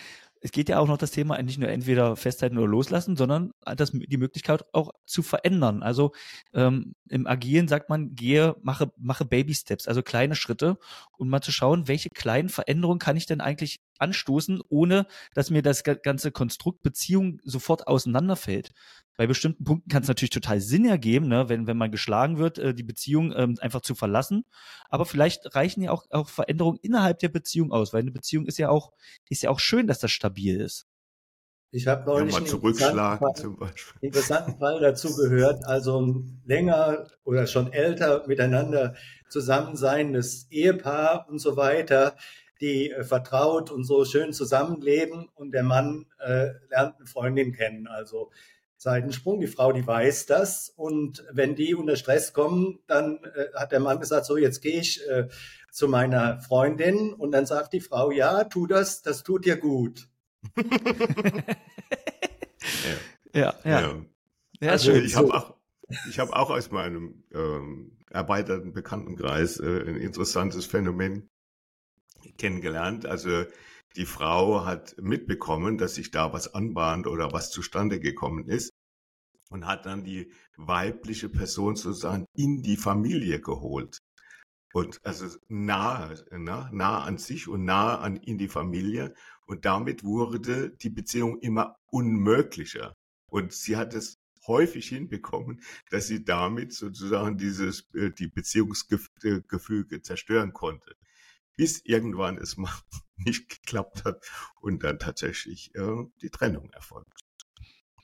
es 0.42 0.50
geht 0.50 0.68
ja 0.68 0.78
auch 0.80 0.88
noch 0.88 0.98
das 0.98 1.12
Thema 1.12 1.40
nicht 1.40 1.58
nur 1.58 1.68
entweder 1.68 2.16
festhalten 2.16 2.58
oder 2.58 2.66
loslassen, 2.66 3.16
sondern 3.16 3.52
das, 3.76 3.92
die 3.92 4.16
Möglichkeit 4.16 4.64
auch 4.72 4.90
zu 5.06 5.22
verändern. 5.22 5.82
Also 5.84 6.12
ähm, 6.52 6.94
im 7.08 7.28
Agieren 7.28 7.68
sagt 7.68 7.88
man, 7.88 8.16
gehe, 8.16 8.56
mache, 8.62 8.92
mache 8.96 9.24
Baby 9.24 9.54
Steps, 9.54 9.86
also 9.86 10.02
kleine 10.02 10.34
Schritte 10.34 10.78
und 11.16 11.28
mal 11.28 11.42
zu 11.42 11.52
schauen, 11.52 11.86
welche 11.86 12.08
kleinen 12.08 12.48
Veränderungen 12.48 12.98
kann 12.98 13.16
ich 13.16 13.26
denn 13.26 13.40
eigentlich 13.40 13.80
anstoßen, 13.98 14.60
ohne 14.68 15.06
dass 15.32 15.50
mir 15.50 15.62
das 15.62 15.84
ganze 15.84 16.32
Konstrukt 16.32 16.82
Beziehung 16.82 17.38
sofort 17.44 17.86
auseinanderfällt. 17.86 18.72
Bei 19.16 19.26
bestimmten 19.26 19.64
Punkten 19.64 19.90
kann 19.90 20.02
es 20.02 20.08
natürlich 20.08 20.30
total 20.30 20.60
Sinn 20.60 20.86
ergeben, 20.86 21.28
ne, 21.28 21.48
wenn, 21.48 21.66
wenn 21.66 21.76
man 21.76 21.90
geschlagen 21.90 22.38
wird, 22.38 22.58
äh, 22.58 22.74
die 22.74 22.82
Beziehung 22.82 23.32
ähm, 23.36 23.56
einfach 23.60 23.82
zu 23.82 23.94
verlassen. 23.94 24.44
Aber 24.88 25.04
vielleicht 25.04 25.54
reichen 25.54 25.82
ja 25.82 25.90
auch, 25.90 26.06
auch 26.10 26.28
Veränderungen 26.28 26.78
innerhalb 26.82 27.18
der 27.18 27.28
Beziehung 27.28 27.72
aus, 27.72 27.92
weil 27.92 28.00
eine 28.00 28.12
Beziehung 28.12 28.46
ist 28.46 28.58
ja 28.58 28.68
auch, 28.70 28.92
ist 29.28 29.42
ja 29.42 29.50
auch 29.50 29.60
schön, 29.60 29.86
dass 29.86 29.98
das 29.98 30.10
stabil 30.10 30.60
ist. 30.60 30.86
Ich 31.74 31.86
habe 31.86 32.04
neulich 32.04 32.34
ja, 32.34 32.40
einen 32.40 32.48
interessanten 32.48 33.56
Fall, 33.56 33.72
interessanten 34.02 34.58
Fall 34.58 34.80
dazu 34.80 35.16
gehört. 35.16 35.64
Also 35.64 36.02
ein 36.02 36.42
länger 36.44 37.06
oder 37.24 37.46
schon 37.46 37.72
älter 37.72 38.26
miteinander 38.26 38.94
zusammen 39.30 39.74
seiendes 39.76 40.46
Ehepaar 40.50 41.26
und 41.30 41.38
so 41.38 41.56
weiter, 41.56 42.16
die 42.60 42.90
äh, 42.90 43.04
vertraut 43.04 43.70
und 43.70 43.84
so 43.84 44.04
schön 44.04 44.34
zusammenleben 44.34 45.30
und 45.34 45.52
der 45.52 45.62
Mann 45.62 46.04
äh, 46.18 46.50
lernt 46.68 46.96
eine 46.96 47.06
Freundin 47.06 47.52
kennen. 47.54 47.86
Also 47.86 48.30
Seitensprung. 48.82 49.40
Die 49.40 49.46
Frau, 49.46 49.70
die 49.72 49.86
weiß 49.86 50.26
das. 50.26 50.68
Und 50.68 51.24
wenn 51.30 51.54
die 51.54 51.74
unter 51.74 51.94
Stress 51.94 52.32
kommen, 52.32 52.80
dann 52.88 53.20
äh, 53.22 53.46
hat 53.54 53.70
der 53.70 53.78
Mann 53.78 54.00
gesagt, 54.00 54.26
so 54.26 54.36
jetzt 54.36 54.60
gehe 54.60 54.80
ich 54.80 55.00
äh, 55.08 55.28
zu 55.70 55.86
meiner 55.86 56.40
Freundin. 56.40 57.12
Und 57.12 57.30
dann 57.30 57.46
sagt 57.46 57.72
die 57.74 57.80
Frau, 57.80 58.10
ja, 58.10 58.42
tu 58.44 58.66
das, 58.66 59.02
das 59.02 59.22
tut 59.22 59.44
dir 59.44 59.56
gut. 59.56 60.08
ja, 63.32 63.54
ja. 63.62 63.80
ja. 63.80 64.04
ja 64.60 64.70
also, 64.70 64.90
schön. 64.90 65.04
Ich 65.04 65.14
habe 65.14 65.32
auch, 65.32 65.54
ich 66.08 66.18
habe 66.18 66.34
auch 66.34 66.50
aus 66.50 66.72
meinem 66.72 67.22
ähm, 67.32 67.98
erweiterten 68.10 68.72
Bekanntenkreis 68.72 69.60
äh, 69.60 69.84
ein 69.86 69.96
interessantes 69.96 70.66
Phänomen 70.66 71.30
kennengelernt. 72.36 73.06
Also 73.06 73.44
die 73.96 74.06
Frau 74.06 74.64
hat 74.64 74.96
mitbekommen, 74.98 75.78
dass 75.78 75.94
sich 75.94 76.10
da 76.10 76.32
was 76.32 76.54
anbahnt 76.54 77.06
oder 77.06 77.32
was 77.32 77.50
zustande 77.50 78.00
gekommen 78.00 78.46
ist 78.48 78.72
und 79.50 79.66
hat 79.66 79.86
dann 79.86 80.04
die 80.04 80.32
weibliche 80.56 81.28
Person 81.28 81.76
sozusagen 81.76 82.26
in 82.34 82.62
die 82.62 82.76
Familie 82.76 83.40
geholt. 83.40 83.98
Und 84.72 85.04
also 85.04 85.26
nah, 85.48 86.14
nah, 86.30 86.70
nah 86.72 87.04
an 87.04 87.18
sich 87.18 87.48
und 87.48 87.64
nah 87.64 87.98
an 87.98 88.16
in 88.16 88.38
die 88.38 88.48
Familie. 88.48 89.14
Und 89.46 89.66
damit 89.66 90.02
wurde 90.02 90.70
die 90.70 90.88
Beziehung 90.88 91.38
immer 91.40 91.76
unmöglicher. 91.90 92.94
Und 93.26 93.52
sie 93.52 93.76
hat 93.76 93.92
es 93.92 94.16
häufig 94.46 94.88
hinbekommen, 94.88 95.60
dass 95.90 96.06
sie 96.06 96.24
damit 96.24 96.72
sozusagen 96.72 97.36
dieses, 97.36 97.86
äh, 97.94 98.10
die 98.10 98.28
Beziehungsgefüge 98.28 100.00
zerstören 100.00 100.54
konnte 100.54 100.96
bis 101.56 101.80
irgendwann 101.84 102.38
es 102.38 102.56
mal 102.56 102.72
nicht 103.16 103.48
geklappt 103.48 104.04
hat 104.04 104.24
und 104.60 104.82
dann 104.82 104.98
tatsächlich 104.98 105.74
äh, 105.74 106.04
die 106.20 106.30
Trennung 106.30 106.70
erfolgt. 106.70 107.20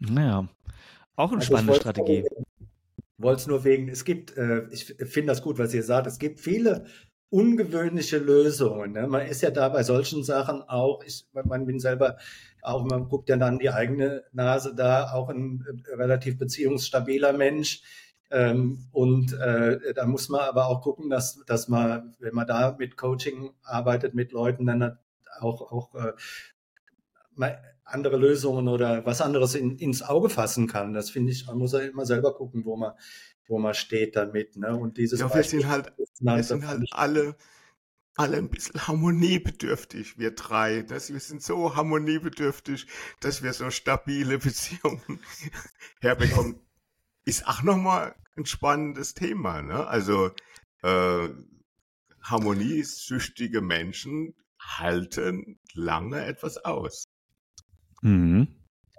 Naja, 0.01 0.49
auch 1.17 1.31
eine 1.33 1.41
also 1.41 1.47
spannende 1.47 1.73
ich 1.75 1.81
Strategie. 1.81 2.25
Wollte 3.21 3.41
es 3.41 3.47
nur 3.49 3.65
wegen, 3.65 3.89
es 3.89 4.05
gibt, 4.05 4.37
äh, 4.37 4.69
ich 4.71 4.85
finde 4.85 5.33
das 5.33 5.43
gut, 5.43 5.59
was 5.59 5.75
ihr 5.75 5.83
sagt, 5.83 6.07
es 6.07 6.21
gibt 6.21 6.39
viele 6.39 6.87
ungewöhnliche 7.31 8.19
Lösungen. 8.19 8.93
Ne? 8.93 9.07
Man 9.07 9.27
ist 9.27 9.43
ja 9.43 9.51
da 9.51 9.69
bei 9.69 9.83
solchen 9.83 10.23
Sachen 10.23 10.63
auch, 10.63 11.03
ich, 11.05 11.27
man 11.33 11.67
bin 11.67 11.81
selber 11.81 12.17
auch, 12.63 12.85
man 12.85 13.09
guckt 13.09 13.29
ja 13.29 13.37
dann 13.37 13.59
die 13.59 13.71
eigene 13.71 14.25
Nase 14.33 14.75
da, 14.75 15.13
auch 15.13 15.29
ein 15.29 15.65
äh, 15.67 15.95
relativ 15.95 16.39
beziehungsstabiler 16.39 17.33
Mensch 17.33 17.83
ähm, 18.31 18.88
und 18.93 19.33
äh, 19.33 19.95
da 19.95 20.07
muss 20.07 20.29
man 20.29 20.41
aber 20.43 20.67
auch 20.67 20.83
gucken, 20.83 21.09
dass, 21.09 21.43
dass 21.47 21.69
man, 21.69 22.14
wenn 22.19 22.35
man 22.35 22.47
da 22.47 22.77
mit 22.79 22.97
Coaching 22.97 23.51
arbeitet, 23.62 24.14
mit 24.14 24.33
Leuten, 24.33 24.67
dann 24.67 24.99
auch, 25.41 25.73
auch 25.73 25.95
äh, 25.95 26.12
andere 27.85 28.17
Lösungen 28.19 28.69
oder 28.69 29.07
was 29.07 29.23
anderes 29.23 29.55
in, 29.55 29.79
ins 29.79 30.03
Auge 30.03 30.29
fassen 30.29 30.67
kann. 30.67 30.93
Das 30.93 31.09
finde 31.09 31.33
ich, 31.33 31.47
man 31.47 31.57
muss 31.57 31.73
ja 31.73 31.81
immer 31.81 32.05
selber 32.05 32.35
gucken, 32.35 32.64
wo 32.67 32.77
man, 32.77 32.93
wo 33.47 33.59
man 33.59 33.73
steht 33.73 34.14
damit. 34.17 34.57
Ne? 34.57 34.77
Und 34.77 34.99
dieses 34.99 35.21
ja, 35.21 35.35
wir 35.35 35.43
sind 35.43 35.67
halt, 35.67 35.93
wir 36.21 36.43
sind 36.43 36.67
halt 36.67 36.85
alle, 36.91 37.35
alle 38.14 38.37
ein 38.37 38.51
bisschen 38.51 38.87
harmoniebedürftig, 38.87 40.19
wir 40.19 40.33
drei. 40.35 40.83
Das, 40.83 41.11
wir 41.11 41.21
sind 41.21 41.43
so 41.43 41.77
harmoniebedürftig, 41.77 42.87
dass 43.21 43.43
wir 43.43 43.55
so 43.55 43.71
stabile 43.71 44.38
Beziehungen 44.38 45.21
herbekommen 46.01 46.61
ist 47.29 47.47
auch 47.47 47.62
nochmal 47.62 48.14
ein 48.38 48.47
spannendes 48.47 49.12
Thema. 49.12 49.61
Ne? 49.61 49.87
Also 49.87 50.31
äh, 50.83 51.29
harmoniesüchtige 52.23 53.61
Menschen 53.61 54.35
halten 54.59 55.59
lange 55.75 56.25
etwas 56.25 56.57
aus. 56.64 57.05
Mhm. 58.01 58.49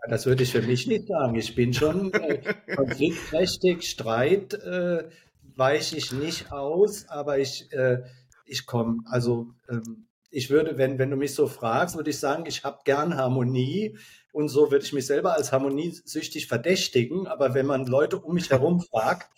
Das 0.07 0.27
würde 0.27 0.43
ich 0.43 0.51
für 0.51 0.61
mich 0.61 0.85
nicht 0.85 1.07
sagen. 1.07 1.35
Ich 1.35 1.55
bin 1.55 1.73
schon 1.73 2.13
äh, 2.13 2.53
konfliktträchtig, 2.75 3.89
Streit 3.89 4.53
äh, 4.53 5.09
weiche 5.55 5.97
ich 5.97 6.11
nicht 6.11 6.51
aus, 6.51 7.09
aber 7.09 7.39
ich, 7.39 7.73
äh, 7.73 8.03
ich 8.45 8.67
komme, 8.67 8.99
also 9.05 9.47
ähm, 9.69 10.07
ich 10.29 10.51
würde, 10.51 10.77
wenn, 10.77 10.99
wenn 10.99 11.09
du 11.09 11.17
mich 11.17 11.33
so 11.33 11.47
fragst, 11.47 11.95
würde 11.95 12.11
ich 12.11 12.19
sagen, 12.19 12.45
ich 12.45 12.63
habe 12.63 12.77
gern 12.85 13.17
Harmonie 13.17 13.97
und 14.31 14.49
so 14.49 14.71
würde 14.71 14.85
ich 14.85 14.93
mich 14.93 15.07
selber 15.07 15.33
als 15.33 15.51
harmoniesüchtig 15.51 16.47
verdächtigen. 16.47 17.27
Aber 17.27 17.53
wenn 17.53 17.65
man 17.65 17.85
Leute 17.85 18.19
um 18.19 18.35
mich 18.35 18.49
herum 18.49 18.81
fragt, 18.91 19.29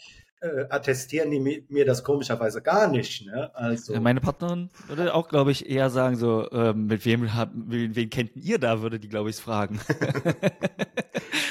äh, 0.42 0.66
attestieren 0.70 1.30
die 1.30 1.66
mir 1.70 1.86
das 1.86 2.04
komischerweise 2.04 2.62
gar 2.62 2.88
nicht. 2.88 3.26
Ne? 3.26 3.54
Also. 3.56 3.94
Ja, 3.94 4.00
meine 4.00 4.22
Partnerin 4.22 4.70
würde 4.88 5.14
auch, 5.14 5.30
glaube 5.30 5.52
ich, 5.52 5.70
eher 5.70 5.90
sagen, 5.90 6.16
so, 6.16 6.50
äh, 6.50 6.74
mit 6.74 7.06
wem 7.06 7.34
habt, 7.34 7.54
wen 7.56 8.10
kennt 8.10 8.36
ihr 8.36 8.58
da, 8.58 8.82
würde 8.82 9.00
die, 9.00 9.08
glaube 9.08 9.30
ich, 9.30 9.36
fragen. 9.36 9.80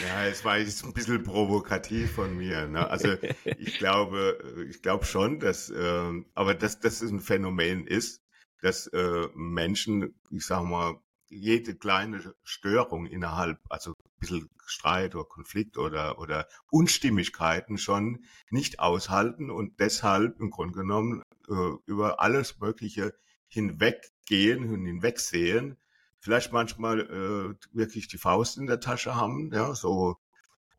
ja, 0.09 0.27
es 0.29 0.45
war 0.45 0.59
jetzt 0.59 0.85
ein 0.85 0.93
bisschen 0.93 1.23
provokativ 1.23 2.13
von 2.13 2.37
mir. 2.37 2.67
Ne? 2.67 2.89
Also 2.91 3.15
ich 3.59 3.79
glaube, 3.79 4.39
ich 4.69 4.83
glaube 4.83 5.05
schon, 5.05 5.39
dass, 5.39 5.71
äh, 5.71 6.11
aber 6.35 6.55
dass 6.55 6.81
das 6.81 7.01
ein 7.01 7.21
Phänomen 7.21 7.87
ist, 7.87 8.23
dass 8.61 8.89
äh, 8.89 9.29
Menschen, 9.35 10.15
ich 10.31 10.45
sag 10.45 10.65
mal, 10.65 10.97
jede 11.31 11.75
kleine 11.75 12.35
Störung 12.43 13.07
innerhalb, 13.07 13.59
also 13.69 13.93
ein 13.93 14.19
bisschen 14.19 14.51
Streit 14.67 15.15
oder 15.15 15.25
Konflikt 15.25 15.79
oder, 15.79 16.19
oder 16.19 16.47
Unstimmigkeiten 16.71 17.79
schon 17.79 18.25
nicht 18.51 18.81
aushalten 18.81 19.51
und 19.51 19.81
deshalb 19.81 20.39
im 20.41 20.51
Grunde 20.51 20.81
genommen 20.81 21.23
äh, 21.49 21.73
über 21.87 22.21
alles 22.21 22.59
Mögliche 22.59 23.15
hinweggehen 23.49 24.69
und 24.69 24.85
hinwegsehen, 24.85 25.77
vielleicht 26.19 26.53
manchmal 26.53 27.01
äh, 27.01 27.55
wirklich 27.77 28.09
die 28.09 28.19
Faust 28.19 28.59
in 28.59 28.67
der 28.67 28.81
Tasche 28.81 29.15
haben, 29.15 29.53
ja, 29.53 29.75
so 29.75 30.17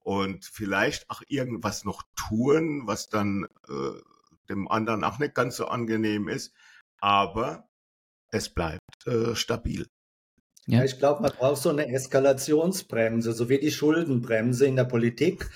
und 0.04 0.46
vielleicht 0.46 1.10
auch 1.10 1.22
irgendwas 1.28 1.86
noch 1.86 2.04
tun, 2.16 2.88
was 2.88 3.10
dann 3.10 3.48
äh, 3.68 4.02
dem 4.50 4.68
anderen 4.68 5.04
auch 5.04 5.20
nicht 5.20 5.36
ganz 5.36 5.58
so 5.58 5.68
angenehm 5.68 6.28
ist, 6.28 6.54
aber 7.00 7.70
es 8.32 8.50
bleibt 8.50 9.08
äh, 9.08 9.36
stabil. 9.36 9.88
Ja, 10.68 10.84
ich 10.84 11.00
glaube, 11.00 11.24
man 11.24 11.32
braucht 11.32 11.62
so 11.62 11.70
eine 11.70 11.88
Eskalationsbremse, 11.92 13.34
so 13.34 13.50
wie 13.50 13.60
die 13.60 13.72
Schuldenbremse 13.72 14.66
in 14.68 14.76
der 14.76 14.86
Politik. 14.86 15.50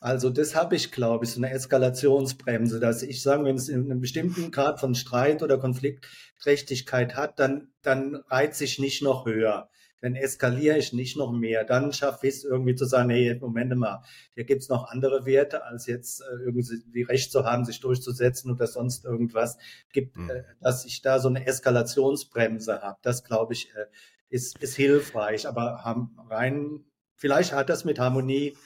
Also 0.00 0.30
das 0.30 0.54
habe 0.54 0.76
ich, 0.76 0.92
glaube 0.92 1.24
ich, 1.24 1.32
so 1.32 1.40
eine 1.40 1.50
Eskalationsbremse, 1.50 2.78
dass 2.78 3.02
ich 3.02 3.22
sage, 3.22 3.44
wenn 3.44 3.56
es 3.56 3.68
einen 3.68 4.00
bestimmten 4.00 4.50
Grad 4.50 4.78
von 4.78 4.94
Streit 4.94 5.42
oder 5.42 5.58
Konfliktträchtigkeit 5.58 7.16
hat, 7.16 7.38
dann, 7.38 7.68
dann 7.82 8.16
reizt 8.28 8.58
sich 8.58 8.78
nicht 8.78 9.02
noch 9.02 9.26
höher. 9.26 9.68
Dann 10.00 10.14
eskaliere 10.14 10.78
ich 10.78 10.92
nicht 10.92 11.16
noch 11.16 11.32
mehr. 11.32 11.64
Dann 11.64 11.92
schaffe 11.92 12.28
ich 12.28 12.34
es 12.34 12.44
irgendwie 12.44 12.76
zu 12.76 12.84
sagen, 12.84 13.10
hey, 13.10 13.36
Moment 13.40 13.74
mal, 13.76 14.04
hier 14.34 14.44
gibt 14.44 14.62
es 14.62 14.68
noch 14.68 14.88
andere 14.88 15.26
Werte, 15.26 15.64
als 15.64 15.86
jetzt 15.86 16.20
äh, 16.20 16.44
irgendwie 16.44 17.02
Recht 17.02 17.32
zu 17.32 17.44
haben, 17.44 17.64
sich 17.64 17.80
durchzusetzen 17.80 18.52
oder 18.52 18.68
sonst 18.68 19.04
irgendwas. 19.04 19.58
Gibt, 19.92 20.16
mhm. 20.16 20.30
äh, 20.30 20.44
dass 20.60 20.84
ich 20.84 21.02
da 21.02 21.18
so 21.18 21.28
eine 21.28 21.44
Eskalationsbremse 21.44 22.80
habe. 22.80 22.98
Das, 23.02 23.24
glaube 23.24 23.54
ich, 23.54 23.74
äh, 23.74 23.86
ist, 24.30 24.58
ist 24.62 24.76
hilfreich. 24.76 25.48
Aber 25.48 25.82
rein, 26.28 26.84
vielleicht 27.16 27.52
hat 27.52 27.68
das 27.68 27.84
mit 27.84 27.98
Harmonie 27.98 28.56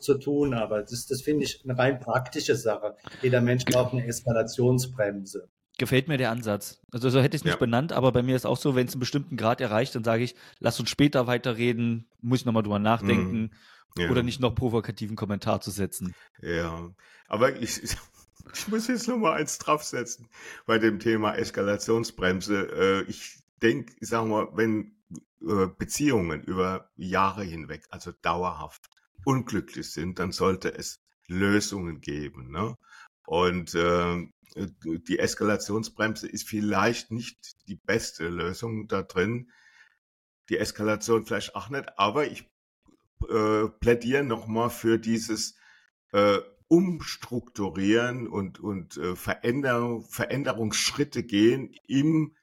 zu 0.00 0.18
tun, 0.18 0.52
aber 0.54 0.82
das, 0.82 1.06
das 1.06 1.22
finde 1.22 1.44
ich 1.44 1.62
eine 1.64 1.78
rein 1.78 2.00
praktische 2.00 2.54
Sache. 2.54 2.96
Jeder 3.22 3.40
Mensch 3.40 3.64
braucht 3.64 3.92
eine 3.92 4.06
Eskalationsbremse. 4.06 5.48
Gefällt 5.78 6.08
mir 6.08 6.18
der 6.18 6.30
Ansatz. 6.30 6.82
Also 6.92 7.08
so 7.08 7.20
hätte 7.20 7.36
ich 7.36 7.40
es 7.40 7.44
nicht 7.44 7.54
ja. 7.54 7.58
benannt, 7.58 7.92
aber 7.92 8.12
bei 8.12 8.22
mir 8.22 8.36
ist 8.36 8.44
auch 8.44 8.58
so, 8.58 8.74
wenn 8.74 8.86
es 8.86 8.92
einen 8.92 9.00
bestimmten 9.00 9.38
Grad 9.38 9.62
erreicht, 9.62 9.94
dann 9.94 10.04
sage 10.04 10.22
ich, 10.22 10.34
lass 10.58 10.78
uns 10.78 10.90
später 10.90 11.26
weiterreden, 11.26 12.06
muss 12.20 12.40
ich 12.40 12.44
nochmal 12.44 12.62
drüber 12.62 12.78
nachdenken 12.78 13.50
mm. 13.96 14.00
ja. 14.00 14.10
oder 14.10 14.22
nicht 14.22 14.40
noch 14.40 14.54
provokativen 14.54 15.16
Kommentar 15.16 15.62
zu 15.62 15.70
setzen. 15.70 16.14
Ja, 16.42 16.90
aber 17.28 17.56
ich, 17.56 17.82
ich 17.82 17.96
muss 18.68 18.88
jetzt 18.88 19.08
nochmal 19.08 19.40
eins 19.40 19.56
draufsetzen 19.56 20.28
bei 20.66 20.78
dem 20.78 20.98
Thema 20.98 21.34
Eskalationsbremse. 21.34 23.04
Äh, 23.06 23.10
ich 23.10 23.38
denke, 23.62 23.94
ich 24.00 24.08
sag 24.08 24.26
mal, 24.26 24.48
wenn 24.52 24.99
Beziehungen 25.40 26.42
über 26.42 26.90
Jahre 26.96 27.44
hinweg, 27.44 27.86
also 27.90 28.12
dauerhaft, 28.12 28.88
unglücklich 29.24 29.90
sind, 29.90 30.18
dann 30.18 30.32
sollte 30.32 30.74
es 30.74 31.00
Lösungen 31.26 32.00
geben. 32.00 32.50
Ne? 32.50 32.76
Und 33.26 33.74
äh, 33.74 34.26
die 34.54 35.18
Eskalationsbremse 35.18 36.28
ist 36.28 36.48
vielleicht 36.48 37.10
nicht 37.10 37.56
die 37.68 37.76
beste 37.76 38.28
Lösung 38.28 38.88
da 38.88 39.02
drin. 39.02 39.50
Die 40.48 40.58
Eskalation 40.58 41.24
vielleicht 41.24 41.54
auch 41.54 41.68
nicht, 41.68 41.98
aber 41.98 42.26
ich 42.26 42.50
äh, 43.28 43.68
plädiere 43.68 44.24
nochmal 44.24 44.70
für 44.70 44.98
dieses 44.98 45.56
äh, 46.12 46.38
Umstrukturieren 46.66 48.28
und, 48.28 48.60
und 48.60 48.96
äh, 48.96 49.16
Veränderung, 49.16 50.04
Veränderungsschritte 50.08 51.22
gehen 51.22 51.74
im, 51.86 52.34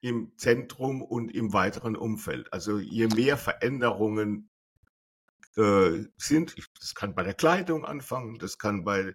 im 0.00 0.32
Zentrum 0.36 1.02
und 1.02 1.34
im 1.34 1.52
weiteren 1.52 1.96
Umfeld. 1.96 2.52
Also 2.52 2.78
je 2.78 3.08
mehr 3.08 3.36
Veränderungen 3.36 4.50
äh, 5.56 6.04
sind. 6.16 6.54
Das 6.80 6.94
kann 6.94 7.14
bei 7.14 7.24
der 7.24 7.34
Kleidung 7.34 7.84
anfangen, 7.84 8.38
das 8.38 8.58
kann 8.58 8.84
bei 8.84 9.14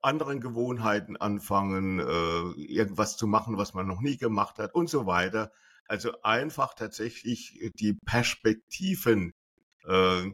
anderen 0.00 0.40
Gewohnheiten 0.40 1.16
anfangen, 1.16 2.00
äh, 2.00 2.62
irgendwas 2.62 3.16
zu 3.16 3.26
machen, 3.26 3.58
was 3.58 3.74
man 3.74 3.86
noch 3.86 4.00
nie 4.00 4.16
gemacht 4.16 4.58
hat 4.58 4.74
und 4.74 4.88
so 4.88 5.06
weiter. 5.06 5.52
Also 5.86 6.22
einfach 6.22 6.74
tatsächlich 6.74 7.72
die 7.74 7.94
Perspektiven 8.06 9.34
äh, 9.84 10.30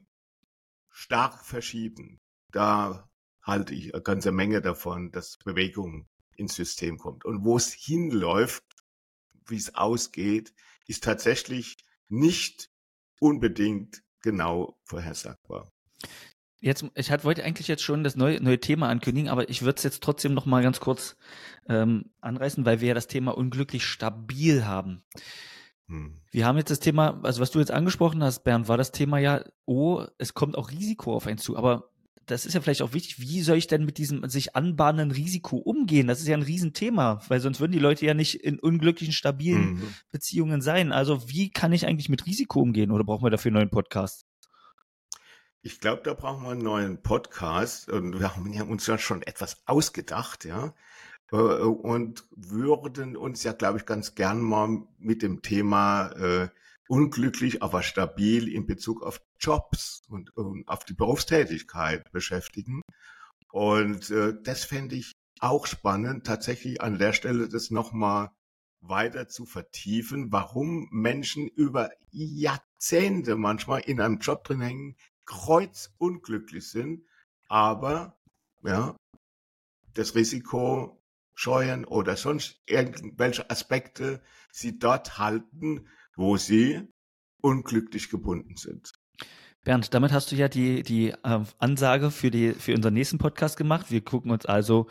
stark 0.90 1.44
verschieben. 1.44 2.20
Da 2.52 3.08
halte 3.42 3.74
ich 3.74 3.94
eine 3.94 4.02
ganze 4.02 4.30
Menge 4.30 4.62
davon, 4.62 5.10
dass 5.10 5.38
Bewegung 5.38 6.06
ins 6.36 6.54
System 6.54 6.98
kommt. 6.98 7.24
Und 7.24 7.44
wo 7.44 7.56
es 7.56 7.72
hinläuft, 7.72 8.62
wie 9.50 9.56
es 9.56 9.74
ausgeht, 9.74 10.52
ist 10.86 11.04
tatsächlich 11.04 11.76
nicht 12.08 12.70
unbedingt 13.20 14.02
genau 14.22 14.78
vorhersagbar. 14.84 15.72
Jetzt, 16.60 16.84
ich 16.94 17.10
hatte, 17.10 17.24
wollte 17.24 17.44
eigentlich 17.44 17.68
jetzt 17.68 17.84
schon 17.84 18.02
das 18.02 18.16
neue, 18.16 18.40
neue 18.42 18.58
Thema 18.58 18.88
ankündigen, 18.88 19.30
aber 19.30 19.48
ich 19.48 19.62
würde 19.62 19.76
es 19.76 19.84
jetzt 19.84 20.02
trotzdem 20.02 20.34
noch 20.34 20.44
mal 20.44 20.62
ganz 20.62 20.80
kurz 20.80 21.16
ähm, 21.68 22.10
anreißen, 22.20 22.64
weil 22.64 22.80
wir 22.80 22.88
ja 22.88 22.94
das 22.94 23.06
Thema 23.06 23.36
unglücklich 23.36 23.84
stabil 23.86 24.64
haben. 24.64 25.04
Hm. 25.86 26.20
Wir 26.32 26.46
haben 26.46 26.58
jetzt 26.58 26.70
das 26.70 26.80
Thema, 26.80 27.20
also 27.22 27.40
was 27.40 27.52
du 27.52 27.60
jetzt 27.60 27.70
angesprochen 27.70 28.24
hast, 28.24 28.42
Bernd, 28.42 28.66
war 28.66 28.76
das 28.76 28.90
Thema 28.90 29.18
ja, 29.18 29.44
oh, 29.66 30.04
es 30.18 30.34
kommt 30.34 30.58
auch 30.58 30.70
Risiko 30.70 31.14
auf 31.14 31.28
einen 31.28 31.38
zu. 31.38 31.56
Aber 31.56 31.90
das 32.28 32.46
ist 32.46 32.54
ja 32.54 32.60
vielleicht 32.60 32.82
auch 32.82 32.92
wichtig, 32.92 33.18
wie 33.20 33.42
soll 33.42 33.56
ich 33.56 33.66
denn 33.66 33.84
mit 33.84 33.98
diesem 33.98 34.28
sich 34.28 34.54
anbahnenden 34.54 35.10
Risiko 35.10 35.56
umgehen? 35.56 36.06
Das 36.06 36.20
ist 36.20 36.28
ja 36.28 36.36
ein 36.36 36.42
Riesenthema, 36.42 37.20
weil 37.28 37.40
sonst 37.40 37.60
würden 37.60 37.72
die 37.72 37.78
Leute 37.78 38.06
ja 38.06 38.14
nicht 38.14 38.36
in 38.36 38.58
unglücklichen, 38.60 39.12
stabilen 39.12 39.74
mhm. 39.74 39.94
Beziehungen 40.10 40.60
sein. 40.60 40.92
Also 40.92 41.28
wie 41.28 41.50
kann 41.50 41.72
ich 41.72 41.86
eigentlich 41.86 42.08
mit 42.08 42.26
Risiko 42.26 42.60
umgehen 42.60 42.90
oder 42.90 43.04
brauchen 43.04 43.24
wir 43.24 43.30
dafür 43.30 43.50
einen 43.50 43.56
neuen 43.56 43.70
Podcast? 43.70 44.26
Ich 45.62 45.80
glaube, 45.80 46.02
da 46.04 46.14
brauchen 46.14 46.44
wir 46.44 46.50
einen 46.50 46.62
neuen 46.62 47.02
Podcast 47.02 47.90
und 47.90 48.20
wir 48.20 48.34
haben 48.34 48.70
uns 48.70 48.86
ja 48.86 48.96
schon 48.96 49.22
etwas 49.22 49.62
ausgedacht, 49.66 50.44
ja, 50.44 50.72
äh, 51.32 51.36
und 51.36 52.24
würden 52.30 53.16
uns 53.16 53.42
ja, 53.42 53.52
glaube 53.52 53.78
ich, 53.78 53.86
ganz 53.86 54.14
gern 54.14 54.40
mal 54.40 54.82
mit 54.98 55.22
dem 55.22 55.42
Thema 55.42 56.10
äh, 56.12 56.48
unglücklich, 56.88 57.62
aber 57.62 57.82
stabil 57.82 58.48
in 58.48 58.66
Bezug 58.66 59.02
auf 59.02 59.20
Jobs 59.38 60.02
und, 60.08 60.36
und 60.36 60.66
auf 60.68 60.84
die 60.84 60.94
Berufstätigkeit 60.94 62.10
beschäftigen. 62.12 62.82
Und 63.52 64.10
äh, 64.10 64.34
das 64.42 64.64
fände 64.64 64.96
ich 64.96 65.12
auch 65.40 65.66
spannend, 65.66 66.26
tatsächlich 66.26 66.80
an 66.80 66.98
der 66.98 67.12
Stelle 67.12 67.48
das 67.48 67.70
nochmal 67.70 68.30
weiter 68.80 69.28
zu 69.28 69.44
vertiefen, 69.44 70.32
warum 70.32 70.88
Menschen 70.90 71.48
über 71.48 71.90
Jahrzehnte 72.10 73.36
manchmal 73.36 73.80
in 73.80 74.00
einem 74.00 74.18
Job 74.18 74.44
drin 74.44 74.60
hängen, 74.60 74.96
kreuzunglücklich 75.26 76.68
sind, 76.68 77.04
aber 77.48 78.18
ja, 78.62 78.96
das 79.94 80.14
Risiko 80.14 81.02
scheuen 81.34 81.84
oder 81.84 82.16
sonst 82.16 82.60
irgendwelche 82.66 83.48
Aspekte 83.50 84.22
sie 84.50 84.78
dort 84.78 85.18
halten, 85.18 85.88
wo 86.18 86.36
sie 86.36 86.82
unglücklich 87.40 88.10
gebunden 88.10 88.56
sind. 88.56 88.92
Bernd, 89.64 89.94
damit 89.94 90.12
hast 90.12 90.32
du 90.32 90.36
ja 90.36 90.48
die, 90.48 90.82
die 90.82 91.10
äh, 91.10 91.44
Ansage 91.58 92.10
für, 92.10 92.30
die, 92.30 92.52
für 92.52 92.74
unseren 92.74 92.94
nächsten 92.94 93.18
Podcast 93.18 93.56
gemacht. 93.56 93.90
Wir 93.90 94.00
gucken 94.02 94.30
uns 94.30 94.44
also 94.44 94.88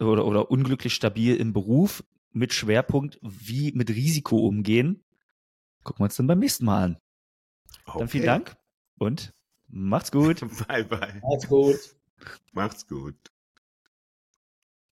oder, 0.00 0.24
oder 0.24 0.50
unglücklich 0.50 0.94
stabil 0.94 1.36
im 1.36 1.52
Beruf 1.52 2.02
mit 2.32 2.54
Schwerpunkt, 2.54 3.18
wie 3.22 3.72
mit 3.72 3.90
Risiko 3.90 4.38
umgehen. 4.46 5.04
Gucken 5.84 6.00
wir 6.00 6.04
uns 6.04 6.16
dann 6.16 6.26
beim 6.26 6.38
nächsten 6.38 6.64
Mal 6.64 6.84
an. 6.84 6.98
Okay. 7.84 7.98
Dann 7.98 8.08
vielen 8.08 8.26
Dank 8.26 8.56
und 8.98 9.32
macht's 9.68 10.10
gut. 10.10 10.40
Bye, 10.68 10.84
bye. 10.84 11.20
Macht's 11.22 11.48
gut. 11.48 11.76
Macht's 12.52 12.86
gut. 12.86 13.16